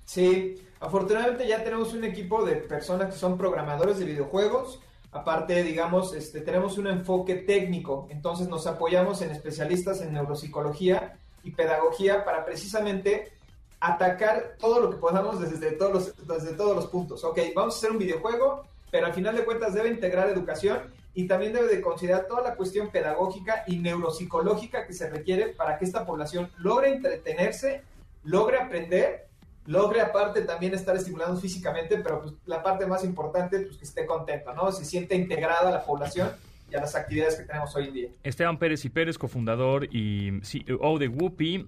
Sí, 0.05 0.55
afortunadamente 0.79 1.47
ya 1.47 1.63
tenemos 1.63 1.93
un 1.93 2.03
equipo 2.03 2.43
de 2.43 2.55
personas 2.55 3.13
que 3.13 3.19
son 3.19 3.37
programadores 3.37 3.99
de 3.99 4.05
videojuegos, 4.05 4.79
Aparte, 5.11 5.63
digamos, 5.63 6.13
este, 6.13 6.41
tenemos 6.41 6.77
un 6.77 6.87
enfoque 6.87 7.35
técnico, 7.35 8.07
entonces 8.09 8.47
nos 8.49 8.67
apoyamos 8.67 9.21
en 9.21 9.31
especialistas 9.31 10.01
en 10.01 10.13
neuropsicología 10.13 11.17
y 11.43 11.51
pedagogía 11.51 12.25
para 12.25 12.45
precisamente 12.45 13.31
atacar 13.79 14.55
todo 14.59 14.79
lo 14.81 14.89
que 14.89 14.97
podamos 14.97 15.39
desde 15.39 15.71
todos 15.71 15.93
los, 15.93 16.27
desde 16.27 16.55
todos 16.55 16.75
los 16.75 16.87
puntos. 16.87 17.23
Ok, 17.23 17.39
vamos 17.55 17.75
a 17.75 17.77
hacer 17.77 17.91
un 17.91 17.99
videojuego, 17.99 18.65
pero 18.91 19.05
al 19.05 19.13
final 19.13 19.35
de 19.35 19.45
cuentas 19.45 19.73
debe 19.73 19.89
integrar 19.89 20.29
educación 20.29 20.93
y 21.13 21.27
también 21.27 21.53
debe 21.53 21.67
de 21.67 21.81
considerar 21.81 22.27
toda 22.27 22.41
la 22.41 22.55
cuestión 22.55 22.89
pedagógica 22.89 23.63
y 23.65 23.77
neuropsicológica 23.77 24.85
que 24.85 24.93
se 24.93 25.09
requiere 25.09 25.47
para 25.47 25.77
que 25.77 25.85
esta 25.85 26.05
población 26.05 26.51
logre 26.57 26.89
entretenerse, 26.89 27.81
logre 28.23 28.59
aprender 28.59 29.26
logre 29.67 30.01
aparte 30.01 30.41
también 30.41 30.73
estar 30.73 30.95
estimulando 30.95 31.39
físicamente, 31.39 31.97
pero 31.97 32.21
pues, 32.21 32.33
la 32.45 32.63
parte 32.63 32.87
más 32.87 33.03
importante, 33.03 33.59
pues 33.59 33.77
que 33.77 33.85
esté 33.85 34.05
contento, 34.05 34.53
¿no? 34.53 34.71
Se 34.71 34.83
siente 34.83 35.15
integrada 35.15 35.69
a 35.69 35.71
la 35.71 35.85
población 35.85 36.31
y 36.71 36.75
a 36.75 36.81
las 36.81 36.95
actividades 36.95 37.35
que 37.35 37.43
tenemos 37.43 37.75
hoy 37.75 37.87
en 37.87 37.93
día. 37.93 38.09
Esteban 38.23 38.57
Pérez 38.57 38.83
y 38.85 38.89
Pérez, 38.89 39.17
cofundador 39.17 39.85
y 39.93 40.39
CEO 40.41 40.97
de 40.97 41.07
Whoopi, 41.09 41.67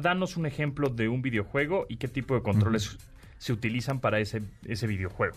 danos 0.00 0.36
un 0.36 0.46
ejemplo 0.46 0.90
de 0.90 1.08
un 1.08 1.22
videojuego 1.22 1.86
y 1.88 1.96
qué 1.96 2.08
tipo 2.08 2.34
de 2.34 2.42
controles 2.42 2.98
se 3.38 3.52
utilizan 3.52 4.00
para 4.00 4.20
ese, 4.20 4.42
ese 4.66 4.86
videojuego. 4.86 5.36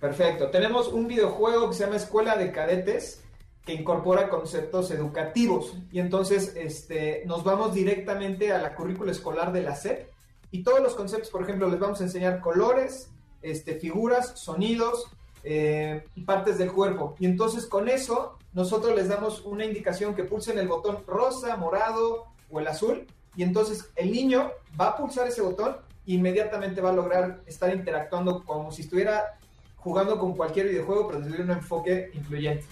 Perfecto. 0.00 0.50
Tenemos 0.50 0.88
un 0.88 1.08
videojuego 1.08 1.70
que 1.70 1.76
se 1.76 1.84
llama 1.84 1.96
Escuela 1.96 2.36
de 2.36 2.52
Cadetes 2.52 3.22
que 3.64 3.72
incorpora 3.72 4.28
conceptos 4.28 4.90
educativos 4.90 5.74
y 5.90 5.98
entonces 5.98 6.54
este, 6.56 7.22
nos 7.26 7.42
vamos 7.42 7.74
directamente 7.74 8.52
a 8.52 8.58
la 8.58 8.74
currícula 8.74 9.10
escolar 9.10 9.52
de 9.52 9.62
la 9.62 9.74
SEP 9.74 10.15
y 10.56 10.62
todos 10.62 10.80
los 10.80 10.94
conceptos, 10.94 11.28
por 11.28 11.42
ejemplo, 11.42 11.68
les 11.68 11.78
vamos 11.78 12.00
a 12.00 12.04
enseñar 12.04 12.40
colores, 12.40 13.10
este, 13.42 13.74
figuras, 13.74 14.38
sonidos, 14.38 15.06
eh, 15.44 16.02
partes 16.24 16.56
del 16.56 16.72
cuerpo. 16.72 17.14
Y 17.18 17.26
entonces 17.26 17.66
con 17.66 17.90
eso 17.90 18.38
nosotros 18.54 18.96
les 18.96 19.08
damos 19.08 19.42
una 19.44 19.66
indicación 19.66 20.14
que 20.14 20.24
pulsen 20.24 20.56
el 20.56 20.66
botón 20.66 21.04
rosa, 21.06 21.58
morado 21.58 22.24
o 22.50 22.58
el 22.58 22.68
azul. 22.68 23.06
Y 23.36 23.42
entonces 23.42 23.90
el 23.96 24.10
niño 24.10 24.50
va 24.80 24.88
a 24.88 24.96
pulsar 24.96 25.26
ese 25.26 25.42
botón 25.42 25.76
e 26.06 26.14
inmediatamente 26.14 26.80
va 26.80 26.88
a 26.88 26.94
lograr 26.94 27.42
estar 27.44 27.70
interactuando 27.74 28.42
como 28.42 28.72
si 28.72 28.80
estuviera 28.80 29.38
jugando 29.76 30.18
con 30.18 30.34
cualquier 30.34 30.68
videojuego, 30.68 31.06
pero 31.06 31.20
desde 31.20 31.42
un 31.42 31.50
enfoque 31.50 32.10
incluyente. 32.14 32.64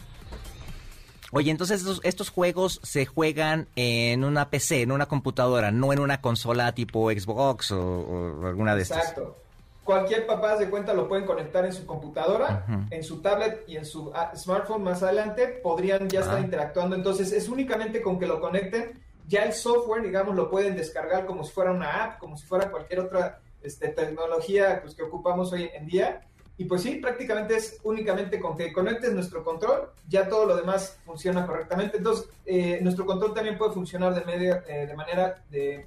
Oye, 1.34 1.50
entonces 1.50 1.80
estos, 1.80 2.00
estos, 2.04 2.30
juegos 2.30 2.80
se 2.82 3.06
juegan 3.06 3.66
en 3.74 4.22
una 4.22 4.50
PC, 4.50 4.82
en 4.82 4.92
una 4.92 5.06
computadora, 5.06 5.72
no 5.72 5.92
en 5.92 5.98
una 5.98 6.20
consola 6.20 6.72
tipo 6.72 7.10
Xbox 7.10 7.72
o, 7.72 7.80
o 7.80 8.46
alguna 8.46 8.76
de 8.76 8.82
estas. 8.82 8.98
Exacto. 8.98 9.36
Cualquier 9.82 10.26
papá 10.26 10.56
de 10.56 10.70
cuenta 10.70 10.94
lo 10.94 11.08
pueden 11.08 11.26
conectar 11.26 11.64
en 11.64 11.72
su 11.72 11.84
computadora, 11.84 12.64
uh 12.66 12.72
-huh. 12.72 12.86
en 12.90 13.02
su 13.02 13.20
tablet 13.20 13.64
y 13.66 13.76
en 13.76 13.84
su 13.84 14.12
ah, 14.14 14.32
smartphone 14.34 14.84
más 14.84 15.02
adelante, 15.02 15.48
podrían 15.62 16.08
ya 16.08 16.20
ah. 16.20 16.22
estar 16.22 16.40
interactuando. 16.40 16.96
Entonces 16.96 17.32
es 17.32 17.48
únicamente 17.48 18.00
con 18.00 18.18
que 18.18 18.26
lo 18.26 18.40
conecten, 18.40 18.98
ya 19.26 19.42
el 19.42 19.52
software, 19.52 20.02
digamos, 20.02 20.36
lo 20.36 20.48
pueden 20.48 20.76
descargar 20.76 21.26
como 21.26 21.44
si 21.44 21.52
fuera 21.52 21.72
una 21.72 22.04
app, 22.04 22.18
como 22.18 22.36
si 22.36 22.46
fuera 22.46 22.70
cualquier 22.70 23.00
otra 23.00 23.40
este, 23.62 23.88
tecnología 23.88 24.80
pues, 24.82 24.94
que 24.94 25.02
ocupamos 25.02 25.52
hoy 25.52 25.68
en 25.74 25.86
día 25.86 26.22
y 26.56 26.64
pues 26.66 26.82
sí, 26.82 26.96
prácticamente 26.96 27.56
es 27.56 27.80
únicamente 27.82 28.38
con 28.38 28.56
que 28.56 28.72
conectes 28.72 29.12
nuestro 29.12 29.42
control, 29.42 29.88
ya 30.08 30.28
todo 30.28 30.46
lo 30.46 30.56
demás 30.56 30.98
funciona 31.04 31.44
correctamente. 31.46 31.98
Entonces, 31.98 32.28
eh, 32.46 32.78
nuestro 32.80 33.04
control 33.06 33.34
también 33.34 33.58
puede 33.58 33.72
funcionar 33.72 34.14
de, 34.14 34.24
media, 34.24 34.62
eh, 34.68 34.86
de 34.86 34.94
manera 34.94 35.42
de 35.50 35.86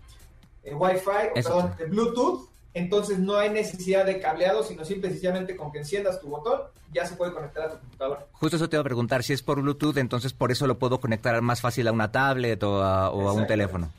eh, 0.63 0.73
Wi-Fi, 0.73 1.29
o 1.31 1.33
perdón, 1.33 1.73
de 1.77 1.85
Bluetooth. 1.85 2.49
Entonces 2.73 3.17
no 3.17 3.37
hay 3.37 3.49
necesidad 3.49 4.05
de 4.05 4.19
cableado, 4.19 4.61
sino 4.61 4.85
simplemente 4.85 5.55
con 5.55 5.71
que 5.71 5.79
enciendas 5.79 6.19
tu 6.19 6.27
botón, 6.27 6.61
ya 6.93 7.07
se 7.07 7.15
puede 7.15 7.33
conectar 7.33 7.63
a 7.63 7.71
tu 7.71 7.79
computadora. 7.79 8.25
Justo 8.33 8.57
eso 8.57 8.69
te 8.69 8.75
iba 8.75 8.81
a 8.81 8.83
preguntar, 8.83 9.23
si 9.23 9.33
es 9.33 9.41
por 9.41 9.61
Bluetooth, 9.61 9.97
entonces 9.97 10.33
por 10.33 10.51
eso 10.51 10.67
lo 10.67 10.77
puedo 10.77 10.99
conectar 10.99 11.41
más 11.41 11.61
fácil 11.61 11.87
a 11.87 11.91
una 11.91 12.11
tablet 12.11 12.61
o 12.61 12.83
a, 12.83 13.09
o 13.09 13.27
a 13.29 13.33
un 13.33 13.47
teléfono. 13.47 13.89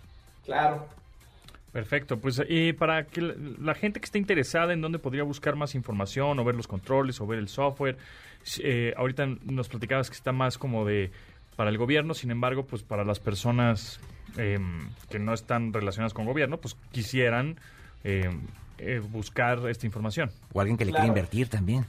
Claro. 0.45 0.98
Perfecto, 1.73 2.19
pues 2.19 2.43
y 2.49 2.73
para 2.73 3.05
que 3.05 3.21
la 3.21 3.75
gente 3.75 4.01
que 4.01 4.07
esté 4.07 4.19
interesada 4.19 4.73
en 4.73 4.81
dónde 4.81 4.99
podría 4.99 5.23
buscar 5.23 5.55
más 5.55 5.75
información 5.75 6.39
o 6.39 6.45
ver 6.45 6.55
los 6.55 6.67
controles 6.67 7.21
o 7.21 7.27
ver 7.27 7.39
el 7.39 7.49
software, 7.49 7.99
eh, 8.61 8.95
ahorita 8.97 9.27
nos 9.45 9.69
platicabas 9.69 10.09
que 10.09 10.17
está 10.17 10.33
más 10.33 10.57
como 10.57 10.87
de 10.87 11.11
para 11.57 11.71
el 11.71 11.77
gobierno, 11.77 12.15
sin 12.15 12.31
embargo, 12.31 12.65
pues 12.65 12.83
para 12.83 13.05
las 13.05 13.19
personas 13.19 14.01
eh, 14.39 14.59
que 15.11 15.19
no 15.19 15.35
están 15.35 15.73
relacionadas 15.73 16.15
con 16.15 16.25
gobierno, 16.25 16.59
pues 16.59 16.77
quisieran 16.93 17.57
eh, 18.05 18.31
buscar 19.11 19.69
esta 19.69 19.85
información. 19.85 20.31
O 20.53 20.61
alguien 20.61 20.79
que 20.79 20.85
le 20.85 20.93
claro. 20.93 21.03
quiera 21.03 21.19
invertir 21.19 21.49
también. 21.49 21.85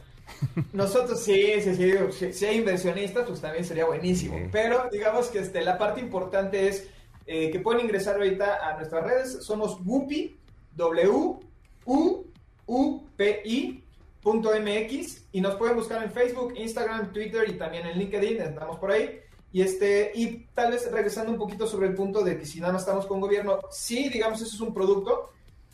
Nosotros 0.74 1.24
sí, 1.24 1.54
sí, 1.62 1.76
sí, 1.76 1.94
si, 2.12 2.34
si 2.34 2.46
hay 2.46 2.58
inversionistas, 2.58 3.28
pues 3.28 3.42
también 3.42 3.64
sería 3.64 3.86
buenísimo. 3.86 4.38
Sí. 4.38 4.46
Pero 4.52 4.90
digamos 4.92 5.28
que 5.28 5.40
este, 5.40 5.62
la 5.62 5.78
parte 5.78 6.02
importante 6.02 6.68
es 6.68 6.90
eh, 7.32 7.52
que 7.52 7.60
pueden 7.60 7.86
ingresar 7.86 8.16
ahorita 8.16 8.68
a 8.68 8.76
nuestras 8.76 9.04
redes. 9.04 9.44
Somos 9.46 9.78
Wupi, 9.86 10.36
W, 10.76 11.40
U, 11.86 12.26
U, 12.66 13.04
P, 13.16 13.42
I, 13.46 13.84
punto 14.20 14.50
MX 14.50 15.28
y 15.32 15.40
nos 15.40 15.54
pueden 15.54 15.76
buscar 15.76 16.02
en 16.02 16.12
Facebook, 16.12 16.56
Instagram, 16.58 17.14
Twitter 17.14 17.48
y 17.48 17.54
también 17.54 17.86
en 17.86 18.00
LinkedIn, 18.00 18.42
estamos 18.42 18.80
por 18.80 18.90
ahí. 18.90 19.20
Y, 19.52 19.62
este, 19.62 20.12
y 20.16 20.48
tal 20.56 20.72
vez 20.72 20.92
regresando 20.92 21.32
un 21.32 21.38
poquito 21.38 21.68
sobre 21.68 21.90
el 21.90 21.94
punto 21.94 22.24
de 22.24 22.36
que 22.36 22.48
si 22.48 22.60
nada 22.60 22.80
estamos 22.80 23.06
con 23.06 23.22
gobierno, 23.22 23.60
sí, 23.70 24.10
digamos, 24.10 24.42
eso 24.42 24.56
es 24.56 24.62
un 24.62 24.74
producto, 24.74 25.30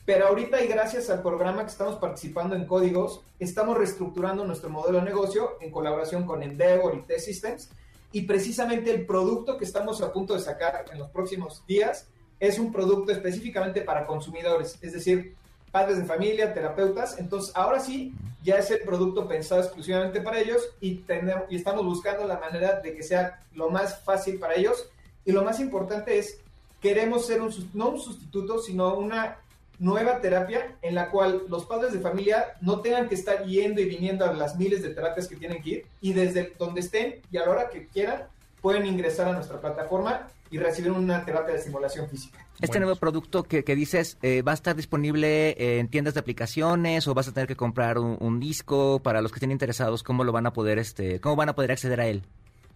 pero 0.05 0.27
ahorita 0.27 0.61
y 0.61 0.67
gracias 0.67 1.09
al 1.09 1.21
programa 1.21 1.63
que 1.63 1.71
estamos 1.71 1.95
participando 1.95 2.57
en 2.57 2.65
códigos, 2.65 3.21
estamos 3.39 3.77
reestructurando 3.77 4.43
nuestro 4.43 4.69
modelo 4.69 4.97
de 4.97 5.05
negocio 5.05 5.51
en 5.61 5.71
colaboración 5.71 6.25
con 6.25 6.43
Endeavor 6.43 6.95
y 6.95 7.03
T-Systems 7.03 7.69
y 8.15 8.21
precisamente 8.21 8.91
el 8.91 9.05
producto 9.05 9.57
que 9.57 9.65
estamos 9.65 10.01
a 10.01 10.13
punto 10.13 10.35
de 10.35 10.39
sacar 10.39 10.85
en 10.89 10.99
los 10.99 11.09
próximos 11.09 11.65
días 11.67 12.07
es 12.39 12.57
un 12.57 12.71
producto 12.71 13.11
específicamente 13.11 13.81
para 13.81 14.05
consumidores, 14.05 14.77
es 14.81 14.93
decir, 14.93 15.35
padres 15.69 15.97
de 15.97 16.05
familia, 16.05 16.53
terapeutas. 16.53 17.19
Entonces, 17.19 17.51
ahora 17.57 17.81
sí, 17.81 18.13
ya 18.41 18.55
es 18.55 18.71
el 18.71 18.79
producto 18.79 19.27
pensado 19.27 19.59
exclusivamente 19.59 20.21
para 20.21 20.39
ellos 20.39 20.61
y, 20.79 20.95
tenemos, 20.99 21.43
y 21.49 21.57
estamos 21.57 21.83
buscando 21.83 22.25
la 22.25 22.39
manera 22.39 22.79
de 22.79 22.95
que 22.95 23.03
sea 23.03 23.43
lo 23.53 23.69
más 23.69 24.01
fácil 24.05 24.39
para 24.39 24.55
ellos. 24.55 24.89
Y 25.25 25.33
lo 25.33 25.43
más 25.43 25.59
importante 25.59 26.17
es, 26.17 26.39
queremos 26.79 27.27
ser 27.27 27.41
un, 27.41 27.53
no 27.73 27.89
un 27.89 27.99
sustituto, 27.99 28.59
sino 28.59 28.95
una 28.95 29.39
nueva 29.79 30.21
terapia 30.21 30.75
en 30.81 30.95
la 30.95 31.09
cual 31.09 31.43
los 31.49 31.65
padres 31.65 31.93
de 31.93 31.99
familia 31.99 32.55
no 32.61 32.81
tengan 32.81 33.07
que 33.09 33.15
estar 33.15 33.45
yendo 33.45 33.81
y 33.81 33.85
viniendo 33.85 34.25
a 34.25 34.33
las 34.33 34.57
miles 34.57 34.81
de 34.81 34.89
terapias 34.89 35.27
que 35.27 35.35
tienen 35.35 35.61
que 35.61 35.69
ir 35.69 35.85
y 36.01 36.13
desde 36.13 36.53
donde 36.57 36.81
estén 36.81 37.15
y 37.31 37.37
a 37.37 37.45
la 37.45 37.51
hora 37.51 37.69
que 37.69 37.87
quieran 37.87 38.23
pueden 38.61 38.85
ingresar 38.85 39.27
a 39.27 39.33
nuestra 39.33 39.59
plataforma 39.59 40.27
y 40.51 40.57
recibir 40.57 40.91
una 40.91 41.25
terapia 41.25 41.53
de 41.53 41.59
estimulación 41.59 42.07
física. 42.09 42.39
Este 42.55 42.67
bueno. 42.67 42.85
nuevo 42.85 42.99
producto 42.99 43.43
que, 43.43 43.63
que 43.63 43.75
dices, 43.75 44.17
eh, 44.21 44.41
¿va 44.41 44.51
a 44.51 44.55
estar 44.55 44.75
disponible 44.75 45.79
en 45.79 45.89
tiendas 45.89 46.13
de 46.13 46.21
aplicaciones 46.21 47.07
o 47.07 47.13
vas 47.13 47.27
a 47.27 47.33
tener 47.33 47.47
que 47.47 47.55
comprar 47.55 47.97
un, 47.97 48.17
un, 48.19 48.39
disco? 48.39 48.99
Para 48.99 49.21
los 49.21 49.31
que 49.31 49.37
estén 49.37 49.51
interesados, 49.51 50.03
¿cómo 50.03 50.23
lo 50.23 50.31
van 50.31 50.45
a 50.45 50.53
poder, 50.53 50.79
este, 50.79 51.19
cómo 51.19 51.35
van 51.35 51.49
a 51.49 51.55
poder 51.55 51.73
acceder 51.73 51.99
a 51.99 52.07
él? 52.07 52.23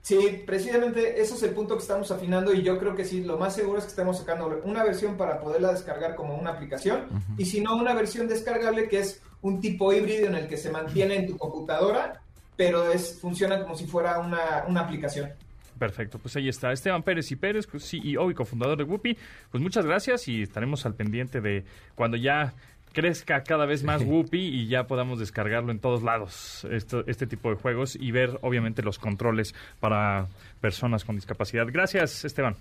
Sí, 0.02 0.44
precisamente 0.46 1.22
eso 1.22 1.36
es 1.36 1.44
el 1.44 1.52
punto 1.52 1.76
que 1.76 1.82
estamos 1.82 2.10
afinando 2.10 2.54
y 2.54 2.64
yo 2.64 2.80
creo 2.80 2.96
que 2.96 3.06
sí, 3.06 3.24
lo 3.24 3.38
más 3.38 3.56
seguro 3.56 3.80
es 3.80 3.86
que 3.86 3.90
estemos 3.92 4.18
sacando 4.18 4.62
una 4.64 4.84
versión 4.84 5.18
para 5.18 5.40
poderla 5.40 5.72
descargar 5.72 6.16
como 6.16 6.36
una 6.36 6.52
aplicación 6.52 7.04
uh 7.12 7.16
-huh. 7.16 7.36
y 7.38 7.46
si 7.46 7.62
no 7.62 7.76
una 7.76 7.94
versión 7.94 8.28
descargable 8.28 8.88
que 8.88 9.00
es 9.00 9.22
un 9.42 9.62
tipo 9.62 9.94
híbrido 9.94 10.28
en 10.28 10.36
el 10.36 10.48
que 10.48 10.58
se 10.58 10.72
mantiene 10.72 11.16
en 11.16 11.28
tu 11.28 11.38
computadora, 11.38 12.22
pero 12.56 12.92
es 12.92 13.20
funciona 13.20 13.62
como 13.62 13.76
si 13.76 13.86
fuera 13.86 14.20
una, 14.20 14.66
una 14.68 14.82
aplicación. 14.82 15.30
Perfecto, 15.78 16.20
pues 16.20 16.36
ahí 16.36 16.50
está. 16.50 16.74
Esteban 16.74 17.04
Pérez 17.04 17.32
y 17.32 17.38
Pérez, 17.38 17.66
pues 17.66 17.90
CEO 17.90 18.30
y 18.30 18.34
cofundador 18.34 18.78
de 18.78 18.84
Whoopi. 18.84 19.18
Pues 19.50 19.64
muchas 19.64 19.86
gracias 19.86 20.28
y 20.28 20.42
estaremos 20.44 20.86
al 20.86 20.94
pendiente 20.94 21.40
de 21.40 21.64
cuando 21.96 22.18
ya 22.18 22.54
crezca 22.93 23.43
cada 23.43 23.65
vez 23.65 23.84
más 23.84 24.02
Whoopi 24.04 24.39
y 24.39 24.67
ya 24.67 24.86
podamos 24.88 25.19
descargarlo 25.19 25.71
en 25.71 25.80
todos 25.80 26.04
lados, 26.04 26.65
esto, 26.71 27.04
este 27.08 27.28
tipo 27.28 27.49
de 27.49 27.56
juegos 27.56 27.95
y 27.95 28.12
ver 28.12 28.38
obviamente 28.41 28.82
los 28.82 28.99
controles 28.99 29.54
para 29.80 30.28
personas 30.62 31.06
con 31.06 31.15
discapacidad. 31.15 31.65
Gracias, 31.71 32.25
Esteban. 32.25 32.56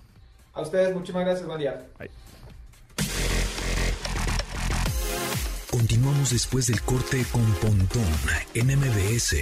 A 0.53 0.61
ustedes, 0.61 0.93
muchísimas 0.93 1.25
gracias, 1.25 1.47
buen 1.47 1.59
día. 1.59 1.85
Bye. 1.97 2.09
Continuamos 5.71 6.31
después 6.31 6.67
del 6.67 6.81
corte 6.81 7.23
con 7.31 7.45
Pontón 7.61 8.03
en 8.55 8.67
MBS. 8.67 9.35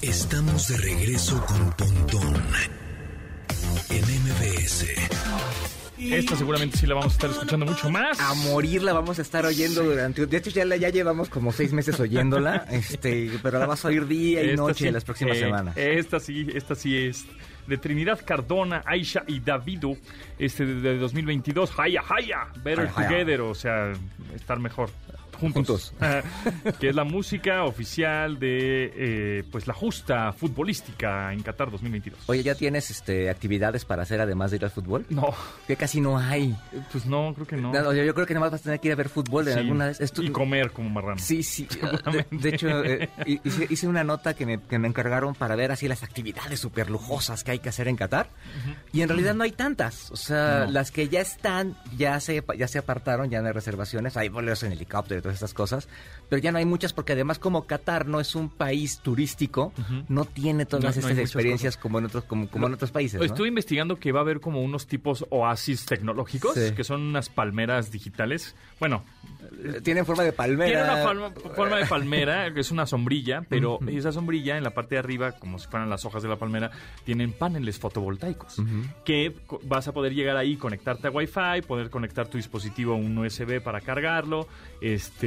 Estamos 0.00 0.68
de 0.68 0.76
regreso 0.78 1.44
con 1.44 1.72
Pontón 1.72 2.42
en 3.90 4.04
MBS. 4.04 5.81
Esta 6.10 6.36
seguramente 6.36 6.76
sí 6.76 6.86
la 6.86 6.94
vamos 6.94 7.12
a 7.12 7.16
estar 7.16 7.30
escuchando 7.30 7.66
mucho 7.66 7.90
más. 7.90 8.18
A 8.20 8.34
morir 8.34 8.82
la 8.82 8.92
vamos 8.92 9.18
a 9.18 9.22
estar 9.22 9.44
oyendo 9.44 9.82
durante... 9.82 10.26
De 10.26 10.36
hecho, 10.36 10.50
ya, 10.50 10.64
la, 10.64 10.76
ya 10.76 10.88
llevamos 10.88 11.28
como 11.28 11.52
seis 11.52 11.72
meses 11.72 11.98
oyéndola, 12.00 12.66
este, 12.70 13.30
pero 13.42 13.58
la 13.58 13.66
vas 13.66 13.84
a 13.84 13.88
oír 13.88 14.06
día 14.06 14.42
y 14.42 14.50
esta 14.50 14.62
noche 14.62 14.78
sí, 14.80 14.88
en 14.88 14.94
las 14.94 15.04
próximas 15.04 15.36
eh, 15.36 15.40
semanas. 15.40 15.76
Esta 15.76 16.20
sí, 16.20 16.46
esta 16.54 16.74
sí 16.74 16.96
es 16.96 17.24
de 17.66 17.78
Trinidad 17.78 18.20
Cardona, 18.24 18.82
Aisha 18.84 19.22
y 19.26 19.40
Davido, 19.40 19.96
este 20.38 20.66
de 20.66 20.98
2022, 20.98 21.72
Haya 21.78 22.02
Haya, 22.08 22.48
Better 22.62 22.88
Haya, 22.88 22.92
Haya. 22.96 23.08
Together, 23.08 23.40
o 23.42 23.54
sea, 23.54 23.92
estar 24.34 24.58
mejor 24.58 24.90
juntos, 25.42 25.92
Juntos. 25.98 26.78
que 26.80 26.88
es 26.88 26.94
la 26.94 27.04
música 27.04 27.64
oficial 27.64 28.38
de 28.38 28.92
eh, 28.96 29.44
pues 29.50 29.66
la 29.66 29.74
justa 29.74 30.32
futbolística 30.32 31.32
en 31.32 31.42
Qatar 31.42 31.70
2022. 31.70 32.20
Oye, 32.26 32.42
¿ya 32.42 32.54
tienes 32.54 32.90
este, 32.90 33.28
actividades 33.28 33.84
para 33.84 34.02
hacer 34.02 34.20
además 34.20 34.50
de 34.50 34.56
ir 34.58 34.64
al 34.64 34.70
fútbol? 34.70 35.04
No, 35.10 35.34
Que 35.66 35.76
casi 35.76 36.00
no 36.00 36.18
hay. 36.18 36.56
pues 36.90 37.04
no, 37.06 37.32
creo 37.34 37.46
que 37.46 37.56
no. 37.56 37.72
No, 37.72 37.92
yo, 37.92 38.04
yo 38.04 38.14
creo 38.14 38.26
que 38.26 38.34
nada 38.34 38.46
más 38.46 38.52
vas 38.52 38.60
a 38.60 38.64
tener 38.64 38.80
que 38.80 38.88
ir 38.88 38.92
a 38.92 38.96
ver 38.96 39.08
fútbol 39.08 39.48
en 39.48 39.54
Sí, 39.54 39.60
alguna 39.60 39.86
vez. 39.86 40.00
Esto- 40.00 40.22
Y 40.22 40.30
comer 40.30 40.70
como 40.70 40.88
marrano. 40.88 41.18
Sí, 41.18 41.42
sí. 41.42 41.68
De, 42.12 42.26
de 42.30 42.48
hecho, 42.48 42.84
eh, 42.84 43.08
hice, 43.44 43.66
hice 43.68 43.88
una 43.88 44.04
nota 44.04 44.34
que 44.34 44.46
me, 44.46 44.60
que 44.60 44.78
me 44.78 44.88
encargaron 44.88 45.34
para 45.34 45.56
ver 45.56 45.72
así 45.72 45.88
las 45.88 46.02
actividades 46.02 46.60
súper 46.60 46.90
lujosas 46.90 47.42
que 47.44 47.50
hay 47.52 47.58
que 47.58 47.68
hacer 47.68 47.88
en 47.88 47.96
Qatar. 47.96 48.28
Y 48.92 49.02
en 49.02 49.08
realidad 49.08 49.34
no 49.34 49.44
hay 49.44 49.52
tantas. 49.52 50.10
O 50.10 50.16
sea, 50.16 50.64
No. 50.66 50.70
las 50.72 50.90
que 50.90 51.08
ya 51.08 51.20
están, 51.20 51.76
ya 51.96 52.18
se, 52.20 52.42
ya 52.58 52.68
se 52.68 52.78
apartaron, 52.78 53.30
ya 53.30 53.40
no 53.40 53.48
hay 53.48 53.52
reservaciones. 53.52 54.16
Hay 54.16 54.28
vuelos 54.28 54.62
en 54.62 54.72
helicóptero 54.72 55.18
y 55.20 55.22
todas 55.32 55.50
estas 55.50 55.54
cosas. 55.54 55.88
Pero 56.28 56.40
ya 56.42 56.52
no 56.52 56.58
hay 56.58 56.64
muchas 56.64 56.92
porque 56.92 57.12
además 57.12 57.38
como 57.38 57.66
Qatar 57.66 58.06
no 58.06 58.20
es 58.20 58.34
un 58.34 58.48
país 58.48 58.98
turístico, 59.00 59.72
no 60.08 60.24
tiene 60.24 60.66
todas 60.66 60.84
No, 60.84 60.90
estas 60.90 61.18
experiencias 61.18 61.76
como 61.76 61.98
en 61.98 62.06
otros, 62.06 62.24
como, 62.24 62.48
como 62.48 62.66
en 62.66 62.74
otros 62.74 62.90
países. 62.90 63.20
Estuve 63.20 63.48
investigando 63.48 63.96
que 63.98 64.12
va 64.12 64.20
a 64.20 64.22
haber 64.22 64.40
como 64.40 64.62
unos 64.62 64.86
tipos 64.86 65.24
oasis 65.30 65.86
tecnológicos, 65.86 66.54
Sí. 66.54 66.72
que 66.74 66.84
son 66.84 67.02
unas 67.02 67.28
palmeras 67.28 67.90
digitales. 67.90 68.54
Bueno, 68.80 69.04
Eh, 69.64 69.80
Tienen 69.82 70.06
forma 70.06 70.22
de 70.22 70.32
palmera. 70.32 70.64
tiene 70.70 70.82
una 70.84 71.02
forma, 71.02 71.30
forma 71.54 71.76
de 71.76 71.86
palmera, 71.86 72.52
que 72.54 72.60
es 72.60 72.70
una 72.70 72.86
sombrilla, 72.86 73.42
pero 73.48 73.78
esa 73.86 74.10
sombrilla 74.10 74.56
en 74.56 74.64
la 74.64 74.70
parte 74.70 74.94
de 74.94 75.00
arriba, 75.00 75.32
como 75.32 75.58
si 75.58 75.66
fueran 75.68 75.90
las 75.90 76.04
hojas 76.04 76.22
de 76.22 76.28
la 76.28 76.36
palmera, 76.36 76.70
tienen 77.04 77.32
paneles 77.32 77.78
fotovoltaicos, 77.78 78.56
que 79.04 79.34
vas 79.64 79.88
a 79.88 79.92
poder 79.92 80.14
llegar 80.14 80.36
ahí, 80.36 80.56
conectarte 80.56 81.08
a 81.08 81.10
Wi-Fi, 81.10 81.62
poder 81.66 81.90
conectar 81.90 82.28
tu 82.28 82.38
dispositivo 82.38 82.94
a 82.94 82.96
un 82.96 83.16
USB 83.18 83.60
para 83.60 83.80
cargarlo, 83.80 84.48
este 84.80 85.21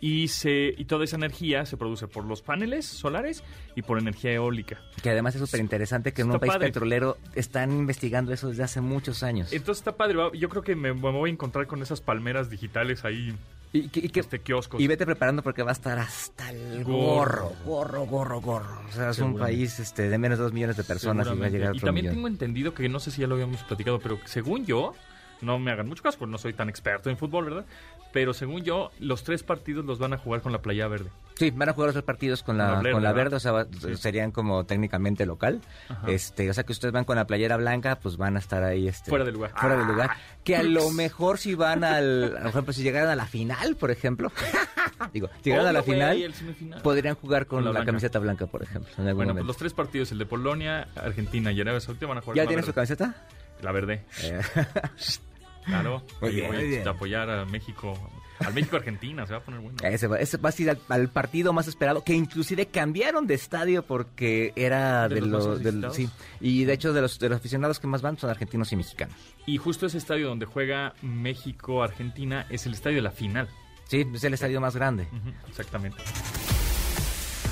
y, 0.00 0.26
se, 0.28 0.74
y 0.76 0.84
toda 0.86 1.04
esa 1.04 1.14
energía 1.16 1.64
se 1.64 1.76
produce 1.76 2.08
por 2.08 2.24
los 2.24 2.42
paneles 2.42 2.86
solares 2.86 3.44
y 3.76 3.82
por 3.82 3.98
energía 3.98 4.32
eólica. 4.32 4.78
Que 5.00 5.10
además 5.10 5.34
es 5.36 5.40
súper 5.42 5.60
interesante 5.60 6.12
que 6.12 6.22
en 6.22 6.28
Está 6.28 6.36
un 6.36 6.40
país 6.40 6.52
padre. 6.54 6.66
petrolero 6.68 7.18
están 7.36 7.70
investigando 7.70 8.32
eso 8.32 8.48
desde 8.48 8.64
hace 8.64 8.80
muchos 8.80 9.22
años. 9.22 9.52
Entonces 9.52 9.80
está 9.80 9.96
padre, 9.96 10.16
yo 10.34 10.48
creo 10.48 10.62
que 10.62 10.74
me, 10.74 10.92
me 10.92 11.10
voy 11.12 11.30
a 11.30 11.32
encontrar 11.32 11.66
con 11.68 11.82
esas 11.82 12.00
palmeras 12.00 12.50
digitales 12.50 13.04
ahí, 13.04 13.32
Y, 13.72 13.88
que- 13.88 14.00
y 14.00 14.08
que- 14.08 14.20
este 14.20 14.40
kioscos. 14.40 14.80
y 14.80 14.86
vete 14.88 15.06
preparando 15.06 15.42
porque 15.42 15.62
va 15.62 15.70
a 15.70 15.72
estar 15.74 15.96
hasta 16.00 16.50
el 16.50 16.82
gorro, 16.82 17.52
gorro, 17.64 18.04
gorro, 18.04 18.40
gorro. 18.40 18.80
O 18.88 18.92
sea, 18.92 19.10
es 19.10 19.18
un 19.20 19.38
país 19.38 19.78
este, 19.78 20.08
de 20.08 20.18
menos 20.18 20.36
de 20.38 20.44
dos 20.44 20.52
millones 20.52 20.76
de 20.76 20.82
personas 20.84 21.28
y 21.32 21.38
va 21.38 21.46
a 21.46 21.48
llegar 21.48 21.70
a 21.72 21.76
Y 21.76 21.78
también 21.78 22.06
millón. 22.06 22.16
tengo 22.16 22.26
entendido 22.28 22.74
que 22.74 22.88
no 22.88 22.98
sé 22.98 23.12
si 23.12 23.20
ya 23.20 23.28
lo 23.28 23.34
habíamos 23.36 23.62
platicado, 23.62 24.00
pero 24.00 24.18
según 24.24 24.66
yo, 24.66 24.94
no 25.40 25.58
me 25.58 25.72
hagan 25.72 25.88
mucho 25.88 26.02
caso 26.04 26.18
porque 26.18 26.30
no 26.30 26.38
soy 26.38 26.52
tan 26.52 26.68
experto 26.68 27.10
en 27.10 27.16
fútbol, 27.16 27.46
¿verdad? 27.46 27.64
Pero 28.12 28.34
según 28.34 28.62
yo, 28.62 28.90
los 29.00 29.24
tres 29.24 29.42
partidos 29.42 29.84
los 29.86 29.98
van 29.98 30.12
a 30.12 30.18
jugar 30.18 30.42
con 30.42 30.52
la 30.52 30.60
playa 30.60 30.86
verde. 30.86 31.08
Sí, 31.34 31.50
van 31.50 31.70
a 31.70 31.72
jugar 31.72 31.88
los 31.88 31.94
tres 31.94 32.04
partidos 32.04 32.42
con 32.42 32.58
la, 32.58 32.82
con 32.92 33.02
la 33.02 33.12
verde, 33.12 33.36
o 33.36 33.40
sea, 33.40 33.66
Sí. 33.80 33.96
serían 33.96 34.30
como 34.32 34.64
técnicamente 34.64 35.24
local. 35.24 35.60
Ajá. 35.88 36.10
Este, 36.10 36.50
o 36.50 36.54
sea, 36.54 36.64
que 36.64 36.72
ustedes 36.72 36.92
van 36.92 37.04
con 37.04 37.16
la 37.16 37.26
playera 37.26 37.56
blanca, 37.56 37.96
pues 37.96 38.18
van 38.18 38.36
a 38.36 38.38
estar 38.38 38.62
ahí 38.62 38.86
este, 38.86 39.08
Fuera 39.08 39.24
de 39.24 39.32
lugar. 39.32 39.52
Fuera 39.56 39.76
de 39.76 39.82
Ah. 39.82 39.86
lugar. 39.86 40.10
Que 40.44 40.56
a 40.56 40.62
lo 40.62 40.90
mejor 40.90 41.38
si 41.38 41.54
van 41.54 41.84
al, 41.84 42.34
por 42.38 42.46
ejemplo, 42.48 42.72
si 42.74 42.82
llegaran 42.82 43.08
a 43.08 43.16
la 43.16 43.26
final, 43.26 43.76
por 43.76 43.90
ejemplo, 43.90 44.30
digo, 45.14 45.30
si 45.42 45.44
llegaran 45.50 45.68
a 45.68 45.72
la 45.72 45.82
final, 45.82 46.34
podrían 46.82 47.14
jugar 47.14 47.46
con, 47.46 47.58
Con 47.58 47.64
la 47.64 47.70
la, 47.70 47.72
blanca. 47.80 47.86
camiseta 47.86 48.18
blanca, 48.18 48.46
por 48.46 48.62
ejemplo, 48.62 48.90
en 48.98 49.16
Bueno, 49.16 49.32
pues 49.32 49.46
los 49.46 49.56
tres 49.56 49.72
partidos, 49.72 50.12
el 50.12 50.18
de 50.18 50.26
Polonia, 50.26 50.88
Argentina 50.96 51.50
y 51.50 51.60
Arabia 51.62 51.80
Saudita 51.80 52.06
van 52.06 52.18
a 52.18 52.20
jugar 52.20 52.36
¿Ya 52.36 52.42
con 52.42 52.46
la 52.46 52.48
tienes 52.50 52.66
su 52.66 52.74
camiseta? 52.74 53.14
La 53.62 53.72
verde. 53.72 54.04
Eh, 54.22 54.40
Claro. 55.64 56.02
Muy 56.20 56.30
bien, 56.34 56.48
voy 56.52 56.66
muy 56.66 56.76
a 56.76 56.90
apoyar 56.90 57.30
a 57.30 57.44
México. 57.44 57.94
Al 58.40 58.54
México-Argentina, 58.54 59.24
se 59.24 59.32
va 59.34 59.38
a 59.38 59.42
poner 59.42 59.60
bueno. 59.60 59.76
ese, 59.84 60.08
va, 60.08 60.18
ese 60.18 60.36
va 60.38 60.48
a 60.48 60.54
ir 60.58 60.70
al, 60.70 60.78
al 60.88 61.08
partido 61.10 61.52
más 61.52 61.68
esperado, 61.68 62.02
que 62.02 62.12
inclusive 62.12 62.66
cambiaron 62.66 63.24
de 63.28 63.34
estadio 63.34 63.84
porque 63.84 64.52
era 64.56 65.08
¿De 65.08 65.16
de, 65.16 65.20
los 65.20 65.62
del- 65.62 65.92
sí, 65.92 66.10
y 66.40 66.64
de 66.64 66.72
hecho 66.72 66.92
de 66.92 67.02
los, 67.02 67.20
de 67.20 67.28
los 67.28 67.38
aficionados 67.38 67.78
que 67.78 67.86
más 67.86 68.02
van 68.02 68.18
son 68.18 68.30
argentinos 68.30 68.72
y 68.72 68.76
mexicanos. 68.76 69.14
Y 69.46 69.58
justo 69.58 69.86
ese 69.86 69.98
estadio 69.98 70.26
donde 70.26 70.46
juega 70.46 70.94
México-Argentina 71.02 72.46
es 72.50 72.66
el 72.66 72.72
estadio 72.72 72.96
de 72.96 73.02
la 73.02 73.12
final. 73.12 73.48
Sí, 73.86 74.04
es 74.12 74.24
el 74.24 74.34
estadio 74.34 74.60
más 74.60 74.74
grande. 74.74 75.06
Exactamente. 75.48 75.98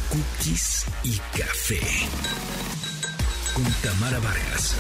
Cookies 0.08 0.86
y 1.04 1.18
café. 1.38 1.78
Con 3.54 3.64
Tamara 3.82 4.18
Vargas. 4.18 4.76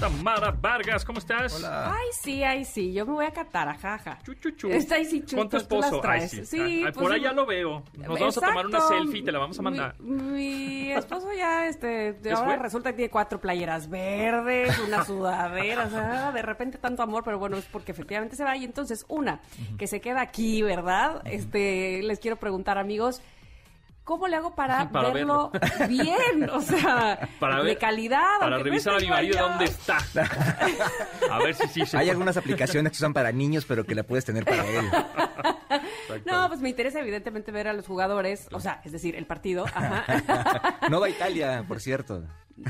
Tamara 0.00 0.50
Vargas, 0.50 1.04
¿cómo 1.04 1.18
estás? 1.18 1.64
Ay, 1.64 2.08
sí, 2.12 2.42
ay, 2.42 2.64
sí. 2.64 2.92
Yo 2.92 3.06
me 3.06 3.12
voy 3.12 3.24
a 3.24 3.30
catar, 3.30 3.68
ajaja. 3.68 4.18
Chu, 4.22 4.34
chu, 4.34 4.50
chu. 4.50 4.68
Está 4.68 4.96
ahí 4.96 5.06
sí, 5.06 5.22
chu, 5.24 5.36
Con 5.36 5.48
tu 5.48 5.56
esposo. 5.56 6.00
Ay, 6.04 6.28
sí. 6.28 6.44
Sí, 6.44 6.60
Ay, 6.60 6.82
pues 6.82 6.94
por 6.96 7.12
sí. 7.12 7.20
allá 7.20 7.32
lo 7.32 7.46
veo. 7.46 7.82
Nos 7.96 8.20
vamos 8.20 8.36
a 8.38 8.40
tomar 8.40 8.66
una 8.66 8.80
selfie 8.80 9.20
y 9.20 9.24
te 9.24 9.32
la 9.32 9.38
vamos 9.38 9.58
a 9.58 9.62
mandar. 9.62 9.94
Mi, 10.00 10.86
mi 10.86 10.92
esposo 10.92 11.32
ya, 11.32 11.66
este, 11.66 12.10
¿Es 12.22 12.32
ahora 12.34 12.56
resulta 12.56 12.90
que 12.90 12.96
tiene 12.96 13.10
cuatro 13.10 13.40
playeras 13.40 13.88
verdes, 13.88 14.78
una 14.80 15.04
sudadera, 15.04 15.86
o 15.86 15.90
sea, 15.90 16.32
de 16.32 16.42
repente 16.42 16.78
tanto 16.78 17.02
amor, 17.02 17.22
pero 17.24 17.38
bueno, 17.38 17.56
es 17.56 17.64
porque 17.64 17.92
efectivamente 17.92 18.36
se 18.36 18.44
va. 18.44 18.56
Y 18.56 18.64
entonces, 18.64 19.06
una, 19.08 19.40
que 19.78 19.86
se 19.86 20.00
queda 20.00 20.20
aquí, 20.20 20.62
¿verdad? 20.62 21.22
Este, 21.24 22.02
les 22.02 22.18
quiero 22.18 22.36
preguntar, 22.36 22.78
amigos, 22.78 23.22
¿cómo 24.06 24.26
le 24.28 24.36
hago 24.36 24.54
para, 24.54 24.88
Para 24.92 25.10
verlo, 25.10 25.50
bien? 25.88 26.48
O 26.50 26.62
sea, 26.62 27.18
Para 27.40 27.58
de 27.58 27.64
ver- 27.64 27.78
calidad. 27.78 28.38
Para 28.40 28.56
no 28.56 28.62
revisar 28.64 28.94
a 28.94 28.98
mi 29.00 29.08
marido 29.08 29.38
allá. 29.38 29.48
dónde 29.48 29.64
está. 29.66 29.98
A 31.30 31.38
ver 31.40 31.54
si 31.54 31.66
sí 31.68 31.84
se 31.84 31.96
Hay 31.98 32.04
puede. 32.04 32.10
algunas 32.12 32.36
aplicaciones 32.38 32.92
que 32.92 32.98
son 32.98 33.12
para 33.12 33.32
niños, 33.32 33.64
pero 33.66 33.84
que 33.84 33.94
la 33.94 34.04
puedes 34.04 34.24
tener 34.24 34.44
para 34.44 34.64
él. 34.64 34.90
No, 36.24 36.48
pues 36.48 36.60
me 36.60 36.68
interesa 36.70 37.00
evidentemente 37.00 37.50
ver 37.52 37.68
a 37.68 37.72
los 37.72 37.86
jugadores, 37.86 38.48
o 38.52 38.60
sea, 38.60 38.80
es 38.84 38.92
decir, 38.92 39.16
el 39.16 39.26
partido. 39.26 39.66
Ajá. 39.66 40.78
No 40.88 41.00
va 41.00 41.06
a 41.06 41.10
Italia, 41.10 41.64
por 41.66 41.80
cierto. 41.80 42.22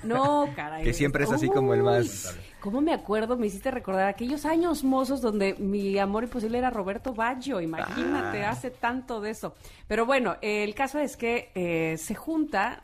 No, 0.03 0.49
caray. 0.57 0.83
Que 0.85 0.93
siempre 0.93 1.25
es 1.25 1.31
así 1.33 1.49
como 1.49 1.73
el 1.75 1.83
más- 1.83 2.37
¿Cómo 2.61 2.81
me 2.81 2.93
acuerdo? 2.93 3.37
Me 3.37 3.47
hiciste 3.47 3.71
recordar 3.71 4.09
aquellos 4.09 4.45
años 4.45 4.83
mozos 4.83 5.21
donde 5.21 5.55
mi 5.55 5.97
amor 5.99 6.25
imposible 6.25 6.59
era 6.59 6.71
Roberto 6.71 7.15
Baggio. 7.15 7.61
Imagínate, 7.61 8.45
Ah. 8.45 8.51
hace 8.51 8.71
tanto 8.71 9.21
de 9.21 9.31
eso. 9.31 9.55
Pero 9.87 10.05
bueno, 10.05 10.37
el 10.43 10.75
caso 10.75 10.99
es 10.99 11.17
que 11.17 11.51
eh, 11.55 11.97
se 11.99 12.15
junta, 12.17 12.83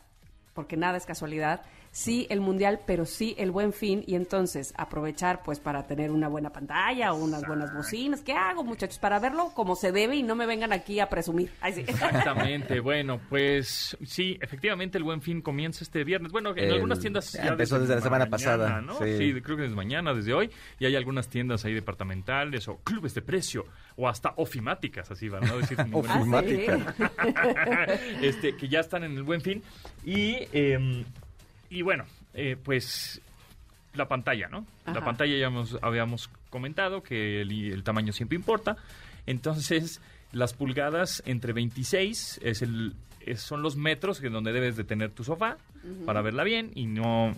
porque 0.55 0.77
nada 0.77 0.97
es 0.97 1.05
casualidad, 1.07 1.63
sí 1.95 2.27
el 2.31 2.41
mundial, 2.41 2.81
pero 2.87 3.05
sí 3.05 3.35
el 3.39 3.51
buen 3.53 3.73
fin. 3.73 4.03
Y 4.07 4.15
entonces 4.17 4.73
aprovechar 4.77 5.43
pues 5.45 5.61
para 5.61 5.87
tener 5.87 6.11
una 6.11 6.27
buena 6.27 6.51
pantalla 6.51 7.13
o 7.13 7.17
unas 7.23 7.47
buenas 7.47 7.73
bocinas. 7.75 8.23
¿Qué 8.23 8.33
hago, 8.33 8.65
muchachos? 8.65 8.99
Para 8.99 9.19
verlo 9.21 9.53
como 9.55 9.77
se 9.77 9.93
debe 9.93 10.17
y 10.17 10.23
no 10.23 10.35
me 10.35 10.47
vengan 10.47 10.73
aquí 10.73 10.99
a 11.01 11.09
presumir. 11.09 11.51
Ay, 11.61 11.75
sí. 11.75 11.81
Exactamente, 11.87 12.81
bueno, 12.81 13.21
pues 13.29 13.97
sí, 14.05 14.39
efectivamente 14.41 14.97
el 14.99 15.05
buen 15.05 15.21
fin 15.23 15.43
comienza 15.43 15.85
este 15.85 16.03
viernes. 16.03 16.33
Bueno, 16.33 16.51
en 16.51 16.59
El- 16.65 16.73
algunas 16.75 16.99
tiendas 16.99 17.31
ya 17.33 17.49
empezó 17.49 17.79
desde 17.79 17.95
la 17.95 18.01
semana 18.01 18.27
pasada, 18.27 18.81
¿no? 18.81 18.99
sí. 18.99 19.19
Sí. 19.19 19.41
creo 19.43 19.57
que 19.57 19.65
desde 19.65 19.77
mañana, 19.77 20.15
desde 20.15 20.33
hoy, 20.33 20.51
y 20.79 20.87
hay 20.87 20.97
algunas 20.97 21.29
tiendas 21.29 21.65
ahí 21.67 21.75
departamentales 21.75 22.67
o 22.69 22.79
clubes 22.79 23.15
de 23.15 23.23
precio 23.23 23.67
o 23.97 24.09
hasta 24.09 24.33
ofimáticas, 24.37 25.11
así 25.11 25.29
van 25.29 25.45
a 25.45 25.55
decir. 25.57 25.79
ninguna- 25.79 26.09
Ah, 26.13 26.15
sí. 26.15 26.67
Ofimática. 26.67 26.95
este, 28.23 28.57
que 28.57 28.69
ya 28.69 28.81
están 28.81 29.05
en 29.05 29.13
el 29.17 29.23
buen 29.23 29.41
fin. 29.41 29.63
Y, 30.05 30.37
eh, 30.53 31.05
y 31.79 31.83
bueno, 31.83 32.05
eh, 32.35 32.57
pues 32.63 33.21
la 33.95 34.09
pantalla, 34.09 34.49
¿no? 34.49 34.67
La 34.87 35.05
pantalla 35.05 35.37
ya 35.37 35.47
hemos- 35.47 35.79
habíamos 35.83 36.29
comentado 36.51 37.03
que 37.03 37.41
el, 37.43 37.73
el 37.73 37.83
tamaño 37.83 38.13
siempre 38.13 38.37
importa. 38.37 38.77
Entonces, 39.27 40.01
las 40.33 40.55
pulgadas 40.55 41.23
entre 41.27 41.53
26 41.53 42.41
es 42.43 42.63
el, 42.63 42.95
es- 43.21 43.41
son 43.41 43.63
los 43.63 43.77
metros 43.77 44.21
que 44.21 44.29
donde 44.31 44.53
debes 44.53 44.77
de 44.77 44.85
tener 44.85 45.11
tu 45.11 45.25
sofá 45.25 45.57
para 46.07 46.23
verla 46.23 46.45
bien 46.45 46.71
y 46.75 46.87
no 46.87 47.35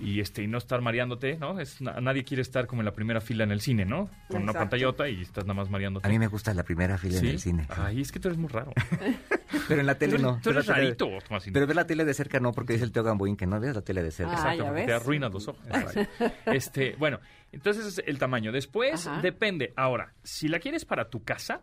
y 0.00 0.20
este 0.20 0.42
y 0.42 0.46
no 0.46 0.58
estar 0.58 0.80
mareándote, 0.80 1.36
¿no? 1.36 1.58
Es, 1.60 1.80
na- 1.80 2.00
nadie 2.00 2.24
quiere 2.24 2.42
estar 2.42 2.66
como 2.66 2.82
en 2.82 2.86
la 2.86 2.92
primera 2.92 3.20
fila 3.20 3.44
en 3.44 3.50
el 3.52 3.60
cine, 3.60 3.84
¿no? 3.84 4.08
Con 4.28 4.42
una 4.42 4.52
pantallota 4.52 5.08
y 5.08 5.22
estás 5.22 5.44
nada 5.44 5.54
más 5.54 5.70
mareándote. 5.70 6.06
A 6.06 6.10
mí 6.10 6.18
me 6.18 6.26
gusta 6.28 6.54
la 6.54 6.62
primera 6.62 6.96
fila 6.98 7.18
¿Sí? 7.18 7.26
en 7.26 7.32
el 7.32 7.40
cine. 7.40 7.66
Ay, 7.70 8.00
es 8.00 8.12
que 8.12 8.20
tú 8.20 8.28
eres 8.28 8.38
muy 8.38 8.48
raro. 8.48 8.72
Pero 9.68 9.80
en 9.80 9.86
la 9.86 9.94
tele 9.96 10.12
Tú 10.12 10.16
eres- 10.16 10.22
no. 10.22 10.40
tú 10.42 10.50
eres 10.50 10.64
Pero 10.66 10.72
la 10.72 10.74
tele- 10.74 10.86
rarito, 10.96 11.26
Tomasino. 11.28 11.54
Pero 11.54 11.66
ver 11.66 11.76
la 11.76 11.86
tele 11.86 12.04
de 12.04 12.14
cerca 12.14 12.40
no, 12.40 12.52
porque 12.52 12.72
dice 12.72 12.84
el 12.84 12.92
Teo 12.92 13.02
Gamboín 13.04 13.36
que 13.36 13.46
no 13.46 13.60
veas 13.60 13.74
la 13.76 13.82
tele 13.82 14.02
de 14.02 14.10
cerca. 14.10 14.32
Ah, 14.36 14.54
Exacto, 14.54 14.74
te 14.86 14.92
arruinas 14.92 15.32
los 15.32 15.48
ojos. 15.48 15.60
este, 16.46 16.96
bueno, 16.98 17.20
entonces 17.52 17.86
es 17.86 18.02
el 18.06 18.18
tamaño. 18.18 18.52
Después 18.52 19.06
Ajá. 19.06 19.20
depende. 19.20 19.72
Ahora, 19.76 20.12
si 20.22 20.48
la 20.48 20.58
quieres 20.58 20.84
para 20.84 21.10
tu 21.10 21.22
casa, 21.22 21.60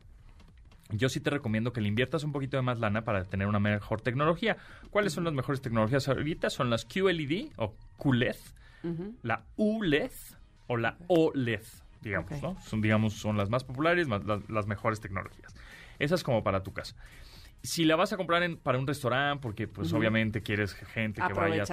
yo 0.89 1.09
sí 1.09 1.19
te 1.19 1.29
recomiendo 1.29 1.71
que 1.71 1.81
le 1.81 1.87
inviertas 1.87 2.23
un 2.23 2.31
poquito 2.31 2.57
de 2.57 2.63
más 2.63 2.79
lana 2.79 3.03
para 3.03 3.23
tener 3.25 3.47
una 3.47 3.59
mejor 3.59 4.01
tecnología. 4.01 4.57
¿Cuáles 4.89 5.13
son 5.13 5.23
las 5.23 5.33
mejores 5.33 5.61
tecnologías 5.61 6.07
ahorita? 6.07 6.49
Son 6.49 6.69
las 6.69 6.85
QLED 6.85 7.51
o 7.57 7.75
QLED, 7.97 8.35
la 9.23 9.43
ULED 9.57 10.11
o 10.67 10.77
la 10.77 10.97
OLED, 11.07 11.61
digamos. 12.01 12.31
¿no? 12.41 12.61
Son, 12.61 12.81
digamos, 12.81 13.13
son 13.13 13.37
las 13.37 13.49
más 13.49 13.63
populares, 13.63 14.07
más- 14.07 14.23
las, 14.25 14.49
las 14.49 14.67
mejores 14.67 14.99
tecnologías. 14.99 15.55
Esas 15.99 16.23
como 16.23 16.43
para 16.43 16.63
tu 16.63 16.71
casa. 16.73 16.95
Si 17.61 17.83
la 17.83 17.97
vas 17.97 18.13
a 18.13 18.17
comprar 18.17 18.41
en- 18.43 18.55
para 18.55 18.77
un 18.79 18.87
restaurante, 18.87 19.41
porque 19.41 19.67
pues 19.67 19.89
obviamente 19.99 20.41
quieres 20.41 20.73
gente 20.73 21.19
que 21.27 21.33
vaya, 21.49 21.63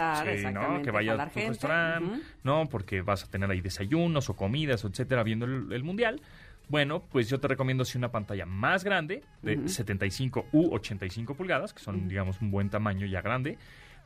que 0.82 0.90
vaya 0.90 1.12
a 1.12 1.16
tu 1.28 1.34
gente, 1.34 1.48
restaurante. 1.50 2.04
¿no? 2.42 2.68
Porque 2.68 3.02
vas 3.02 3.22
a 3.22 3.28
tener 3.30 3.48
ahí 3.50 3.60
desayunos 3.60 4.28
o 4.28 4.34
comidas, 4.34 4.84
etcétera, 4.84 5.22
viendo 5.22 5.46
el, 5.46 5.72
el 5.72 5.84
mundial. 5.84 6.20
Bueno, 6.68 7.02
pues 7.10 7.28
yo 7.28 7.38
te 7.38 7.48
recomiendo 7.48 7.84
si 7.84 7.96
una 7.96 8.10
pantalla 8.10 8.44
más 8.46 8.82
grande, 8.82 9.22
de 9.42 9.56
Ujú. 9.56 9.68
75 9.68 10.46
u 10.52 10.74
85 10.74 11.34
pulgadas, 11.34 11.72
que 11.72 11.80
son, 11.80 12.08
digamos, 12.08 12.40
un 12.40 12.50
buen 12.50 12.70
tamaño 12.70 13.06
ya 13.06 13.22
grande, 13.22 13.56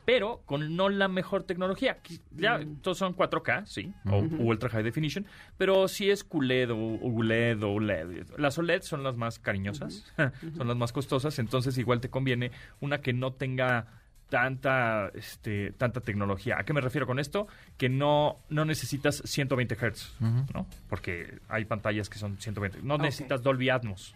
pero 0.05 0.41
con 0.45 0.75
no 0.75 0.89
la 0.89 1.07
mejor 1.07 1.43
tecnología. 1.43 1.99
Ya, 2.31 2.59
todos 2.81 2.97
son 2.97 3.15
4K, 3.15 3.65
sí, 3.65 3.93
o 4.09 4.19
Ultra 4.19 4.69
High 4.69 4.83
Definition, 4.83 5.25
pero 5.57 5.87
si 5.87 6.09
es 6.09 6.23
QLED 6.23 6.71
o 6.71 6.77
o 6.77 7.07
ULED 7.07 7.63
o 7.63 7.73
OLED. 7.73 8.29
Las 8.37 8.57
OLED 8.57 8.81
son 8.81 9.03
las 9.03 9.15
más 9.15 9.39
cariñosas, 9.39 10.11
son 10.57 10.67
las 10.67 10.77
más 10.77 10.91
costosas, 10.91 11.37
entonces 11.39 11.77
igual 11.77 12.01
te 12.01 12.09
conviene 12.09 12.51
una 12.79 13.01
que 13.01 13.13
no 13.13 13.33
tenga 13.33 13.87
tanta 14.31 15.09
este 15.13 15.73
tanta 15.73 15.99
tecnología. 15.99 16.55
¿A 16.57 16.63
qué 16.63 16.71
me 16.73 16.79
refiero 16.81 17.05
con 17.05 17.19
esto? 17.19 17.47
Que 17.77 17.89
no 17.89 18.37
no 18.49 18.63
necesitas 18.65 19.21
120 19.25 19.75
Hz, 19.75 20.15
¿no? 20.53 20.65
Porque 20.89 21.39
hay 21.49 21.65
pantallas 21.65 22.09
que 22.09 22.17
son 22.17 22.37
120. 22.39 22.79
No 22.81 22.97
necesitas 22.97 23.43
Dolby 23.43 23.69
Atmos. 23.69 24.15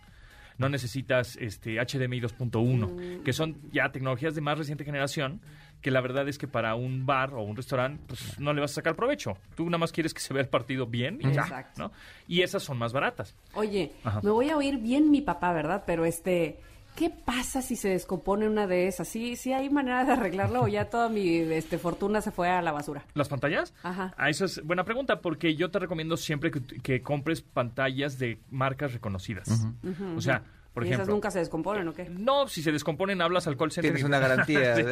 No 0.57 0.69
necesitas 0.69 1.35
este 1.35 1.81
HDMI 1.81 2.21
2.1, 2.21 2.87
Mm. 2.87 3.23
que 3.25 3.33
son 3.33 3.57
ya 3.73 3.91
tecnologías 3.91 4.35
de 4.35 4.39
más 4.39 4.57
reciente 4.57 4.85
generación, 4.85 5.41
que 5.81 5.91
la 5.91 5.99
verdad 5.99 6.29
es 6.29 6.37
que 6.37 6.47
para 6.47 6.75
un 6.75 7.05
bar 7.05 7.33
o 7.33 7.41
un 7.41 7.57
restaurante 7.57 8.01
pues 8.07 8.39
no 8.39 8.53
le 8.53 8.61
vas 8.61 8.71
a 8.71 8.75
sacar 8.75 8.95
provecho. 8.95 9.37
Tú 9.57 9.65
nada 9.65 9.79
más 9.79 9.91
quieres 9.91 10.13
que 10.13 10.21
se 10.21 10.33
vea 10.33 10.41
el 10.43 10.47
partido 10.47 10.87
bien 10.87 11.19
y 11.19 11.23
ya, 11.33 11.41
Exacto. 11.41 11.81
¿no? 11.83 11.91
Y 12.29 12.41
esas 12.41 12.63
son 12.63 12.77
más 12.77 12.93
baratas. 12.93 13.35
Oye, 13.53 13.91
Ajá. 14.05 14.21
me 14.23 14.29
voy 14.31 14.49
a 14.49 14.55
oír 14.55 14.77
bien 14.77 15.11
mi 15.11 15.19
papá, 15.21 15.51
¿verdad? 15.51 15.83
Pero 15.85 16.05
este, 16.05 16.61
¿Qué 16.95 17.09
pasa 17.09 17.61
si 17.61 17.75
se 17.75 17.89
descompone 17.89 18.47
una 18.47 18.67
de 18.67 18.87
esas? 18.87 19.07
¿Sí, 19.07 19.35
sí 19.35 19.51
hay 19.53 19.69
manera 19.69 20.05
de 20.05 20.13
arreglarlo 20.13 20.63
o 20.63 20.67
ya 20.67 20.85
toda 20.89 21.09
mi 21.09 21.37
este, 21.37 21.77
fortuna 21.77 22.21
se 22.21 22.31
fue 22.31 22.49
a 22.49 22.61
la 22.61 22.71
basura? 22.71 23.03
¿Las 23.13 23.27
pantallas? 23.27 23.73
Ajá. 23.83 24.13
Ah, 24.17 24.29
eso 24.29 24.45
es 24.45 24.63
buena 24.63 24.83
pregunta, 24.83 25.19
porque 25.19 25.55
yo 25.55 25.69
te 25.69 25.79
recomiendo 25.79 26.17
siempre 26.17 26.51
que, 26.51 26.61
que 26.61 27.01
compres 27.01 27.41
pantallas 27.41 28.17
de 28.17 28.39
marcas 28.49 28.93
reconocidas. 28.93 29.49
O 30.15 30.21
sea, 30.21 30.43
por 30.75 30.83
¿Y 30.83 30.87
ejemplo. 30.87 31.03
esas 31.03 31.13
nunca 31.13 31.31
se 31.31 31.39
descomponen 31.39 31.87
o 31.87 31.93
qué? 31.93 32.09
No, 32.09 32.49
si 32.49 32.61
se 32.61 32.69
descomponen, 32.69 33.21
hablas 33.21 33.47
al 33.47 33.55
call 33.55 33.71
center. 33.71 33.93
Tienes 33.93 34.03
una 34.03 34.19
garantía. 34.19 34.75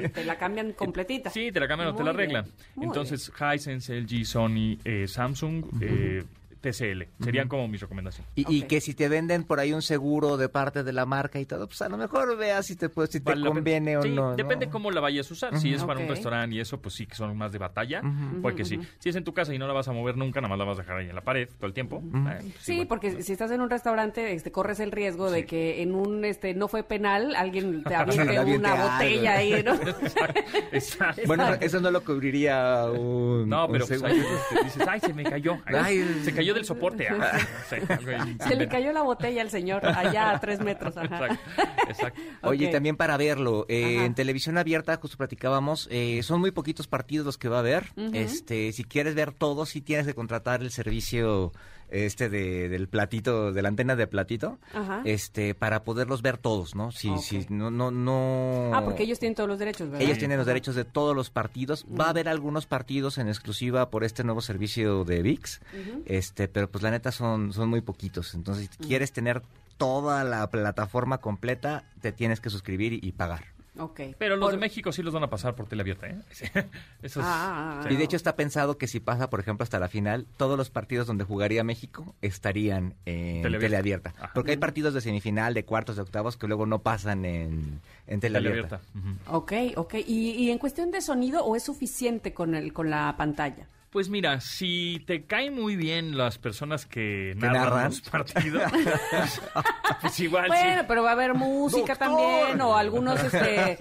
Sí. 0.00 0.08
Te 0.12 0.24
la 0.24 0.36
cambian 0.36 0.72
completita. 0.72 1.30
Sí, 1.30 1.50
te 1.50 1.60
la 1.60 1.66
cambian 1.66 1.90
o 1.90 1.94
te 1.94 2.04
la 2.04 2.12
bien, 2.12 2.36
arreglan. 2.36 2.44
Entonces, 2.80 3.32
Hisense, 3.54 3.98
LG, 4.00 4.26
Sony, 4.26 4.78
eh, 4.84 5.06
Samsung, 5.08 5.64
eh, 5.80 6.24
TCL. 6.60 7.02
Serían 7.22 7.48
como 7.48 7.66
mis 7.68 7.80
recomendaciones. 7.80 8.30
Y, 8.36 8.62
que 8.62 8.80
si 8.80 8.94
te 8.94 9.08
venden 9.08 9.44
por 9.44 9.60
ahí 9.60 9.72
un 9.72 9.82
seguro 9.82 10.36
de 10.36 10.48
parte 10.48 10.84
de 10.84 10.92
la 10.92 11.06
marca 11.06 11.40
y 11.40 11.46
todo, 11.46 11.66
pues 11.66 11.80
a 11.82 11.88
lo 11.88 11.96
mejor 11.96 12.36
veas 12.36 12.66
si 12.66 12.76
te, 12.76 12.88
puede- 12.88 13.08
si 13.08 13.20
te 13.20 13.30
Vale 13.32 13.46
conviene 13.46 13.96
o 13.96 14.02
Sí, 14.02 14.10
no. 14.10 14.30
¿no? 14.30 14.36
Depende 14.36 14.68
cómo 14.68 14.90
la 14.90 15.00
vayas 15.00 15.30
a 15.30 15.34
usar. 15.34 15.58
Si 15.58 15.72
es 15.72 15.82
para 15.84 16.00
un 16.00 16.08
restaurante 16.08 16.56
y 16.56 16.60
eso, 16.60 16.80
pues 16.80 16.94
sí 16.94 17.06
que 17.06 17.14
son 17.14 17.36
más 17.36 17.52
de 17.52 17.58
batalla. 17.58 18.02
Porque 18.42 18.64
sí. 18.64 18.78
Si 18.98 19.08
es 19.08 19.16
en 19.16 19.24
tu 19.24 19.32
casa 19.34 19.54
y 19.54 19.58
no 19.58 19.66
la 19.66 19.72
vas 19.72 19.88
a 19.88 19.92
mover 19.92 20.16
nunca, 20.16 20.40
nada 20.40 20.50
más 20.50 20.58
la 20.58 20.64
vas 20.64 20.78
a 20.78 20.82
dejar 20.82 20.98
ahí 20.98 21.08
en 21.08 21.14
la 21.14 21.22
pared 21.22 21.48
todo 21.58 21.66
el 21.66 21.72
tiempo. 21.74 22.02
eh, 22.04 22.38
pues 22.40 22.54
Sí, 22.60 22.72
igual. 22.74 22.88
porque 22.88 23.22
si 23.22 23.32
estás 23.32 23.50
en 23.50 23.60
un 23.60 23.70
restaurante, 23.70 24.32
este, 24.34 24.52
corres 24.52 24.80
el 24.80 24.92
riesgo 24.92 25.30
de 25.30 25.46
que 25.46 25.82
en 25.82 25.94
un, 25.94 26.24
este, 26.24 26.54
no 26.54 26.68
fue 26.68 26.82
penal, 26.82 27.34
alguien 27.36 27.82
te 27.84 27.94
aviente 27.96 28.56
una 28.58 28.72
algo. 28.74 28.90
botella 28.92 29.32
ahí, 29.36 29.62
¿no? 29.64 29.74
Exacto, 30.02 30.40
exacto. 30.72 31.22
Bueno, 31.26 31.54
eso 31.60 31.80
no 31.80 31.90
lo 31.90 32.04
cubriría 32.04 32.84
un. 32.90 33.48
No, 33.48 33.66
un 33.66 33.72
pero 33.72 33.86
pues, 33.86 34.00
seguro. 34.00 34.12
ahí 34.22 34.26
te 34.58 34.64
dices, 34.64 34.88
ay, 34.88 35.00
se 35.00 35.14
me 35.14 35.24
cayó. 35.24 35.58
Ay. 35.66 36.20
se 36.24 36.32
cayó 36.34 36.49
del 36.54 36.64
soporte. 36.64 37.08
ah, 37.08 37.14
no 37.18 37.64
sé, 37.68 37.82
algo 37.92 38.10
ahí. 38.10 38.36
Se 38.46 38.56
le 38.56 38.68
cayó 38.68 38.92
la 38.92 39.02
botella 39.02 39.42
al 39.42 39.50
señor 39.50 39.84
allá 39.86 40.30
a 40.30 40.40
tres 40.40 40.60
metros. 40.60 40.96
Ajá. 40.96 41.26
Exacto, 41.26 41.82
exacto. 41.88 42.20
Oye, 42.42 42.66
Ok. 42.66 42.72
también 42.72 42.96
para 42.96 43.16
verlo, 43.16 43.66
eh, 43.68 44.04
en 44.04 44.14
televisión 44.14 44.58
abierta, 44.58 44.96
justo 44.96 45.16
platicábamos, 45.16 45.88
eh, 45.90 46.22
son 46.22 46.40
muy 46.40 46.50
poquitos 46.50 46.86
partidos 46.86 47.26
los 47.26 47.38
que 47.38 47.48
va 47.48 47.56
a 47.56 47.60
haber. 47.60 47.92
Este, 48.12 48.72
si 48.72 48.84
quieres 48.84 49.14
ver 49.14 49.32
todo, 49.32 49.66
sí 49.66 49.80
tienes 49.80 50.06
que 50.06 50.14
contratar 50.14 50.62
el 50.62 50.70
servicio 50.70 51.52
este 51.90 52.28
de, 52.28 52.68
del 52.68 52.88
platito, 52.88 53.52
de 53.52 53.62
la 53.62 53.68
antena 53.68 53.96
de 53.96 54.06
platito, 54.06 54.58
Ajá. 54.74 55.02
este, 55.04 55.54
para 55.54 55.82
poderlos 55.84 56.22
ver 56.22 56.38
todos, 56.38 56.74
¿no? 56.74 56.90
Si, 56.92 57.08
Ok. 57.08 57.20
si 57.20 57.46
no, 57.50 57.70
no, 57.70 57.90
no. 57.90 58.70
Ah, 58.74 58.82
porque 58.84 59.02
ellos 59.02 59.18
tienen 59.18 59.34
todos 59.34 59.48
los 59.48 59.58
derechos, 59.58 59.88
¿verdad? 59.90 60.02
Ellos 60.02 60.18
tienen 60.18 60.38
los 60.38 60.46
derechos 60.46 60.74
de 60.74 60.84
todos 60.84 61.14
los 61.16 61.30
partidos. 61.30 61.84
Va 61.88 62.06
a 62.06 62.10
haber 62.10 62.28
algunos 62.28 62.66
partidos 62.66 63.18
en 63.18 63.28
exclusiva 63.28 63.90
por 63.90 64.04
este 64.04 64.24
nuevo 64.24 64.40
servicio 64.40 65.04
de 65.04 65.22
VIX, 65.22 65.60
este, 66.06 66.48
pero 66.48 66.70
pues 66.70 66.82
la 66.82 66.90
neta 66.90 67.12
son, 67.12 67.52
son 67.52 67.68
muy 67.68 67.80
poquitos. 67.80 68.34
Entonces, 68.34 68.68
si 68.70 68.84
quieres 68.86 69.12
tener 69.12 69.42
toda 69.76 70.24
la 70.24 70.48
plataforma 70.50 71.18
completa, 71.18 71.84
te 72.00 72.12
tienes 72.12 72.40
que 72.40 72.50
suscribir 72.50 72.92
y, 72.92 73.00
y 73.02 73.12
pagar. 73.12 73.44
Ok. 73.78 74.00
Pero 74.18 74.36
los 74.36 74.46
Por- 74.46 74.52
de 74.54 74.58
México 74.58 74.90
sí 74.92 75.02
los 75.02 75.14
van 75.14 75.22
a 75.22 75.30
pasar 75.30 75.54
por 75.54 75.66
tele 75.66 75.82
abierta, 75.82 76.08
¿eh? 76.08 76.16
Esos- 77.02 77.22
Ah, 77.24 77.80
ah, 77.80 77.82
ah. 77.86 77.92
Y 77.92 77.96
de 77.96 78.04
hecho 78.04 78.16
está 78.16 78.34
pensado 78.34 78.76
que 78.78 78.88
si 78.88 78.98
pasa, 79.00 79.30
por 79.30 79.38
ejemplo, 79.40 79.62
hasta 79.62 79.78
la 79.78 79.88
final, 79.88 80.26
todos 80.36 80.58
los 80.58 80.70
partidos 80.70 81.06
donde 81.06 81.24
jugaría 81.24 81.62
México 81.62 82.14
estarían 82.20 82.94
en 83.06 83.42
Teleabierta. 83.42 83.60
teleabierta. 83.66 84.14
Ajá. 84.18 84.30
Porque 84.34 84.50
hay 84.50 84.56
partidos 84.56 84.92
de 84.94 85.00
semifinal, 85.00 85.54
de 85.54 85.64
cuartos, 85.64 85.96
de 85.96 86.02
octavos 86.02 86.36
que 86.36 86.48
luego 86.48 86.66
no 86.66 86.80
pasan 86.80 87.24
en, 87.24 87.80
en 88.08 88.20
teleabierta. 88.20 88.80
teleabierta. 88.80 89.26
Ujú. 89.30 89.36
Ok, 89.38 89.52
ok. 89.76 89.94
¿Y, 90.06 90.30
y 90.32 90.50
en 90.50 90.58
cuestión 90.58 90.90
de 90.90 91.00
sonido 91.00 91.44
o 91.44 91.54
es 91.54 91.62
suficiente 91.62 92.34
con, 92.34 92.54
el, 92.56 92.72
con 92.72 92.90
la 92.90 93.14
pantalla? 93.16 93.66
Pues 93.90 94.08
mira, 94.08 94.40
si 94.40 95.02
te 95.06 95.24
caen 95.24 95.52
muy 95.54 95.74
bien 95.74 96.16
las 96.16 96.38
personas 96.38 96.86
que 96.86 97.32
¿Que 97.34 97.46
narran, 97.46 97.62
narran? 97.64 97.84
los 97.86 98.00
partidos, 98.02 98.62
pues, 98.70 99.42
pues 100.00 100.20
igual 100.20 100.46
Bueno, 100.46 100.80
sí. 100.82 100.84
pero 100.86 101.02
va 101.02 101.10
a 101.10 101.12
haber 101.14 101.34
música 101.34 101.96
también 101.96 102.60
o 102.60 102.76
algunos, 102.76 103.20
este, 103.22 103.76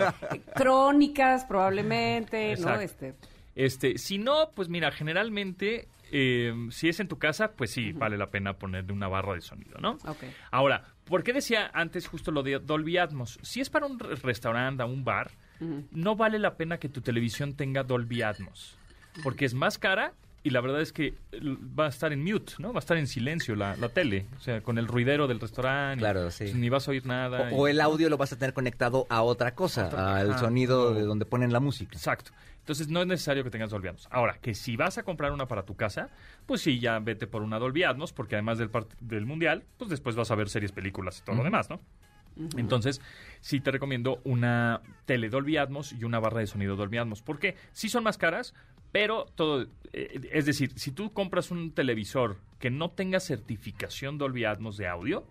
crónicas 0.56 1.46
probablemente, 1.46 2.56
¿no? 2.58 2.74
Este, 2.80 3.14
Este, 3.56 3.98
si 4.00 4.18
no, 4.18 4.50
pues 4.56 4.68
mira, 4.70 4.92
generalmente, 4.92 5.88
eh, 6.12 6.54
si 6.72 6.90
es 6.90 7.00
en 7.00 7.08
tu 7.08 7.20
casa, 7.20 7.52
pues 7.52 7.72
sí, 7.72 7.92
vale 7.92 8.18
la 8.18 8.32
pena 8.32 8.54
ponerle 8.54 8.94
una 8.94 9.08
barra 9.08 9.36
de 9.36 9.42
sonido, 9.42 9.78
¿no? 9.80 9.98
Ahora, 10.50 10.86
¿por 11.06 11.24
qué 11.24 11.34
decía 11.34 11.70
antes 11.74 12.08
justo 12.08 12.32
lo 12.32 12.42
de 12.42 12.58
Dolby 12.60 12.98
Atmos? 12.98 13.38
Si 13.44 13.62
es 13.62 13.70
para 13.70 13.86
un 13.86 14.00
re- 14.00 14.16
restaurante, 14.16 14.84
un 14.84 15.04
bar, 15.04 15.32
no 15.92 16.16
vale 16.16 16.40
la 16.40 16.56
pena 16.56 16.78
que 16.80 16.90
tu 16.90 17.02
televisión 17.02 17.54
tenga 17.54 17.84
Dolby 17.84 18.22
Atmos, 18.22 18.78
porque 19.24 19.46
es 19.46 19.54
más 19.54 19.78
cara 19.78 20.14
y 20.42 20.52
la 20.52 20.62
verdad 20.62 20.80
es 20.82 20.94
que 20.94 21.16
l- 21.32 21.58
va 21.78 21.88
a 21.88 21.90
estar 21.90 22.14
en 22.14 22.24
mute, 22.24 22.54
¿no? 22.60 22.72
Va 22.72 22.78
a 22.78 22.80
estar 22.80 22.96
en 22.98 23.08
silencio 23.08 23.56
la, 23.56 23.76
la 23.76 23.90
tele, 23.90 24.26
o 24.38 24.40
sea, 24.40 24.62
con 24.62 24.78
el 24.78 24.88
ruidero 24.88 25.28
del 25.28 25.40
restaurante. 25.40 25.98
y, 26.00 26.04
Claro, 26.04 26.32
sí. 26.32 26.46
pues, 26.46 26.56
ni 26.56 26.70
vas 26.70 26.88
a 26.88 26.92
oír 26.92 27.06
nada. 27.06 27.50
O, 27.52 27.64
o 27.64 27.68
y- 27.68 27.72
el 27.72 27.82
audio 27.82 28.10
lo 28.10 28.18
vas 28.18 28.32
a 28.32 28.38
tener 28.38 28.54
conectado 28.54 29.06
a 29.10 29.22
otra 29.22 29.54
cosa, 29.54 29.88
Otra- 29.88 30.16
al 30.18 30.32
ajá, 30.32 30.40
sonido 30.40 30.94
de 30.94 31.02
donde 31.04 31.26
ponen 31.26 31.52
la 31.52 31.60
música. 31.60 31.92
Exacto. 31.98 32.32
Entonces 32.60 32.88
no 32.88 33.02
es 33.02 33.08
necesario 33.08 33.44
que 33.44 33.50
tengas 33.50 33.72
Dolby 33.72 33.88
Atmos. 33.88 34.08
Ahora, 34.12 34.38
que 34.40 34.54
si 34.54 34.78
vas 34.78 34.98
a 35.00 35.04
comprar 35.04 35.32
una 35.32 35.48
para 35.48 35.64
tu 35.64 35.76
casa, 35.76 36.10
pues 36.46 36.62
sí, 36.62 36.80
ya 36.80 37.00
vete 37.00 37.26
por 37.28 37.42
una 37.42 37.58
Dolby 37.60 37.84
Atmos, 37.84 38.14
porque 38.14 38.36
además 38.36 38.60
del, 38.60 38.70
del 39.02 39.26
Mundial, 39.26 39.64
pues 39.78 39.90
después 39.90 40.16
vas 40.16 40.30
a 40.32 40.36
ver 40.36 40.50
series, 40.50 40.72
películas 40.72 41.20
y 41.20 41.24
todo 41.26 41.36
lo 41.36 41.44
demás, 41.44 41.70
¿no? 41.70 41.82
Entonces, 42.56 43.02
sí 43.42 43.60
te 43.60 43.72
recomiendo 43.72 44.22
una 44.24 44.82
tele 45.06 45.30
Dolby 45.30 45.58
Atmos 45.58 45.92
y 45.92 46.06
una 46.06 46.20
barra 46.20 46.40
de 46.40 46.48
sonido 46.48 46.78
Dolby 46.78 46.98
Atmos. 46.98 47.22
¿Por 47.22 47.38
qué? 47.38 47.56
Sí 47.74 47.90
son 47.90 48.04
más 48.04 48.18
caras, 48.18 48.54
pero 48.92 49.26
todo... 49.36 49.64
eh, 49.94 50.20
es 50.32 50.46
decir, 50.46 50.72
si 50.78 50.92
tú 50.92 51.12
compras 51.14 51.52
un 51.52 51.72
televisor 51.72 52.38
que 52.60 52.70
no 52.70 52.90
tenga 52.92 53.20
certificación 53.20 54.18
Dolby 54.18 54.46
Atmos 54.46 54.78
de 54.78 54.88
audio, 54.88 55.26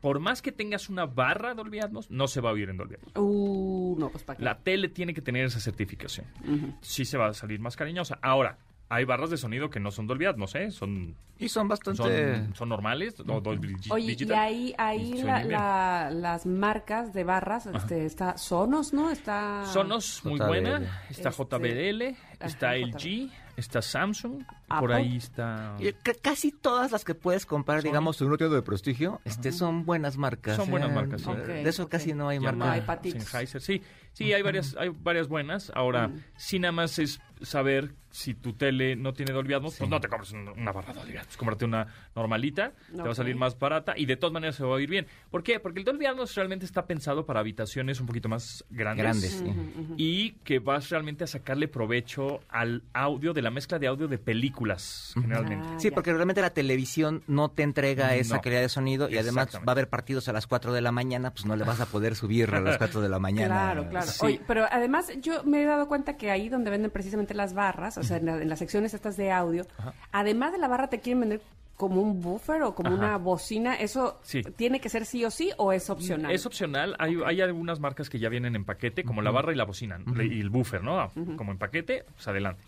por 0.00 0.20
más 0.20 0.42
que 0.42 0.52
tengas 0.52 0.88
una 0.88 1.06
barra 1.06 1.54
Dolby 1.54 1.80
Atmos, 1.80 2.10
no 2.10 2.28
se 2.28 2.40
va 2.40 2.50
a 2.50 2.52
oír 2.52 2.68
en 2.70 2.76
Dolby 2.76 2.94
Atmos. 2.96 3.12
Uh, 3.16 3.96
no, 3.98 4.10
pues 4.10 4.22
para 4.24 4.36
qué. 4.38 4.44
La 4.44 4.58
tele 4.58 4.88
tiene 4.88 5.12
que 5.14 5.20
tener 5.22 5.44
esa 5.44 5.60
certificación. 5.60 6.26
Ujú. 6.44 6.74
Sí 6.80 7.04
se 7.04 7.18
va 7.18 7.28
a 7.28 7.34
salir 7.34 7.60
más 7.60 7.76
cariñosa. 7.76 8.18
Ahora, 8.22 8.58
hay 8.90 9.04
barras 9.04 9.28
de 9.30 9.36
sonido 9.36 9.68
que 9.70 9.80
no 9.80 9.90
son 9.90 10.06
Dolby 10.06 10.24
Atmos, 10.26 10.54
¿eh? 10.54 10.70
Son, 10.70 11.14
Y 11.38 11.48
son 11.50 11.68
bastante... 11.68 12.02
son, 12.36 12.54
son 12.54 12.68
normales, 12.70 13.20
o 13.20 13.40
Dolby 13.40 13.76
Oye, 13.90 14.16
y 14.18 14.32
ahí, 14.32 14.74
ahí 14.78 15.12
Y 15.18 15.22
la- 15.22 15.44
la- 15.44 16.10
las 16.10 16.46
marcas 16.46 17.12
de 17.12 17.22
barras, 17.24 17.66
este, 17.66 18.06
está 18.06 18.38
Sonos, 18.38 18.94
¿no? 18.94 19.10
Está... 19.10 19.64
Sonos, 19.66 20.22
muy 20.24 20.38
JBL. 20.38 20.46
buena. 20.46 21.02
Está 21.10 21.28
Este, 21.28 21.44
JBL, 21.44 22.16
está 22.40 22.70
ajá, 22.70 22.78
LG, 22.78 23.30
está 23.56 23.82
Samsung, 23.82 24.42
Apple. 24.68 24.80
por 24.80 24.92
ahí 24.92 25.16
está... 25.16 25.76
Casi 26.22 26.52
todas 26.52 26.92
las 26.92 27.04
que 27.04 27.14
puedes 27.14 27.46
comprar, 27.46 27.80
Sony. 27.80 27.88
digamos, 27.88 28.20
en 28.20 28.28
una 28.28 28.36
tienda 28.36 28.56
de 28.56 28.62
prestigio, 28.62 29.20
este, 29.24 29.52
son 29.52 29.84
buenas 29.84 30.16
marcas. 30.16 30.56
Son 30.56 30.70
buenas 30.70 30.90
¿eh? 30.90 30.94
marcas, 30.94 31.22
sí. 31.22 31.30
De 31.32 31.68
eso 31.68 31.88
casi 31.88 32.14
no 32.14 32.28
hay 32.28 32.38
Ya 32.38 32.52
marca. 32.52 32.86
no 32.86 33.38
hay 33.38 33.46
sí. 33.46 33.82
Sí, 34.12 34.32
hay 34.32 34.42
varias, 34.42 34.76
hay 34.76 34.88
varias 34.88 35.28
buenas. 35.28 35.70
Ahora, 35.74 36.10
si 36.36 36.58
nada 36.58 36.72
más 36.72 36.98
es 36.98 37.20
saber 37.42 37.94
si 38.10 38.34
tu 38.34 38.54
tele 38.54 38.96
no 38.96 39.12
tiene 39.12 39.32
Dolby 39.32 39.54
Atmos, 39.54 39.76
pues 39.76 39.88
no 39.88 40.00
te 40.00 40.08
compres 40.08 40.32
una, 40.32 40.72
barra 40.72 40.92
Dolby 40.92 41.16
Atmos. 41.16 41.36
Cómprate 41.36 41.64
una 41.64 41.86
normalita, 42.16 42.72
te 42.94 43.02
va 43.02 43.10
a 43.10 43.14
salir 43.14 43.36
más 43.36 43.58
barata 43.58 43.94
y 43.96 44.06
de 44.06 44.16
todas 44.16 44.32
maneras 44.32 44.56
se 44.56 44.64
va 44.64 44.70
a 44.70 44.72
oír 44.72 44.90
bien. 44.90 45.06
¿Por 45.30 45.42
qué? 45.42 45.60
Porque 45.60 45.78
el 45.78 45.84
Dolby 45.84 46.06
Atmos 46.06 46.34
realmente 46.34 46.64
está 46.64 46.86
pensado 46.86 47.26
para 47.26 47.40
habitaciones 47.40 48.00
un 48.00 48.06
poquito 48.06 48.28
más 48.28 48.64
grandes. 48.70 49.04
Grandes, 49.04 49.30
sí. 49.32 49.94
Y 49.96 50.32
que 50.44 50.58
vas 50.58 50.88
realmente 50.90 51.24
a 51.24 51.26
sacarle 51.26 51.68
provecho 51.68 52.27
al 52.48 52.82
audio, 52.92 53.32
de 53.34 53.42
la 53.42 53.50
mezcla 53.50 53.78
de 53.78 53.86
audio 53.86 54.08
de 54.08 54.18
películas, 54.18 55.12
generalmente. 55.14 55.66
Ah, 55.70 55.74
Sí, 55.78 55.88
ya. 55.90 55.94
porque 55.94 56.12
realmente 56.12 56.40
la 56.40 56.50
televisión 56.50 57.22
no 57.26 57.50
te 57.50 57.62
entrega 57.62 58.14
esa 58.14 58.36
No. 58.36 58.40
calidad 58.40 58.60
de 58.60 58.68
sonido 58.68 59.08
y 59.08 59.18
además 59.18 59.48
va 59.56 59.62
a 59.66 59.70
haber 59.72 59.88
partidos 59.88 60.28
a 60.28 60.32
las 60.32 60.46
4 60.46 60.72
de 60.72 60.80
la 60.80 60.92
mañana, 60.92 61.30
pues 61.32 61.46
no 61.46 61.56
le 61.56 61.64
vas 61.64 61.80
a 61.80 61.86
poder 61.86 62.14
subir 62.16 62.54
a 62.54 62.60
las 62.60 62.78
4 62.78 63.00
de 63.00 63.08
la 63.08 63.18
mañana. 63.18 63.54
Claro, 63.72 63.88
claro. 63.88 64.06
Sí. 64.06 64.26
Oye, 64.26 64.40
pero 64.46 64.66
además 64.70 65.10
yo 65.20 65.42
me 65.44 65.62
he 65.62 65.66
dado 65.66 65.88
cuenta 65.88 66.16
que 66.16 66.30
ahí 66.30 66.48
donde 66.48 66.70
venden 66.70 66.90
precisamente 66.90 67.34
las 67.34 67.54
barras, 67.54 67.98
o 67.98 68.02
sea, 68.02 68.16
en, 68.18 68.26
la- 68.26 68.40
en 68.42 68.48
las 68.48 68.58
secciones 68.58 68.94
estas 68.94 69.16
de 69.16 69.30
audio, 69.32 69.66
además 70.12 70.52
de 70.52 70.58
la 70.58 70.68
barra 70.68 70.88
te 70.88 71.00
quieren 71.00 71.20
vender 71.20 71.40
como 71.78 72.02
un 72.02 72.20
buffer 72.20 72.60
o 72.64 72.74
como 72.74 72.90
Ajá. 72.90 72.98
una 72.98 73.16
bocina, 73.18 73.76
¿eso 73.76 74.18
Sí. 74.22 74.42
tiene 74.42 74.80
que 74.80 74.88
ser 74.90 75.06
sí 75.06 75.24
o 75.24 75.30
sí 75.30 75.50
o 75.56 75.72
es 75.72 75.88
opcional? 75.88 76.30
Es 76.32 76.44
opcional. 76.44 76.94
Hay, 76.98 77.16
hay 77.24 77.40
algunas 77.40 77.78
marcas 77.80 78.10
que 78.10 78.18
ya 78.18 78.28
vienen 78.28 78.54
en 78.56 78.64
paquete, 78.64 79.04
como 79.04 79.22
la 79.22 79.30
barra 79.30 79.52
y 79.52 79.56
la 79.56 79.64
bocina, 79.64 79.98
y 80.20 80.40
el 80.40 80.50
buffer, 80.50 80.82
¿no? 80.82 81.10
Como 81.36 81.52
en 81.52 81.58
paquete, 81.58 82.04
pues 82.14 82.28
adelante. 82.28 82.62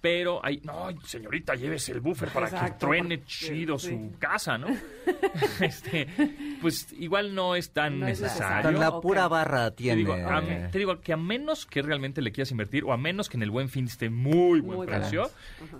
Pero 0.00 0.44
hay, 0.44 0.60
no, 0.62 0.88
señorita, 1.04 1.56
llévese 1.56 1.90
el 1.90 2.00
buffer 2.00 2.28
para 2.28 2.48
que 2.48 2.70
truene 2.78 3.24
chido 3.24 3.78
sí. 3.78 3.88
su 3.88 4.18
casa, 4.18 4.56
¿no? 4.56 4.68
este, 5.60 6.06
pues 6.62 6.92
igual 6.92 7.34
no 7.34 7.56
es 7.56 7.70
tan 7.70 7.98
No 7.98 8.06
es 8.06 8.20
necesario. 8.20 8.70
Con 8.70 8.80
la 8.80 9.00
pura 9.00 9.26
barra 9.26 9.70
Te 9.70 9.78
tiene. 9.78 9.96
digo, 9.96 10.12
a, 10.12 10.42
eh, 10.44 10.68
te 10.70 10.78
digo 10.78 11.00
que 11.00 11.12
a 11.12 11.16
menos 11.16 11.66
que 11.66 11.82
realmente 11.82 12.22
le 12.22 12.30
quieras 12.30 12.52
invertir 12.52 12.84
o 12.84 12.92
a 12.92 12.96
menos 12.96 13.28
que 13.28 13.36
en 13.36 13.42
el 13.42 13.50
buen 13.50 13.68
fin 13.68 13.86
esté 13.86 14.08
muy 14.08 14.60
buen 14.60 14.78
Muy 14.78 14.86
precio, 14.86 15.30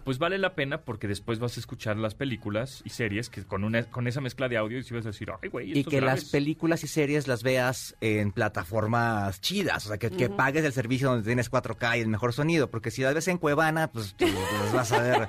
pues 0.04 0.18
vale 0.18 0.37
la 0.38 0.54
pena 0.54 0.81
porque 0.81 1.07
después 1.07 1.38
vas 1.38 1.57
a 1.57 1.61
escuchar 1.61 1.96
las 1.96 2.16
películas 2.16 2.83
y 2.85 2.90
series 2.90 3.31
que 3.31 3.44
con 3.44 3.62
una 3.62 3.85
con 3.85 4.09
esa 4.09 4.20
mezcla 4.20 4.48
de 4.48 4.57
audio 4.57 4.78
y 4.78 4.83
si 4.83 4.94
vas 4.94 5.07
a 5.07 5.11
decir, 5.11 5.31
ay, 5.40 5.48
güey, 5.48 5.78
y 5.78 5.85
que 5.85 6.00
las 6.00 6.14
graves". 6.14 6.31
películas 6.31 6.83
y 6.83 6.88
series 6.88 7.28
las 7.28 7.44
veas 7.44 7.96
en 8.00 8.33
plataformas 8.33 9.40
chidas, 9.40 9.87
o 9.87 9.88
sea, 9.90 9.98
que, 9.98 10.11
que 10.11 10.28
pagues 10.28 10.64
el 10.64 10.72
servicio 10.72 11.09
donde 11.09 11.24
tienes 11.24 11.50
4K 11.50 11.98
y 11.98 12.00
el 12.00 12.09
mejor 12.09 12.33
sonido, 12.33 12.68
porque 12.68 12.90
si 12.90 13.02
las 13.02 13.14
ves 13.14 13.28
en 13.28 13.38
Cuevana, 13.38 13.90
pues 13.92 14.08
pues, 14.16 14.33
pues, 14.33 14.73
vas 14.73 14.92
a 14.92 15.03
ver, 15.03 15.29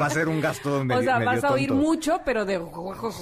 va 0.00 0.06
a 0.06 0.10
ser 0.10 0.28
un 0.28 0.40
gasto 0.40 0.84
medio 0.84 1.00
o 1.00 1.04
sea, 1.04 1.18
medio 1.18 1.32
vas 1.32 1.44
a 1.44 1.52
oír 1.52 1.68
tonto. 1.68 1.82
mucho, 1.82 2.20
pero 2.24 2.44
de... 2.44 2.60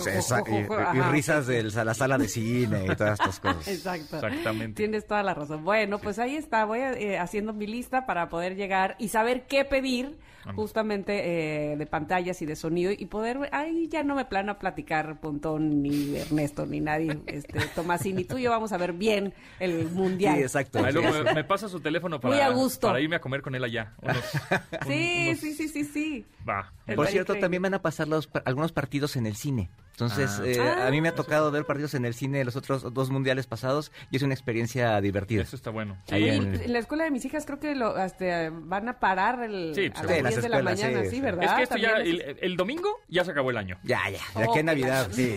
Esa- 0.06 0.42
y, 0.48 1.00
risas 1.10 1.46
de 1.46 1.62
la 1.62 1.94
sala 1.94 2.18
de 2.18 2.28
cine 2.28 2.84
y 2.84 2.96
todas 2.96 3.18
estas 3.20 3.40
cosas. 3.40 3.68
Exacto. 3.68 4.16
Exactamente. 4.16 4.76
Tienes 4.76 5.06
toda 5.06 5.22
la 5.22 5.34
razón. 5.34 5.64
Bueno, 5.64 5.98
pues 5.98 6.18
ahí 6.18 6.36
está. 6.36 6.64
Voy 6.64 6.80
eh, 6.80 7.18
haciendo 7.18 7.52
mi 7.52 7.66
lista 7.66 8.06
para 8.06 8.28
poder 8.28 8.56
llegar 8.56 8.96
y 8.98 9.08
saber 9.08 9.46
qué 9.46 9.64
pedir 9.64 10.18
justamente 10.54 11.72
eh, 11.72 11.76
de 11.76 11.86
pantallas 11.86 12.40
y 12.42 12.46
de 12.46 12.56
sonido 12.56 12.92
y 12.92 13.06
poder... 13.06 13.48
Ahí 13.52 13.88
ya 13.88 14.02
no 14.02 14.14
me 14.14 14.24
plano 14.24 14.52
a 14.52 14.58
platicar 14.58 15.20
Pontón 15.20 15.82
ni 15.82 16.16
Ernesto 16.16 16.66
ni 16.66 16.80
nadie. 16.80 17.18
Este, 17.26 17.60
Tomasín 17.74 18.18
y 18.18 18.24
tú 18.24 18.38
y 18.38 18.42
yo 18.42 18.50
vamos 18.50 18.72
a 18.72 18.76
ver 18.78 18.92
bien 18.92 19.32
el 19.60 19.90
mundial. 19.90 20.36
Sí, 20.36 20.42
exacto. 20.42 20.84
Ahí 20.84 20.92
luego 20.92 21.22
me, 21.24 21.34
me 21.34 21.44
pasa 21.44 21.68
su 21.68 21.80
teléfono 21.80 22.20
para, 22.20 22.34
Muy 22.34 22.42
a 22.42 22.48
gusto. 22.50 22.88
para 22.88 23.00
irme 23.00 23.16
a 23.16 23.20
comer 23.20 23.42
con 23.42 23.54
él 23.54 23.62
allá. 23.64 23.94
Unos- 24.02 24.16
Sí, 24.86 25.26
unos- 25.28 25.38
sí, 25.40 25.54
sí, 25.54 25.68
sí, 25.68 25.84
sí. 25.84 26.26
Va. 26.48 26.72
Por 26.86 27.06
cierto, 27.06 27.32
increíble. 27.32 27.40
también 27.40 27.62
van 27.62 27.74
a 27.74 27.82
pasar 27.82 28.08
los, 28.08 28.28
algunos 28.44 28.72
partidos 28.72 29.16
en 29.16 29.26
el 29.26 29.36
cine. 29.36 29.70
Entonces, 30.00 30.38
Ah. 30.40 30.46
eh, 30.46 30.58
Ah. 30.82 30.86
a 30.86 30.90
mí 30.90 31.00
me 31.00 31.08
ha 31.08 31.14
tocado 31.14 31.50
ver 31.50 31.64
partidos 31.66 31.94
en 31.94 32.04
el 32.04 32.14
cine 32.14 32.44
los 32.44 32.56
otros 32.56 32.92
dos 32.94 33.10
mundiales 33.10 33.46
pasados 33.46 33.92
y 34.10 34.16
es 34.16 34.22
una 34.22 34.34
experiencia 34.34 35.00
divertida. 35.00 35.42
Eso 35.42 35.56
está 35.56 35.70
bueno. 35.70 35.98
Ahí 36.10 36.24
Oye, 36.24 36.34
en- 36.36 36.54
en 36.62 36.72
la 36.72 36.78
escuela 36.78 37.04
de 37.04 37.10
mis 37.10 37.24
hijas 37.24 37.44
creo 37.46 37.60
que 37.60 37.74
lo, 37.74 37.96
este, 38.02 38.50
van 38.50 38.88
a 38.88 38.98
parar 38.98 39.42
el, 39.42 39.72
Sí, 39.74 39.86
a 39.94 40.02
las 40.02 40.12
sí, 40.16 40.22
las 40.22 40.32
10 40.32 40.42
de 40.42 40.48
la 40.48 40.56
escuelas, 40.58 40.80
mañana, 40.80 41.00
sí, 41.02 41.10
sí, 41.10 41.16
sí. 41.16 41.20
¿verdad? 41.20 41.44
Es 41.44 41.52
que 41.52 41.62
esto 41.64 41.76
ya, 41.76 41.90
el, 41.96 42.36
el 42.40 42.56
domingo 42.56 42.88
ya 43.08 43.24
se 43.24 43.30
acabó 43.32 43.50
el 43.50 43.56
año. 43.58 43.78
Ya, 43.82 44.00
ya, 44.10 44.18
de 44.40 44.46
Oh, 44.46 44.50
aquí 44.50 44.52
qué 44.54 44.60
a 44.60 44.62
Navidad, 44.62 45.06
la- 45.08 45.14
sí. 45.14 45.34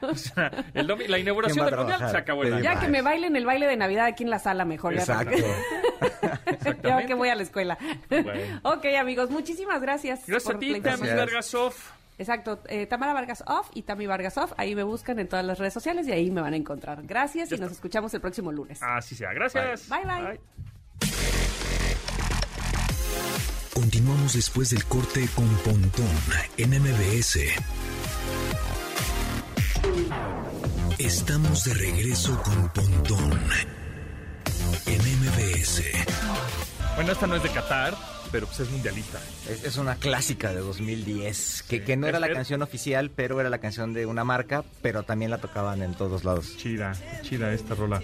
O 0.00 0.14
sea, 0.14 0.50
el 0.74 0.86
domi- 0.88 1.06
la 1.06 1.18
inauguración 1.18 1.54
¿Quién 1.56 1.66
va 1.66 1.70
del 1.84 1.86
mundial 1.88 2.10
se 2.10 2.16
acabó 2.16 2.42
el 2.42 2.54
año. 2.54 2.62
Ya 2.64 2.80
que 2.80 2.88
me 2.88 3.02
bailen 3.02 3.36
el 3.36 3.46
baile 3.46 3.66
de 3.66 3.76
Navidad 3.76 4.06
aquí 4.06 4.22
en 4.24 4.30
la 4.30 4.38
sala 4.38 4.64
mejor. 4.64 4.94
ya 4.94 5.00
Exacto. 5.00 5.36
Ya 6.82 7.06
que 7.06 7.14
voy 7.14 7.28
a 7.28 7.34
la 7.34 7.42
escuela. 7.42 7.78
Bueno. 8.08 8.60
ok, 8.62 8.84
amigos, 8.98 9.30
muchísimas 9.30 9.80
gracias. 9.80 10.20
Gracias 10.26 10.44
por 10.44 10.56
a 10.56 10.58
ti, 10.58 10.66
Tami 10.80 11.08
información. 11.08 11.70
Exacto, 12.18 12.60
eh, 12.68 12.86
Tamara 12.86 13.12
Vargas 13.12 13.42
Off 13.46 13.70
y 13.74 13.82
Tami 13.82 14.06
Vargas 14.06 14.38
Off. 14.38 14.52
Ahí 14.56 14.74
me 14.74 14.82
buscan 14.82 15.18
en 15.18 15.28
todas 15.28 15.44
las 15.44 15.58
redes 15.58 15.72
sociales 15.72 16.06
y 16.06 16.12
ahí 16.12 16.30
me 16.30 16.40
van 16.40 16.54
a 16.54 16.56
encontrar. 16.56 17.02
Gracias 17.02 17.50
y 17.52 17.58
nos 17.58 17.72
escuchamos 17.72 18.14
el 18.14 18.20
próximo 18.20 18.52
lunes. 18.52 18.82
Así 18.82 19.14
sea. 19.14 19.32
Gracias. 19.32 19.88
Bye, 19.88 20.04
bye. 20.04 20.40
Continuamos 23.74 24.34
después 24.34 24.70
del 24.70 24.84
corte 24.84 25.28
con 25.34 25.48
Pontón 25.58 26.06
en 26.56 26.70
MBS. 26.70 27.40
Estamos 30.98 31.64
de 31.64 31.74
regreso 31.74 32.40
con 32.42 32.68
Pontón 32.72 33.40
en 34.86 35.00
MBS. 35.00 35.82
Bueno, 36.94 37.12
esta 37.12 37.26
no 37.26 37.34
es 37.34 37.42
de 37.42 37.48
Qatar, 37.50 37.94
pero 38.34 38.48
pues 38.48 38.58
es 38.58 38.68
mundialista. 38.72 39.20
Es, 39.48 39.62
es 39.64 39.76
una 39.76 39.94
clásica 39.94 40.52
de 40.52 40.58
2010, 40.58 41.62
que, 41.68 41.84
que 41.84 41.96
no 41.96 42.08
era 42.08 42.18
la 42.18 42.32
canción 42.32 42.62
oficial, 42.62 43.08
pero 43.14 43.38
era 43.40 43.48
la 43.48 43.58
canción 43.58 43.92
de 43.92 44.06
una 44.06 44.24
marca, 44.24 44.64
pero 44.82 45.04
también 45.04 45.30
la 45.30 45.38
tocaban 45.38 45.82
en 45.82 45.94
todos 45.94 46.24
lados. 46.24 46.56
Chida, 46.56 46.94
chida 47.22 47.52
esta 47.54 47.76
rola 47.76 48.02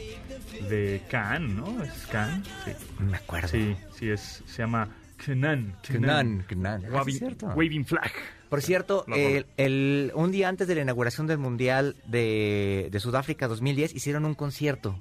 de 0.68 1.02
Can, 1.10 1.56
¿no? 1.56 1.82
¿Es 1.82 2.06
Can? 2.12 2.44
Sí. 2.64 2.70
Me 3.00 3.16
acuerdo. 3.16 3.48
Sí, 3.48 3.74
sí, 3.98 4.08
es, 4.08 4.44
se 4.46 4.58
llama 4.62 4.88
Kenan. 5.18 5.74
Kenan, 5.82 6.44
Kenan. 6.48 6.84
Ah, 6.94 7.02
sí, 7.04 7.20
Waving, 7.42 7.84
Flag. 7.84 8.12
Por 8.48 8.62
cierto, 8.62 9.04
el, 9.08 9.46
el- 9.56 10.12
un 10.14 10.30
día 10.30 10.48
antes 10.48 10.68
de 10.68 10.76
la 10.76 10.82
inauguración 10.82 11.26
del 11.26 11.38
Mundial 11.38 11.96
de, 12.06 12.86
de 12.92 13.00
Sudáfrica 13.00 13.48
2010 13.48 13.96
hicieron 13.96 14.24
un 14.24 14.34
concierto, 14.36 14.96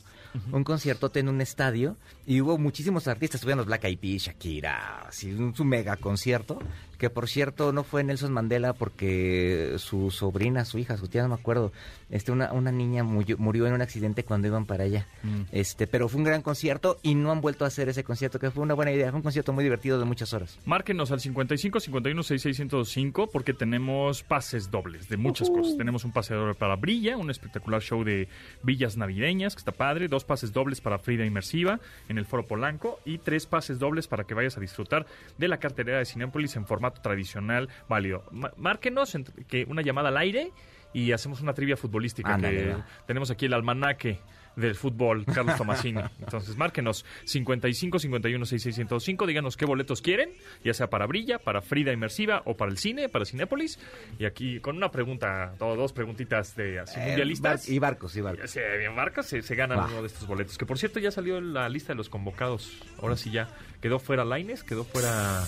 un 0.52 0.64
conciertote 0.64 1.20
en 1.20 1.30
un 1.30 1.42
estadio 1.42 1.98
y 2.26 2.42
hubo 2.42 2.58
muchísimos 2.58 3.08
artistas, 3.08 3.36
estuvieron 3.36 3.60
los 3.60 3.68
Black 3.68 3.86
Eyed 3.86 4.00
Peas, 4.00 4.24
Shakira, 4.24 5.08
así, 5.08 5.32
un, 5.32 5.56
su 5.56 5.66
mega 5.66 5.96
concierto, 5.98 6.60
que 7.00 7.10
por 7.10 7.30
cierto 7.30 7.72
no 7.72 7.84
fue 7.84 8.04
Nelson 8.04 8.34
Mandela 8.34 8.74
porque 8.74 9.76
su 9.78 10.12
sobrina, 10.12 10.66
su 10.66 10.78
hija, 10.78 10.98
su 10.98 11.08
tía, 11.08 11.24
no 11.24 11.30
me 11.30 11.36
acuerdo, 11.36 11.72
este, 12.12 12.34
una, 12.34 12.52
una 12.52 12.74
niña 12.74 13.04
murió, 13.04 13.38
murió 13.38 13.66
en 13.68 13.74
un 13.74 13.82
accidente 13.82 14.26
cuando 14.26 14.48
iban 14.48 14.66
para 14.66 14.84
allá. 14.84 15.08
Mm. 15.24 15.44
Este, 15.54 15.88
pero 15.88 16.10
fue 16.10 16.18
un 16.18 16.26
gran 16.26 16.42
concierto 16.42 17.00
y 17.02 17.16
no 17.16 17.32
han 17.32 17.40
vuelto 17.40 17.64
a 17.64 17.70
hacer 17.70 17.88
ese 17.88 18.04
concierto, 18.04 18.38
que 18.38 18.52
fue 18.52 18.64
una 18.64 18.74
buena 18.74 18.92
idea, 18.92 19.10
fue 19.12 19.18
un 19.18 19.24
concierto 19.24 19.54
muy 19.54 19.64
divertido 19.64 19.98
de 19.98 20.04
muchas 20.04 20.34
horas. 20.34 20.60
Márquenos 20.66 21.10
al 21.12 21.22
55 21.22 21.80
51 21.80 22.22
6605 22.22 23.28
porque 23.32 23.54
tenemos 23.54 24.22
pases 24.22 24.70
dobles 24.70 25.08
de 25.08 25.16
muchas 25.16 25.50
cosas. 25.50 25.78
Tenemos 25.78 26.04
un 26.04 26.12
pase 26.12 26.34
doble 26.34 26.54
para 26.54 26.76
Brilla, 26.76 27.16
un 27.16 27.32
espectacular 27.32 27.82
show 27.82 28.04
de 28.04 28.28
villas 28.62 28.98
navideñas 28.98 29.56
que 29.56 29.60
está 29.60 29.72
padre, 29.72 30.10
dos 30.10 30.26
pases 30.26 30.52
dobles 30.52 30.82
para 30.82 31.00
Frida 31.00 31.26
Inmersiva 31.26 31.80
en 32.10 32.18
el 32.18 32.26
Foro 32.26 32.46
Polanco 32.46 33.00
y 33.06 33.20
tres 33.20 33.46
pases 33.46 33.80
dobles 33.80 34.08
para 34.08 34.26
que 34.26 34.34
vayas 34.34 34.58
a 34.58 34.60
disfrutar 34.60 35.06
de 35.38 35.48
la 35.48 35.60
cartelera 35.60 36.00
de 36.00 36.06
Cinépolis 36.06 36.58
en 36.58 36.66
formato 36.66 36.89
tradicional 36.94 37.70
válido. 37.88 38.24
Márquenos 38.58 39.16
entre- 39.16 39.44
que 39.46 39.66
una 39.66 39.82
llamada 39.82 40.10
al 40.10 40.18
aire 40.18 40.52
y 40.94 41.12
hacemos 41.12 41.42
una 41.42 41.54
trivia 41.54 41.78
futbolística 41.78 42.34
Ándale, 42.34 42.58
que 42.58 42.74
va. 42.74 42.86
tenemos 43.06 43.30
aquí 43.32 43.46
el 43.46 43.54
almanaque 43.54 44.20
del 44.56 44.76
fútbol, 44.76 45.24
Carlos 45.26 45.56
Tomasini. 45.56 46.02
Entonces, 46.20 46.58
márquenos 46.58 47.06
55 47.26 48.00
51 48.00 48.46
6605, 48.46 49.28
díganos 49.28 49.56
qué 49.56 49.66
boletos 49.66 50.02
quieren, 50.02 50.32
ya 50.66 50.74
sea 50.74 50.90
para 50.90 51.06
Brilla, 51.06 51.38
para 51.38 51.62
Frida 51.62 51.94
Inmersiva 51.94 52.42
o 52.46 52.58
para 52.58 52.72
el 52.72 52.78
cine, 52.78 53.08
para 53.08 53.24
Cinépolis. 53.24 53.80
Y 54.18 54.26
aquí 54.26 54.60
con 54.60 54.76
una 54.76 54.90
pregunta, 54.92 55.54
o 55.60 55.76
dos 55.76 55.94
preguntitas 55.94 56.56
de 56.56 56.80
así, 56.80 57.00
Eh, 57.00 57.06
mundialistas. 57.06 57.68
bar- 57.68 57.74
y 57.74 57.80
barcos, 57.80 58.16
y 58.18 58.22
barcos. 58.22 58.50
se 58.52 58.78
bien 58.80 58.96
marcas, 58.96 59.28
se, 59.28 59.44
se 59.44 59.56
ganan 59.56 59.80
uno 59.92 60.02
de 60.02 60.08
estos 60.08 60.28
boletos. 60.28 60.58
Que 60.58 60.66
por 60.66 60.78
cierto 60.80 61.00
ya 61.00 61.12
salió 61.12 61.40
la 61.40 61.70
lista 61.70 61.94
de 61.94 61.98
los 61.98 62.10
convocados. 62.10 62.82
Ahora 63.00 63.16
sí 63.16 63.30
ya 63.32 63.48
quedó 63.80 64.00
fuera 64.00 64.26
Laines, 64.26 64.64
quedó 64.64 64.84
fuera. 64.84 65.44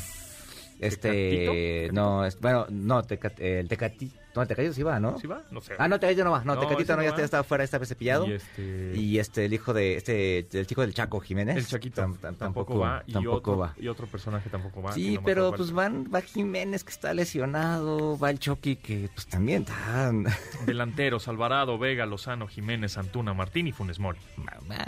Este, 0.82 1.10
¿Tecatito? 1.30 1.94
no, 1.94 2.26
es- 2.26 2.40
bueno, 2.40 2.66
no, 2.70 3.04
Tecat- 3.04 3.40
el 3.40 3.68
Tecatito, 3.68 4.16
no, 4.36 4.42
el 4.42 4.48
Tecatito 4.48 4.74
sí 4.74 4.84
va, 4.84 5.00
¿no? 5.00 5.18
¿Sí 5.20 5.28
va? 5.28 5.42
No 5.52 5.62
sé. 5.62 5.74
Ah, 5.78 5.88
no, 5.88 6.00
Tecatito 6.00 6.24
no 6.24 6.32
va, 6.32 6.44
no, 6.44 6.56
No, 6.56 6.62
Tecatito 6.62 6.96
no, 6.96 7.02
ya 7.04 7.10
está, 7.10 7.24
estaba 7.24 7.44
fuera 7.44 7.64
esta 7.64 7.78
vez 7.78 7.90
cepillado. 7.90 8.28
Y 8.28 8.34
este- 8.34 8.94
Y 8.96 9.20
este, 9.20 9.46
el 9.46 9.54
hijo 9.54 9.74
de, 9.74 9.96
este, 9.98 10.48
el 10.52 10.68
chico 10.68 10.82
del 10.82 10.94
Chaco 10.94 11.20
Jiménez. 11.20 11.58
El 11.58 11.66
Chaquito 11.68 12.02
tam- 12.02 12.18
tam- 12.20 12.38
tampoco, 12.38 12.80
va. 12.80 13.04
Y, 13.08 13.14
tampoco 13.14 13.38
otro, 13.38 13.58
va. 13.58 13.74
y 13.78 13.88
otro 13.88 14.08
personaje 14.08 14.50
tampoco 14.50 14.82
va. 14.82 14.94
Sí, 14.94 15.16
no 15.16 15.24
pero 15.24 15.54
pues 15.54 15.72
van, 15.72 16.10
va 16.14 16.22
Jiménez 16.22 16.84
que 16.84 16.92
está 16.92 17.14
lesionado, 17.14 18.18
va 18.18 18.30
el 18.30 18.40
Chucky 18.40 18.76
que 18.78 19.10
pues 19.14 19.28
también 19.28 19.64
está... 19.64 20.12
Delanteros, 20.66 21.28
Alvarado, 21.28 21.78
Vega, 21.78 22.06
Lozano, 22.06 22.48
Jiménez, 22.48 22.98
Antuna, 22.98 23.34
Martín 23.34 23.68
y 23.68 23.72
Funes 23.72 24.00
Mori. 24.00 24.20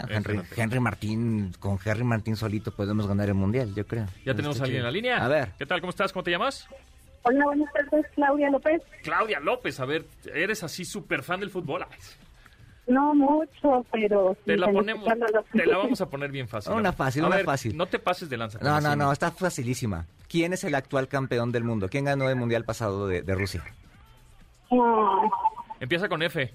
Henry. 0.08 0.40
Henry 0.56 0.80
Martín, 0.80 1.52
con 1.58 1.78
Henry 1.84 2.04
Martín 2.04 2.36
solito 2.36 2.70
podemos 2.72 3.06
ganar 3.06 3.28
el 3.28 3.34
Mundial, 3.34 3.74
yo 3.74 3.86
creo. 3.86 4.06
Ya 4.24 4.34
tenemos 4.34 4.60
a 4.60 4.64
alguien 4.64 4.78
en 4.80 4.84
la 4.84 4.90
línea. 4.90 5.24
A 5.24 5.28
ver. 5.28 5.52
¿Qué 5.58 5.66
tal? 5.66 5.80
¿Cómo 5.80 5.90
estás? 5.90 6.12
¿Cómo 6.12 6.22
te 6.22 6.30
llamas? 6.30 6.66
Hola, 7.24 7.44
buenas 7.46 7.72
tardes, 7.72 8.06
Claudia 8.14 8.50
López. 8.50 8.82
Claudia 9.02 9.40
López. 9.40 9.80
A 9.80 9.86
ver, 9.86 10.04
¿eres 10.32 10.62
así 10.62 10.84
súper 10.84 11.22
fan 11.22 11.40
del 11.40 11.50
fútbol? 11.50 11.86
No 12.86 13.14
mucho, 13.14 13.84
pero... 13.90 14.36
te 14.44 14.52
sí, 14.54 14.58
la 14.60 14.70
ponemos, 14.70 15.04
te 15.52 15.64
la 15.66 15.78
vamos 15.78 16.00
a 16.02 16.10
poner 16.10 16.30
bien 16.30 16.46
fácil. 16.46 16.74
Una 16.74 16.92
fácil, 16.92 17.24
a 17.24 17.28
una 17.28 17.36
ver, 17.36 17.46
fácil. 17.46 17.74
No 17.76 17.86
te 17.86 17.98
pases 17.98 18.28
de 18.28 18.36
lanza. 18.36 18.58
No, 18.60 18.78
no, 18.80 18.94
no, 18.94 19.10
está 19.10 19.30
facilísima. 19.30 20.06
¿Quién 20.28 20.52
es 20.52 20.64
el 20.64 20.74
actual 20.74 21.08
campeón 21.08 21.50
del 21.50 21.64
mundo? 21.64 21.88
¿Quién 21.88 22.04
ganó 22.04 22.28
el 22.28 22.36
Mundial 22.36 22.64
pasado 22.64 23.08
de, 23.08 23.22
de 23.22 23.34
Rusia? 23.34 23.64
Ah, 24.70 25.22
Empieza 25.80 26.08
con 26.10 26.22
F. 26.22 26.52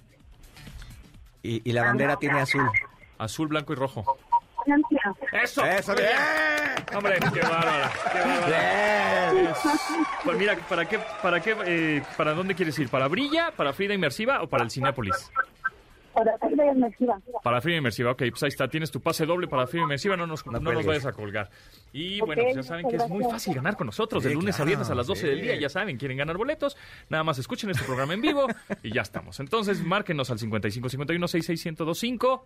Y, 1.42 1.68
y 1.68 1.74
la 1.74 1.84
bandera 1.84 2.18
tiene 2.18 2.40
azul. 2.42 2.70
Azul, 3.18 3.48
blanco 3.48 3.74
y 3.74 3.76
rojo. 3.76 4.18
Francia. 4.70 5.02
¡Eso! 5.44 5.66
¡Eso, 5.66 5.96
bien! 5.96 6.08
Hombre, 6.96 7.18
qué 7.34 7.42
bárbara, 7.42 7.92
qué 8.12 8.20
bárbara. 8.20 9.32
Bien. 9.34 9.48
Pues 10.24 10.38
mira, 10.38 10.56
¿para 10.68 10.86
qué, 10.86 11.00
para 11.22 11.40
qué, 11.40 11.56
eh, 11.66 12.02
para 12.18 12.34
dónde 12.34 12.56
quieres 12.56 12.78
ir? 12.80 12.90
¿Para 12.90 13.08
Brilla, 13.08 13.52
para 13.56 13.74
Frida 13.74 13.94
Inmersiva 13.94 14.42
o 14.42 14.48
para 14.48 14.64
el 14.64 14.72
Cinépolis? 14.72 15.32
Para 16.14 16.38
Frida 16.40 16.66
Inmersiva. 16.66 17.20
Para 17.44 17.62
Frida 17.62 17.78
Inmersiva, 17.78 18.12
ok, 18.12 18.24
pues 18.32 18.44
ahí 18.44 18.50
está, 18.50 18.68
tienes 18.68 18.92
tu 18.92 19.00
pase 19.00 19.26
doble 19.26 19.48
para 19.48 19.68
Frida 19.68 19.84
Inmersiva, 19.84 20.18
no 20.18 20.28
nos, 20.28 20.46
no 20.46 20.60
nos 20.60 20.86
vayas 20.86 21.06
a 21.06 21.14
colgar. 21.14 21.50
Y 21.94 22.20
bueno, 22.22 22.42
pues 22.44 22.56
ya 22.56 22.64
saben 22.64 22.90
que 22.90 22.96
es 22.98 23.08
muy 23.08 23.24
fácil 23.24 23.54
ganar 23.56 23.78
con 23.78 23.86
nosotros, 23.88 24.24
de 24.24 24.30
Sí, 24.30 24.36
lunes 24.36 24.56
a 24.56 24.58
claro, 24.58 24.68
viernes 24.68 24.90
a 24.90 24.96
las 24.96 25.08
12 25.08 25.28
del 25.28 25.42
día, 25.42 25.56
ya 25.56 25.70
saben, 25.70 25.98
quieren 25.98 26.18
ganar 26.18 26.36
boletos, 26.38 26.76
nada 27.10 27.24
más 27.24 27.38
escuchen 27.38 27.70
este 27.70 27.84
programa 27.86 28.14
en 28.16 28.22
vivo 28.22 28.48
y 28.84 28.92
ya 28.94 29.02
estamos. 29.04 29.40
Entonces, 29.40 29.82
márquenos 29.84 30.30
al 30.32 30.40
55 30.40 30.90
51 30.90 31.28
66 31.28 31.66
1025 31.78 32.34
o- 32.34 32.46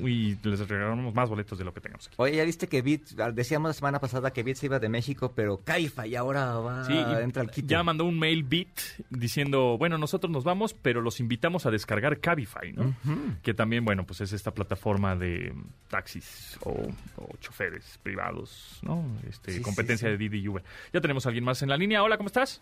y 0.00 0.36
les 0.42 0.68
regalamos 0.68 1.14
más 1.14 1.28
boletos 1.28 1.58
de 1.58 1.64
lo 1.64 1.72
que 1.74 1.80
tengamos 1.80 2.06
aquí. 2.06 2.14
Oye, 2.18 2.36
ya 2.36 2.44
viste 2.44 2.68
que 2.68 2.80
Bit, 2.82 3.10
decíamos 3.32 3.68
la 3.70 3.72
semana 3.74 3.98
pasada 4.00 4.32
que 4.32 4.42
Bit 4.42 4.56
se 4.56 4.66
iba 4.66 4.78
de 4.78 4.88
México, 4.88 5.32
pero 5.34 5.58
Caifa 5.64 6.06
y 6.06 6.14
ahora 6.16 6.54
va, 6.58 6.84
Sí, 6.84 6.92
y 6.94 7.22
entra 7.22 7.42
al 7.42 7.50
quite. 7.50 7.66
ya 7.68 7.82
mandó 7.82 8.04
un 8.04 8.18
mail 8.18 8.44
Bit 8.44 8.80
diciendo, 9.10 9.76
bueno, 9.78 9.98
nosotros 9.98 10.30
nos 10.30 10.44
vamos, 10.44 10.74
pero 10.74 11.00
los 11.00 11.18
invitamos 11.20 11.66
a 11.66 11.70
descargar 11.70 12.20
Cabify, 12.20 12.72
¿no? 12.72 12.94
Que 13.42 13.54
también, 13.54 13.84
bueno, 13.84 14.04
pues 14.06 14.20
es 14.20 14.32
esta 14.32 14.52
plataforma 14.52 15.16
de 15.16 15.52
taxis 15.88 16.58
o, 16.62 16.70
o 17.16 17.36
choferes 17.40 17.98
privados, 18.02 18.78
¿no? 18.82 19.04
Este, 19.28 19.52
Sí, 19.52 19.60
competencia 19.62 20.08
sí, 20.08 20.12
sí. 20.14 20.18
de 20.18 20.18
Didi 20.30 20.38
y 20.44 20.48
Uber. 20.48 20.62
Ya 20.92 21.00
tenemos 21.00 21.26
a 21.26 21.30
alguien 21.30 21.44
más 21.44 21.62
en 21.62 21.68
la 21.68 21.76
línea. 21.76 22.02
Hola, 22.02 22.16
¿cómo 22.16 22.28
estás? 22.28 22.60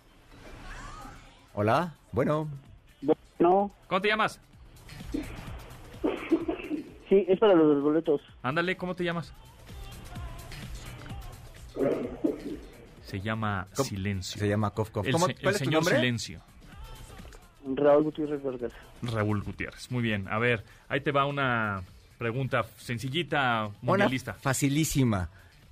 Hola, 1.55 1.95
bueno, 2.13 2.49
No, 3.39 3.71
¿Cómo 3.89 4.01
te 4.01 4.09
llamas? 4.09 4.41
Sí, 7.13 7.27
es 7.29 7.39
para 7.39 7.53
los 7.55 7.83
boletos. 7.83 8.23
Ándale, 8.43 8.75
¿cómo 8.77 8.97
te 8.97 9.05
llamas? 9.05 9.35
Se 13.05 13.21
llama 13.21 13.67
¿Cómo? 13.77 13.89
Silencio. 13.89 14.39
Se 14.41 14.49
llama 14.49 14.71
Kof 14.71 14.91
Kof. 14.91 15.07
El, 15.07 15.13
¿Cómo- 15.13 15.27
se- 15.27 15.35
¿Cuál 15.35 15.49
el 15.49 15.51
es 15.51 15.59
tu 15.59 15.65
señor 15.65 15.83
nombre? 15.83 15.97
Silencio. 15.97 16.41
Raúl 17.75 18.05
Gutiérrez 18.05 18.43
Vargas. 18.43 18.73
Raúl 19.03 19.43
Gutiérrez. 19.43 19.91
Muy 19.91 20.03
bien. 20.03 20.27
A 20.29 20.39
ver, 20.39 20.65
ahí 20.89 21.01
te 21.01 21.13
va 21.13 21.27
una 21.27 21.83
pregunta 22.19 22.65
sencillita, 22.79 23.67
Una 23.67 23.75
mundialista. 23.83 24.35
facilísima. 24.35 25.29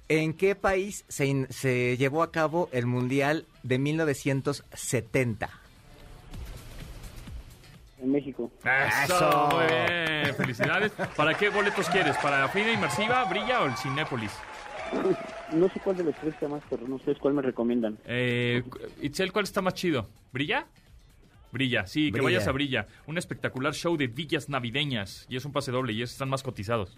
¿En 0.08 0.34
qué 0.34 0.54
país 0.56 1.04
se, 1.08 1.46
se 1.52 1.96
llevó 1.96 2.22
a 2.22 2.32
cabo 2.32 2.68
el 2.72 2.86
Mundial 2.86 3.46
de 3.62 3.78
1970? 3.78 5.48
México. 8.10 8.50
Eso, 8.64 9.14
Eso. 9.16 9.48
muy 9.52 9.66
bien. 9.66 10.34
Felicidades. 10.36 10.92
¿Para 11.16 11.34
qué 11.34 11.48
boletos 11.48 11.88
quieres? 11.88 12.16
¿Para 12.18 12.48
Fina 12.48 12.72
Inmersiva, 12.72 13.24
Brilla 13.24 13.62
o 13.62 13.66
el 13.66 13.76
Cinépolis? 13.76 14.32
No 15.52 15.68
sé 15.68 15.80
cuál 15.80 15.96
de 15.96 16.04
los 16.04 16.14
tres 16.14 16.32
está 16.34 16.46
más, 16.48 16.62
pero 16.70 16.86
no 16.86 16.96
sé 17.00 17.12
cuál 17.16 17.34
me 17.34 17.42
recomiendan. 17.42 17.98
Eh, 18.04 18.62
Itzel, 19.02 19.32
¿cuál 19.32 19.42
está 19.44 19.60
más 19.60 19.74
chido? 19.74 20.08
¿Brilla? 20.32 20.64
Brilla, 21.50 21.86
sí, 21.88 22.12
que 22.12 22.20
vayas 22.20 22.46
a 22.46 22.52
Brilla. 22.52 22.86
Un 23.08 23.18
espectacular 23.18 23.74
show 23.74 23.96
de 23.96 24.06
villas 24.06 24.48
navideñas. 24.48 25.26
Y 25.28 25.34
es 25.36 25.44
un 25.44 25.50
pase 25.52 25.72
doble 25.72 25.92
y 25.92 26.02
esos 26.02 26.12
están 26.12 26.28
más 26.28 26.44
cotizados. 26.44 26.96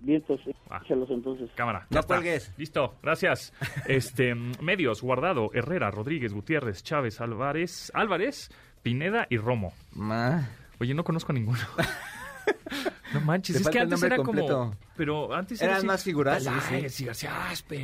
Bien, 0.00 0.18
entonces, 0.20 0.54
Ah. 0.68 0.82
échalos 0.84 1.08
entonces. 1.08 1.50
Cámara. 1.54 1.86
No 1.88 2.00
ya 2.02 2.06
cuelgues. 2.06 2.52
Listo, 2.58 2.94
gracias. 3.02 3.54
Este, 3.88 4.34
mm, 4.34 4.52
medios, 4.60 5.00
Guardado, 5.00 5.50
Herrera, 5.54 5.90
Rodríguez, 5.90 6.34
Gutiérrez, 6.34 6.82
Chávez, 6.82 7.22
Álvarez, 7.22 7.90
Álvarez, 7.94 8.50
Pineda 8.86 9.26
y 9.28 9.36
Romo. 9.36 9.74
Ma. 9.96 10.48
Oye, 10.78 10.94
no 10.94 11.02
conozco 11.02 11.32
a 11.32 11.34
ninguno. 11.34 11.58
no 13.14 13.20
manches, 13.20 13.56
es 13.56 13.68
que 13.68 13.80
antes 13.80 14.00
era 14.00 14.18
como... 14.18 14.76
Pero 14.96 15.34
antes 15.34 15.60
Eran 15.60 15.84
más 15.84 16.04
figuras, 16.04 16.44
sí, 16.44 16.88
sí. 16.88 17.08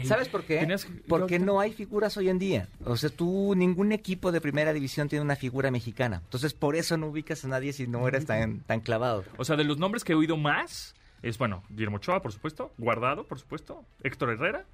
¿Sabes 0.05 0.29
por 0.29 0.45
qué? 0.45 0.61
Tenías- 0.61 0.87
Porque 1.09 1.41
no 1.41 1.59
hay 1.59 1.73
figuras 1.73 2.17
hoy 2.17 2.29
en 2.29 2.39
día. 2.39 2.69
O 2.85 2.97
sea, 2.97 3.11
tú, 3.11 3.55
ningún 3.57 3.91
equipo 3.91 4.31
de 4.31 4.41
primera 4.41 4.73
división 4.73 5.09
tiene 5.09 5.25
una 5.25 5.35
figura 5.35 5.73
mexicana. 5.73 6.21
Entonces, 6.23 6.55
por 6.55 6.77
eso 6.77 6.97
no 6.97 7.09
ubicas 7.09 7.45
a 7.45 7.49
nadie 7.49 7.73
si 7.73 7.89
no 7.89 8.07
eres 8.07 8.25
tan, 8.25 8.61
tan 8.61 8.79
clavado. 8.79 9.25
O 9.39 9.45
sea, 9.45 9.57
de 9.57 9.65
los 9.65 9.79
nombres 9.79 10.05
que 10.05 10.13
he 10.13 10.15
oído 10.15 10.37
más 10.37 10.95
es, 11.23 11.37
bueno, 11.37 11.65
Guillermo 11.69 11.97
Ochoa, 11.97 12.23
por 12.23 12.31
supuesto, 12.31 12.73
Guardado, 12.79 13.27
por 13.27 13.41
supuesto, 13.41 13.85
Héctor 14.05 14.31
Herrera, 14.31 14.67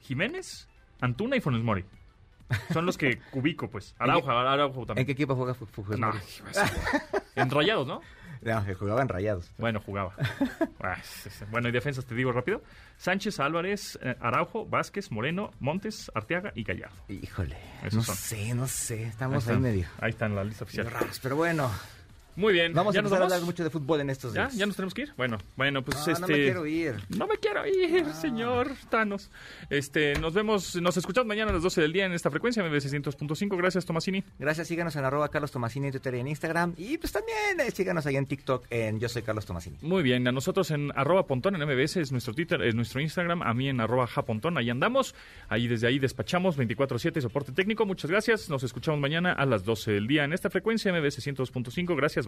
Jiménez, 0.00 0.66
Antuna 1.02 1.36
y 1.36 1.42
Funes 1.42 1.62
Mori. 1.62 1.84
Son 2.72 2.86
los 2.86 2.96
que 2.96 3.20
ubico, 3.32 3.68
pues. 3.68 3.94
Araujo, 3.98 4.30
Araujo 4.30 4.86
también. 4.86 5.02
¿En 5.02 5.06
qué 5.06 5.12
equipo 5.12 5.34
juega 5.36 5.54
Fu- 5.54 5.66
Fujimori? 5.66 6.00
No, 6.00 6.12
en 7.36 7.50
Rayados, 7.50 7.86
¿no? 7.86 8.00
No, 8.40 8.64
que 8.64 8.72
jugaban 8.74 9.08
rayados. 9.08 9.50
Bueno, 9.58 9.80
jugaba. 9.80 10.14
Ah. 10.80 10.96
Bueno, 11.50 11.68
y 11.68 11.72
defensas 11.72 12.04
te 12.06 12.14
digo 12.14 12.30
rápido. 12.30 12.62
Sánchez, 12.96 13.40
Álvarez, 13.40 13.98
eh, 14.00 14.14
Araujo, 14.20 14.64
Vázquez, 14.64 15.10
Moreno, 15.10 15.50
Montes, 15.58 16.08
Arteaga 16.14 16.52
y 16.54 16.62
Gallardo. 16.62 17.02
Híjole, 17.08 17.56
Esos 17.80 17.94
no 17.94 18.02
son. 18.04 18.14
sé, 18.14 18.54
no 18.54 18.68
sé. 18.68 19.02
Estamos 19.04 19.48
ahí, 19.48 19.58
medio, 19.58 19.88
Ahí 20.00 20.10
está 20.10 20.26
en 20.26 20.36
la 20.36 20.44
lista 20.44 20.62
oficial. 20.64 20.88
raros. 20.88 21.18
Pero 21.20 21.34
bueno, 21.34 21.68
Muy 22.38 22.52
bien. 22.52 22.72
vamos 22.72 22.94
a 22.94 22.98
¿Ya 22.98 23.02
nos 23.02 23.10
empezar 23.10 23.22
a 23.22 23.24
hablar 23.26 23.42
mucho 23.42 23.64
de 23.64 23.70
fútbol 23.70 24.00
en 24.00 24.10
estos 24.10 24.32
¿Ya? 24.32 24.42
días. 24.42 24.56
¿Ya 24.56 24.66
nos 24.66 24.76
tenemos 24.76 24.94
que 24.94 25.02
ir? 25.02 25.12
Bueno, 25.16 25.38
bueno, 25.56 25.82
pues 25.82 25.96
No, 26.06 26.12
este... 26.12 26.20
no 26.22 26.28
me 26.28 26.34
quiero 26.34 26.66
ir. 26.66 26.94
No 27.08 27.26
me 27.26 27.36
quiero 27.38 27.66
ir, 27.66 28.06
señor 28.14 28.70
Thanos. 28.88 29.30
Este, 29.70 30.14
nos 30.20 30.34
vemos, 30.34 30.76
nos 30.76 30.96
escuchamos 30.96 31.26
mañana 31.26 31.50
a 31.50 31.54
las 31.54 31.62
12 31.64 31.80
del 31.80 31.92
día 31.92 32.06
en 32.06 32.12
esta 32.12 32.30
frecuencia, 32.30 32.62
MB 32.62 32.74
600.5. 32.74 33.56
Gracias, 33.56 33.84
Tomasini. 33.84 34.22
Gracias, 34.38 34.68
síganos 34.68 34.94
en 34.94 35.04
arroba 35.04 35.28
Carlos 35.30 35.50
Tomasini 35.50 35.86
en 35.86 35.92
Twitter 35.92 36.14
y 36.14 36.20
en 36.20 36.28
Instagram. 36.28 36.74
Y 36.76 36.96
pues 36.98 37.12
también 37.12 37.58
eh, 37.58 37.70
síganos 37.72 38.06
ahí 38.06 38.14
en 38.16 38.26
TikTok 38.26 38.66
en 38.70 39.00
Yo 39.00 39.08
Soy 39.08 39.22
Carlos 39.22 39.44
Tomasini. 39.44 39.78
Muy 39.82 40.04
bien, 40.04 40.26
a 40.28 40.32
nosotros 40.32 40.70
en 40.70 40.92
arroba 40.94 41.26
pontón 41.26 41.56
en 41.60 41.68
MBS 41.68 41.96
es 41.96 42.12
nuestro 42.12 42.34
Twitter, 42.34 42.62
es 42.62 42.74
nuestro 42.76 43.00
Instagram, 43.00 43.42
a 43.42 43.52
mí 43.52 43.68
en 43.68 43.80
arroba 43.80 44.06
japontón, 44.06 44.58
ahí 44.58 44.70
andamos, 44.70 45.14
ahí 45.48 45.66
desde 45.66 45.88
ahí 45.88 45.98
despachamos 45.98 46.56
24-7 46.56 47.20
soporte 47.20 47.50
técnico, 47.50 47.84
muchas 47.84 48.10
gracias, 48.10 48.48
nos 48.48 48.62
escuchamos 48.62 49.00
mañana 49.00 49.32
a 49.32 49.44
las 49.44 49.64
12 49.64 49.90
del 49.90 50.06
día 50.06 50.24
en 50.24 50.32
esta 50.32 50.50
frecuencia 50.50 50.92
MB 50.92 51.04
600.5, 51.06 51.96
gracias, 51.96 52.27